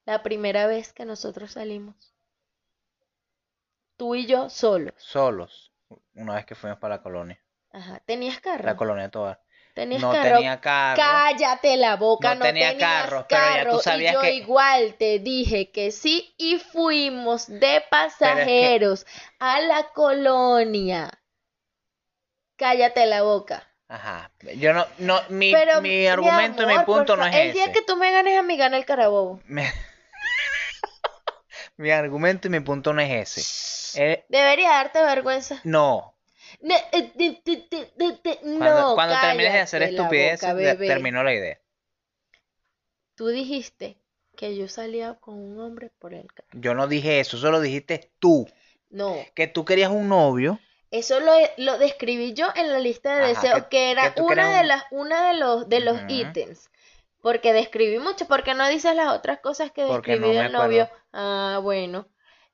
La 0.05 0.23
primera 0.23 0.67
vez 0.67 0.93
que 0.93 1.05
nosotros 1.05 1.51
salimos. 1.51 2.14
Tú 3.97 4.15
y 4.15 4.25
yo 4.25 4.49
solos. 4.49 4.93
solos. 4.97 5.71
Una 6.15 6.35
vez 6.35 6.45
que 6.45 6.55
fuimos 6.55 6.79
para 6.79 6.95
la 6.97 7.01
colonia. 7.01 7.39
Ajá, 7.71 7.99
¿tenías 8.05 8.39
carro? 8.39 8.63
La 8.65 8.75
colonia 8.75 9.09
toda. 9.09 9.41
¿Tenías 9.73 10.01
No 10.01 10.11
carro? 10.13 10.35
tenía 10.37 10.61
carro. 10.61 10.95
Cállate 11.01 11.75
la 11.77 11.97
boca, 11.97 12.29
No 12.29 12.35
no, 12.39 12.45
tenía 12.45 12.69
tenías 12.69 12.89
carro, 12.89 13.25
pero 13.27 13.41
ya 13.41 13.53
tú 13.63 13.65
carro, 13.69 13.79
sabías 13.79 14.11
y 14.11 14.15
yo 14.15 14.21
que- 14.21 14.33
igual 14.35 14.95
te 14.97 15.19
dije 15.19 15.71
que 15.71 15.91
sí 15.91 16.33
y 16.37 16.59
fuimos 16.59 17.47
de 17.47 17.83
pasajeros 17.89 19.05
a 19.39 19.59
la 19.59 19.89
colonia. 19.89 21.09
Cállate 22.57 23.05
la 23.05 23.23
boca. 23.23 23.67
Ajá. 23.89 24.31
Yo 24.55 24.73
no, 24.73 24.85
no, 24.97 25.19
mi, 25.29 25.51
Pero, 25.51 25.81
mi 25.81 26.07
argumento 26.07 26.63
y 26.63 26.65
mi 26.67 26.79
punto 26.85 27.17
no 27.17 27.25
es 27.25 27.35
El 27.35 27.41
ese. 27.49 27.53
día 27.53 27.71
que 27.73 27.81
tú 27.81 27.97
me 27.97 28.11
ganes 28.11 28.39
a 28.39 28.43
mí, 28.43 28.55
gana 28.57 28.77
el 28.77 28.85
carabobo. 28.85 29.41
Me- 29.45 29.71
mi 31.77 31.91
argumento 31.91 32.47
y 32.47 32.51
mi 32.51 32.59
punto 32.59 32.93
no 32.93 33.01
es 33.01 33.37
ese. 33.37 34.03
Eh, 34.03 34.25
Debería 34.29 34.69
darte 34.69 35.01
vergüenza. 35.01 35.59
no. 35.63 36.13
Ne- 36.61 36.83
eh, 36.91 37.11
de- 37.15 37.41
de- 37.43 37.67
de- 37.69 37.91
de- 37.95 38.19
de- 38.23 38.37
Cuando, 38.57 38.81
no, 38.81 38.95
cuando 38.95 39.15
termines 39.19 39.51
de 39.53 39.59
hacer 39.59 39.91
la 39.93 40.03
boca, 40.03 40.53
bebé. 40.53 40.87
terminó 40.87 41.23
la 41.23 41.33
idea. 41.33 41.59
Tú 43.15 43.27
dijiste 43.27 43.97
que 44.35 44.55
yo 44.55 44.67
salía 44.67 45.15
con 45.15 45.35
un 45.35 45.59
hombre 45.59 45.91
por 45.99 46.13
el 46.13 46.31
carro. 46.33 46.47
Yo 46.53 46.73
no 46.73 46.87
dije 46.87 47.19
eso, 47.19 47.37
eso 47.37 47.51
lo 47.51 47.61
dijiste 47.61 48.11
tú. 48.19 48.47
No, 48.89 49.15
Que 49.33 49.47
tú 49.47 49.65
querías 49.65 49.89
un 49.91 50.07
novio. 50.09 50.59
eso 50.91 51.19
lo, 51.19 51.33
lo 51.57 51.77
describí 51.77 52.33
yo 52.33 52.47
en 52.55 52.71
la 52.71 52.79
lista 52.79 53.15
de 53.15 53.31
Ajá, 53.31 53.41
deseos, 53.41 53.63
que- 53.63 53.69
que, 53.69 53.91
era 53.91 54.13
que 54.13 54.21
una 54.21 54.57
de 54.57 54.63
las, 54.65 54.83
una 54.91 55.27
de 55.29 55.33
los, 55.39 55.67
de 55.67 55.79
los 55.81 55.99
ítems. 56.07 56.69
Porque 57.25 57.51
describí 57.53 57.99
mucho, 57.99 58.25
porque 58.27 58.53
no 58.53 58.67
dices 58.69 58.95
las 58.95 59.13
otras 59.13 59.39
cosas 59.41 59.71
que 59.71 59.83
describí 59.83 60.19
no 60.19 60.33
del 60.33 60.51
novio. 60.53 60.89
Ah, 61.11 61.59
bueno. 61.61 62.07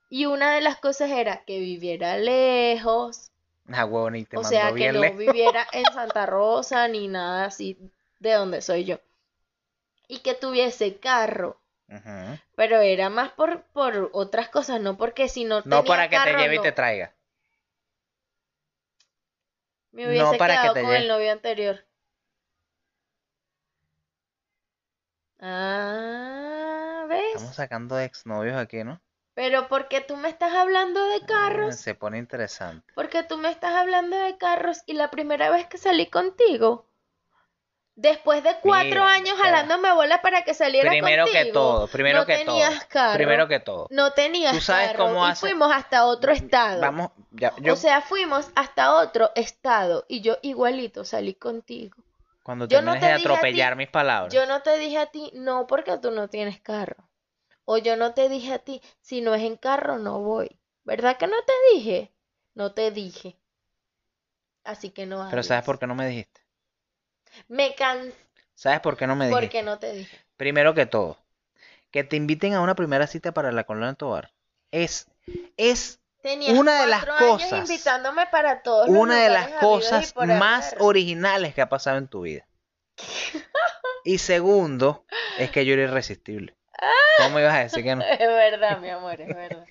Y 0.09 0.25
una 0.25 0.55
de 0.55 0.61
las 0.61 0.77
cosas 0.79 1.11
era 1.11 1.43
que 1.45 1.59
viviera 1.59 2.17
lejos, 2.17 3.31
Ah, 3.73 3.85
huevón, 3.85 4.15
y 4.17 4.25
te 4.25 4.37
o 4.37 4.43
sea, 4.43 4.73
que 4.75 4.89
no 4.93 4.99
lejos. 4.99 5.17
viviera 5.17 5.67
en 5.71 5.85
Santa 5.93 6.25
Rosa 6.25 6.87
ni 6.87 7.07
nada 7.07 7.45
así 7.45 7.77
de 8.19 8.33
donde 8.33 8.61
soy 8.61 8.85
yo. 8.85 8.99
Y 10.07 10.19
que 10.19 10.35
tuviese 10.35 10.99
carro. 10.99 11.59
Pero 12.55 12.81
era 12.81 13.09
más 13.09 13.31
por, 13.31 13.63
por 13.73 14.09
otras 14.13 14.49
cosas, 14.49 14.81
no 14.81 14.97
porque 14.97 15.29
si 15.29 15.45
no 15.45 15.63
tenía 15.63 15.81
No 15.81 15.83
para 15.85 16.09
que 16.09 16.17
te 16.19 16.33
lleve 16.35 16.55
y 16.55 16.57
no. 16.57 16.63
te 16.63 16.71
traiga. 16.71 17.13
Me 19.93 20.05
No 20.05 20.09
hubiese 20.09 20.37
para 20.37 20.55
que 20.55 20.61
quedado 20.61 20.73
te 20.73 20.81
con 20.81 20.91
lleve. 20.91 20.97
el 21.03 21.07
novio 21.07 21.31
anterior. 21.31 21.85
Ah, 25.41 27.05
¿ves? 27.09 27.21
Estamos 27.35 27.55
sacando 27.55 27.99
exnovios 27.99 28.55
aquí, 28.57 28.83
¿no? 28.83 29.01
Pero 29.33 29.67
porque 29.67 30.01
tú 30.01 30.17
me 30.17 30.29
estás 30.29 30.53
hablando 30.53 31.03
de 31.05 31.21
carros, 31.25 31.75
Se 31.77 31.95
pone 31.95 32.17
interesante. 32.17 32.91
porque 32.95 33.23
tú 33.23 33.37
me 33.37 33.49
estás 33.49 33.73
hablando 33.75 34.17
de 34.17 34.37
carros 34.37 34.83
y 34.85 34.93
la 34.93 35.09
primera 35.09 35.49
vez 35.49 35.67
que 35.67 35.77
salí 35.77 36.07
contigo, 36.07 36.85
después 37.95 38.43
de 38.43 38.55
cuatro 38.61 38.89
Mira, 38.89 39.09
años 39.11 39.35
jalándome 39.41 39.93
bola 39.93 40.21
para 40.21 40.43
que 40.43 40.53
saliera 40.53 40.89
Primero 40.89 41.25
que 41.25 41.31
contigo, 41.31 41.53
todo, 41.53 41.87
primero 41.87 42.19
no 42.19 42.25
que 42.25 42.37
tenías 42.39 42.73
todo. 42.79 42.87
carro, 42.89 43.13
Primero 43.17 43.47
que 43.47 43.59
todo. 43.61 43.87
no 43.89 44.11
tenías 44.11 44.53
¿Tú 44.53 44.61
sabes 44.61 44.91
carro 44.91 45.05
cómo 45.05 45.25
y 45.27 45.31
hace- 45.31 45.39
fuimos 45.47 45.71
hasta 45.73 46.05
otro 46.05 46.31
estado. 46.33 46.81
Vamos, 46.81 47.11
ya, 47.31 47.53
yo 47.61 47.73
O 47.73 47.75
sea, 47.77 48.01
fuimos 48.01 48.49
hasta 48.55 48.95
otro 48.95 49.31
estado 49.35 50.05
y 50.09 50.21
yo 50.21 50.37
igualito 50.41 51.05
salí 51.05 51.33
contigo. 51.35 51.95
Cuando 52.43 52.67
yo 52.67 52.81
no 52.81 52.97
termines 52.97 52.99
te 52.99 53.05
de 53.05 53.13
ti- 53.13 53.27
atropellar 53.29 53.75
mis 53.75 53.89
palabras. 53.89 54.33
Yo 54.33 54.45
no 54.47 54.61
te 54.63 54.77
dije 54.79 54.97
a 54.97 55.07
ti, 55.07 55.31
no, 55.33 55.67
porque 55.67 55.97
tú 55.99 56.11
no 56.11 56.29
tienes 56.29 56.59
carro. 56.61 57.09
O 57.65 57.77
yo 57.77 57.97
no 57.97 58.13
te 58.13 58.29
dije 58.29 58.53
a 58.53 58.59
ti, 58.59 58.81
si 59.01 59.21
no 59.21 59.35
es 59.35 59.43
en 59.43 59.57
carro, 59.57 59.99
no 59.99 60.21
voy. 60.21 60.59
¿Verdad 60.85 61.17
que 61.17 61.27
no 61.27 61.37
te 61.45 61.53
dije? 61.75 62.13
No 62.55 62.73
te 62.73 62.91
dije. 62.91 63.37
Así 64.63 64.89
que 64.91 65.05
no 65.05 65.17
Pero 65.29 65.41
¿sabes 65.43 65.63
por 65.63 65.79
qué 65.79 65.87
no 65.87 65.95
me 65.95 66.07
dijiste? 66.07 66.41
Me 67.49 67.75
cansé 67.75 68.15
¿Sabes 68.55 68.79
por 68.79 68.95
qué 68.97 69.07
no 69.07 69.15
me 69.15 69.27
dijiste? 69.29 69.57
porque 69.57 69.63
no 69.63 69.77
te 69.79 69.93
dije. 69.93 70.17
Primero 70.37 70.73
que 70.75 70.85
todo, 70.87 71.17
que 71.91 72.03
te 72.05 72.17
inviten 72.17 72.55
a 72.55 72.61
una 72.61 72.75
primera 72.75 73.07
cita 73.07 73.33
para 73.33 73.53
la 73.53 73.65
colonia 73.65 73.95
Tobar 73.95 74.33
es, 74.71 75.09
es 75.57 76.00
Tenías 76.21 76.57
Una 76.57 76.81
de 76.81 76.87
las 76.87 77.03
años 77.07 77.17
cosas- 77.19 77.69
invitándome 77.69 78.27
para 78.27 78.61
todos 78.61 78.87
una 78.89 79.23
de 79.23 79.29
las 79.29 79.47
cosas 79.59 80.13
más 80.15 80.75
originales 80.79 81.53
que 81.55 81.61
ha 81.61 81.69
pasado 81.69 81.97
en 81.97 82.07
tu 82.07 82.21
vida. 82.21 82.47
Y 84.03 84.17
segundo, 84.17 85.05
es 85.37 85.51
que 85.51 85.63
yo 85.63 85.73
era 85.73 85.83
irresistible. 85.83 86.55
¿Cómo 87.19 87.39
ibas 87.39 87.53
a 87.53 87.59
decir 87.59 87.83
que 87.83 87.95
no? 87.95 88.01
Es 88.19 88.19
verdad, 88.19 88.79
mi 88.79 88.89
amor, 88.89 89.21
es 89.21 89.27
verdad. 89.27 89.67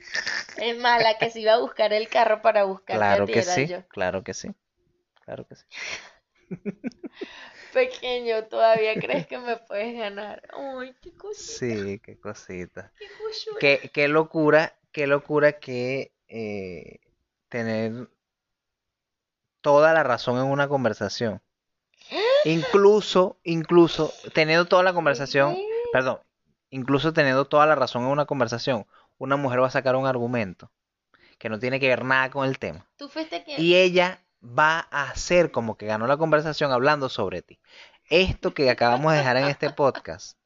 Es 0.57 0.77
mala 0.79 1.19
que 1.19 1.31
se 1.31 1.41
iba 1.41 1.55
a 1.55 1.59
buscar 1.59 1.93
el 1.93 2.09
carro 2.09 2.41
para 2.41 2.63
buscarte 2.63 2.97
Claro 2.99 3.27
que 3.27 3.43
sí, 3.43 3.67
yo. 3.67 3.85
claro 3.89 4.23
que 4.23 4.35
sí. 4.35 4.55
Claro 5.25 5.47
que 5.49 5.57
sí. 5.57 5.65
Pequeño, 7.73 8.45
¿todavía 8.45 8.95
crees 9.01 9.27
que 9.27 9.39
me 9.39 9.57
puedes 9.57 9.97
ganar? 9.97 10.43
Ay, 10.53 10.95
qué 11.01 11.13
cosita, 11.15 11.59
Sí, 11.59 12.01
qué 12.01 12.19
cosita. 12.19 12.93
qué. 13.59 13.81
Qué, 13.81 13.91
qué 13.91 14.09
locura, 14.09 14.77
qué 14.93 15.07
locura 15.07 15.59
que 15.59 16.13
eh, 16.31 17.01
tener 17.49 18.09
toda 19.61 19.93
la 19.93 20.03
razón 20.03 20.39
en 20.39 20.45
una 20.45 20.69
conversación. 20.69 21.43
Incluso, 22.45 23.37
incluso 23.43 24.15
teniendo 24.33 24.65
toda 24.65 24.83
la 24.83 24.95
conversación, 24.95 25.59
perdón, 25.93 26.21
incluso 26.71 27.13
teniendo 27.13 27.45
toda 27.45 27.67
la 27.67 27.75
razón 27.75 28.05
en 28.05 28.09
una 28.09 28.25
conversación, 28.25 28.87
una 29.19 29.37
mujer 29.37 29.61
va 29.61 29.67
a 29.67 29.71
sacar 29.71 29.97
un 29.97 30.07
argumento 30.07 30.71
que 31.39 31.49
no 31.49 31.59
tiene 31.59 31.81
que 31.81 31.89
ver 31.89 32.05
nada 32.05 32.31
con 32.31 32.49
el 32.49 32.59
tema. 32.59 32.87
Tú 32.97 33.09
fuiste 33.09 33.43
quien. 33.45 33.61
Y 33.61 33.75
ella 33.75 34.23
va 34.43 34.89
a 34.91 35.11
hacer 35.11 35.51
como 35.51 35.77
que 35.77 35.87
ganó 35.87 36.07
la 36.07 36.17
conversación 36.17 36.73
hablando 36.73 37.09
sobre 37.09 37.43
ti. 37.43 37.59
Esto 38.09 38.55
que 38.55 38.71
acabamos 38.71 39.13
de 39.13 39.19
dejar 39.19 39.37
en 39.37 39.49
este 39.49 39.71
podcast, 39.71 40.39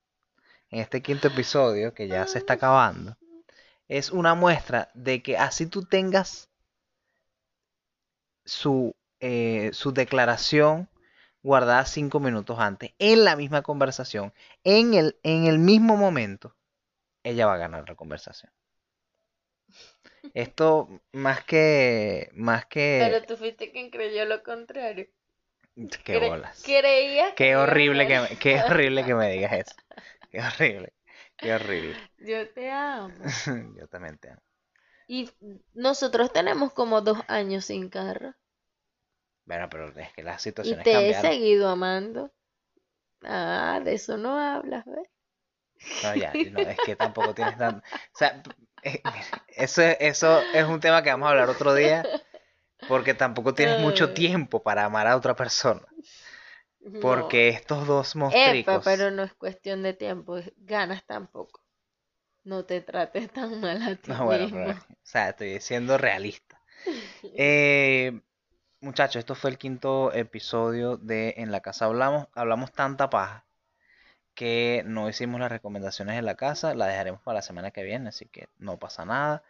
en 0.71 0.81
este 0.81 1.03
quinto 1.03 1.29
episodio 1.29 1.95
que 1.95 2.09
ya 2.09 2.27
se 2.27 2.39
está 2.39 2.55
acabando, 2.55 3.17
es 3.89 4.11
una 4.11 4.35
muestra 4.35 4.91
de 4.95 5.23
que 5.23 5.39
así 5.39 5.67
tú 5.67 5.85
tengas 5.85 6.51
su, 8.45 8.95
eh, 9.21 9.71
su 9.73 9.93
declaración 9.93 10.89
guardada 11.43 11.85
cinco 11.87 12.21
minutos 12.21 12.59
antes, 12.59 12.93
en 12.99 13.25
la 13.25 13.37
misma 13.37 13.63
conversación, 13.63 14.33
en 14.65 14.95
el, 14.95 15.19
en 15.23 15.47
el 15.47 15.59
mismo 15.59 15.97
momento, 15.97 16.57
ella 17.25 17.47
va 17.47 17.55
a 17.55 17.59
ganar 17.59 17.89
la 17.89 17.97
conversación. 17.97 18.53
Esto 20.35 20.89
más 21.13 21.45
que 21.45 22.31
más 22.35 22.67
que 22.67 22.99
Pero 22.99 23.23
tú 23.27 23.37
fuiste 23.37 23.71
quien 23.71 23.91
creyó 23.91 24.25
lo 24.25 24.43
contrario. 24.43 25.07
qué 26.05 26.19
Cre- 26.19 26.19
bolas. 26.19 26.63
Qué 27.37 27.57
horrible 27.57 28.07
que 28.07 28.21
me, 28.21 28.29
qué 28.39 28.61
horrible 28.63 29.05
que 29.05 29.15
me 29.15 29.31
digas 29.31 29.53
eso. 29.61 29.75
Qué 30.31 30.41
horrible. 30.41 30.93
Qué 31.45 31.53
horrible. 31.55 31.97
Yo 32.19 32.49
te 32.53 32.71
amo. 32.71 33.15
Yo 33.79 33.89
también 33.89 34.19
te 34.19 34.31
amo. 34.31 34.41
Y 35.07 35.31
nosotros 35.73 36.31
tenemos 36.31 36.75
como 36.75 37.01
dos 37.01 37.17
años 37.27 37.65
sin 37.65 37.89
carro. 37.89 38.35
Bueno, 39.47 39.69
pero 39.71 39.89
es 39.99 40.13
que 40.13 40.23
las 40.23 40.43
Y 40.61 40.75
situaciones 40.75 40.83
te 40.83 41.09
he 41.11 41.15
seguido 41.15 41.69
amando. 41.69 42.33
Ah, 43.25 43.81
de 43.85 43.95
eso 43.95 44.17
no 44.19 44.39
hablas, 44.39 44.85
¿ves? 44.87 45.09
No, 46.01 46.15
ya, 46.15 46.39
no, 46.51 46.67
es 46.67 46.81
que 46.81 46.97
tampoco 46.97 47.35
tienes 47.35 47.57
tan... 47.57 47.79
O 47.79 47.83
sea, 48.13 48.43
eh, 48.83 49.03
eso, 49.49 49.83
eso 49.83 50.49
es 50.53 50.65
un 50.67 50.81
tema 50.81 51.03
que 51.03 51.11
vamos 51.11 51.27
a 51.27 51.31
hablar 51.31 51.49
otro 51.51 51.75
día, 51.75 52.11
porque 52.87 53.15
tampoco 53.15 53.55
tienes 53.55 53.77
mucho 53.77 54.13
tiempo 54.13 54.63
para 54.63 54.85
amar 54.87 55.07
a 55.09 55.17
otra 55.17 55.37
persona. 55.37 55.83
No. 56.85 57.01
Porque 57.01 57.49
estos 57.49 57.87
dos 57.87 58.15
monstruos... 58.15 58.85
pero 58.85 59.11
no 59.11 59.23
es 59.23 59.33
cuestión 59.35 59.83
de 59.83 59.95
tiempo, 59.95 60.37
ganas 60.59 61.05
tampoco. 61.07 61.63
No 62.45 62.67
te 62.67 62.83
trates 62.83 63.31
tan 63.33 63.61
mal 63.61 63.83
a 63.83 63.97
ti 63.97 64.11
No, 64.13 64.27
bueno, 64.27 64.49
pero, 64.53 64.73
o 64.73 64.97
sea, 65.03 65.31
estoy 65.31 65.61
siendo 65.61 65.99
realista. 65.99 66.61
Eh, 67.37 68.21
muchachos, 68.81 69.21
esto 69.21 69.35
fue 69.35 69.49
el 69.49 69.57
quinto 69.57 70.13
episodio 70.13 70.99
de 70.99 71.35
En 71.39 71.51
la 71.51 71.61
casa 71.61 71.87
hablamos. 71.87 72.29
Hablamos 72.35 72.73
tanta 72.73 73.09
paja 73.09 73.47
que 74.35 74.83
no 74.87 75.09
hicimos 75.09 75.41
las 75.41 75.51
recomendaciones 75.51 76.19
en 76.19 76.27
la 76.27 76.35
casa. 76.37 76.75
La 76.75 76.87
dejaremos 76.87 77.23
para 77.23 77.37
la 77.37 77.43
semana 77.43 77.71
que 77.71 77.83
viene, 77.83 78.11
así 78.11 78.27
que 78.27 78.49
no 78.59 78.79
pasa 78.79 79.07
nada. 79.07 79.43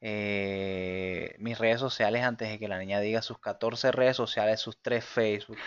Eh, 0.00 1.36
mis 1.54 1.58
redes 1.60 1.80
sociales, 1.80 2.22
antes 2.24 2.48
de 2.48 2.58
que 2.58 2.68
la 2.68 2.78
niña 2.78 3.00
diga 3.00 3.22
sus 3.22 3.38
14 3.38 3.92
redes 3.92 4.16
sociales, 4.16 4.60
sus 4.60 4.80
3 4.82 5.04
Facebook, 5.04 5.58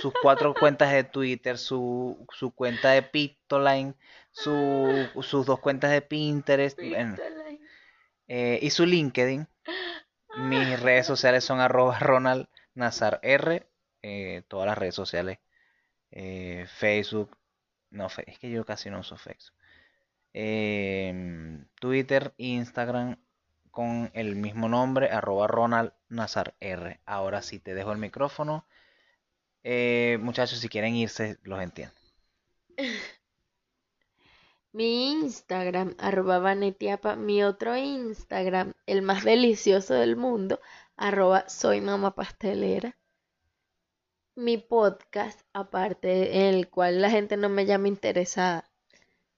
sus 0.00 0.12
4 0.22 0.54
cuentas 0.58 0.92
de 0.92 1.04
Twitter, 1.04 1.58
su, 1.58 2.26
su 2.32 2.50
cuenta 2.54 2.90
de 2.90 3.02
Pictoline, 3.02 3.94
su, 4.32 5.08
sus 5.22 5.46
dos 5.46 5.60
cuentas 5.60 5.90
de 5.92 6.02
Pinterest. 6.02 6.78
bueno, 6.78 7.16
eh, 8.28 8.58
y 8.62 8.70
su 8.70 8.86
LinkedIn. 8.86 9.48
Mis 10.36 10.80
redes 10.80 11.06
sociales 11.06 11.44
son 11.44 11.60
arroba 11.60 11.98
Ronald 12.00 12.48
Nazar 12.74 13.20
R. 13.22 13.66
eh, 14.02 14.42
todas 14.48 14.66
las 14.66 14.78
redes 14.78 14.94
sociales. 14.94 15.38
eh, 16.10 16.66
Facebook. 16.68 17.36
No, 17.90 18.08
es 18.26 18.38
que 18.38 18.50
yo 18.50 18.64
casi 18.64 18.90
no 18.90 19.00
uso 19.00 19.16
Facebook. 19.16 19.56
em, 20.32 21.66
Twitter, 21.80 22.34
Instagram 22.38 23.16
con 23.74 24.10
el 24.14 24.36
mismo 24.36 24.68
nombre, 24.68 25.10
arroba 25.10 25.48
Ronald 25.48 25.92
Nazar 26.08 26.54
R. 26.60 27.00
Ahora 27.04 27.42
sí 27.42 27.58
te 27.58 27.74
dejo 27.74 27.90
el 27.90 27.98
micrófono. 27.98 28.64
Eh, 29.64 30.16
muchachos, 30.22 30.60
si 30.60 30.68
quieren 30.68 30.94
irse, 30.94 31.38
los 31.42 31.60
entiendo. 31.60 31.92
Mi 34.72 35.10
Instagram, 35.10 35.96
arroba 35.98 36.38
vanetiapa. 36.38 37.16
Mi 37.16 37.42
otro 37.42 37.76
Instagram, 37.76 38.74
el 38.86 39.02
más 39.02 39.24
delicioso 39.24 39.94
del 39.94 40.14
mundo, 40.14 40.60
arroba 40.96 41.48
soy 41.48 41.80
mamá 41.80 42.14
pastelera. 42.14 42.96
Mi 44.36 44.56
podcast, 44.56 45.40
aparte, 45.52 46.46
en 46.48 46.54
el 46.54 46.70
cual 46.70 47.02
la 47.02 47.10
gente 47.10 47.36
no 47.36 47.48
me 47.48 47.66
llama 47.66 47.88
interesada, 47.88 48.70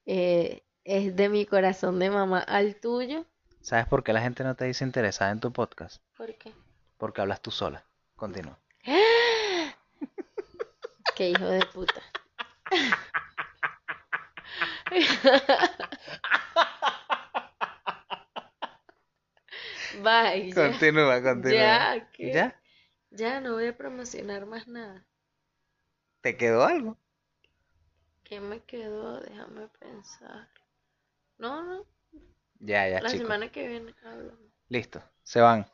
eh, 0.05 0.63
es 0.85 1.17
de 1.17 1.31
mi 1.31 1.47
corazón 1.47 1.99
de 1.99 2.11
mamá 2.11 2.41
al 2.41 2.77
tuyo. 2.77 3.27
¿Sabes 3.67 3.87
por 3.89 4.05
qué 4.05 4.13
la 4.13 4.21
gente 4.21 4.45
no 4.45 4.55
te 4.55 4.65
dice 4.65 4.85
interesada 4.85 5.33
en 5.33 5.41
tu 5.41 5.53
podcast? 5.53 6.01
¿Por 6.17 6.33
qué? 6.37 6.53
Porque 6.99 7.21
hablas 7.21 7.43
tú 7.43 7.51
sola. 7.51 7.85
Continúa. 8.15 8.61
Qué 11.17 11.31
hijo 11.31 11.47
de 11.47 11.67
puta. 11.75 12.01
Bye, 20.01 20.53
ya. 20.53 20.55
Continúa, 20.55 21.21
continúa. 21.21 21.59
Ya, 21.59 22.09
¿qué? 22.13 22.33
¿Ya? 22.33 22.63
Ya 23.11 23.41
no 23.41 23.55
voy 23.55 23.67
a 23.67 23.77
promocionar 23.77 24.47
más 24.47 24.69
nada. 24.69 25.05
¿Te 26.21 26.37
quedó 26.37 26.65
algo? 26.65 26.97
¿Qué 28.23 28.39
me 28.39 28.63
quedó? 28.63 29.21
Déjame 29.23 29.67
pensar. 29.81 30.49
No, 31.39 31.65
no, 31.65 31.85
Ya, 32.61 32.89
ya, 32.89 33.01
la 33.01 33.09
chicos. 33.11 33.23
semana 33.23 33.51
que 33.51 33.67
viene 33.69 33.95
hablamos. 34.05 34.41
Listo. 34.69 35.03
Se 35.23 35.41
van. 35.41 35.67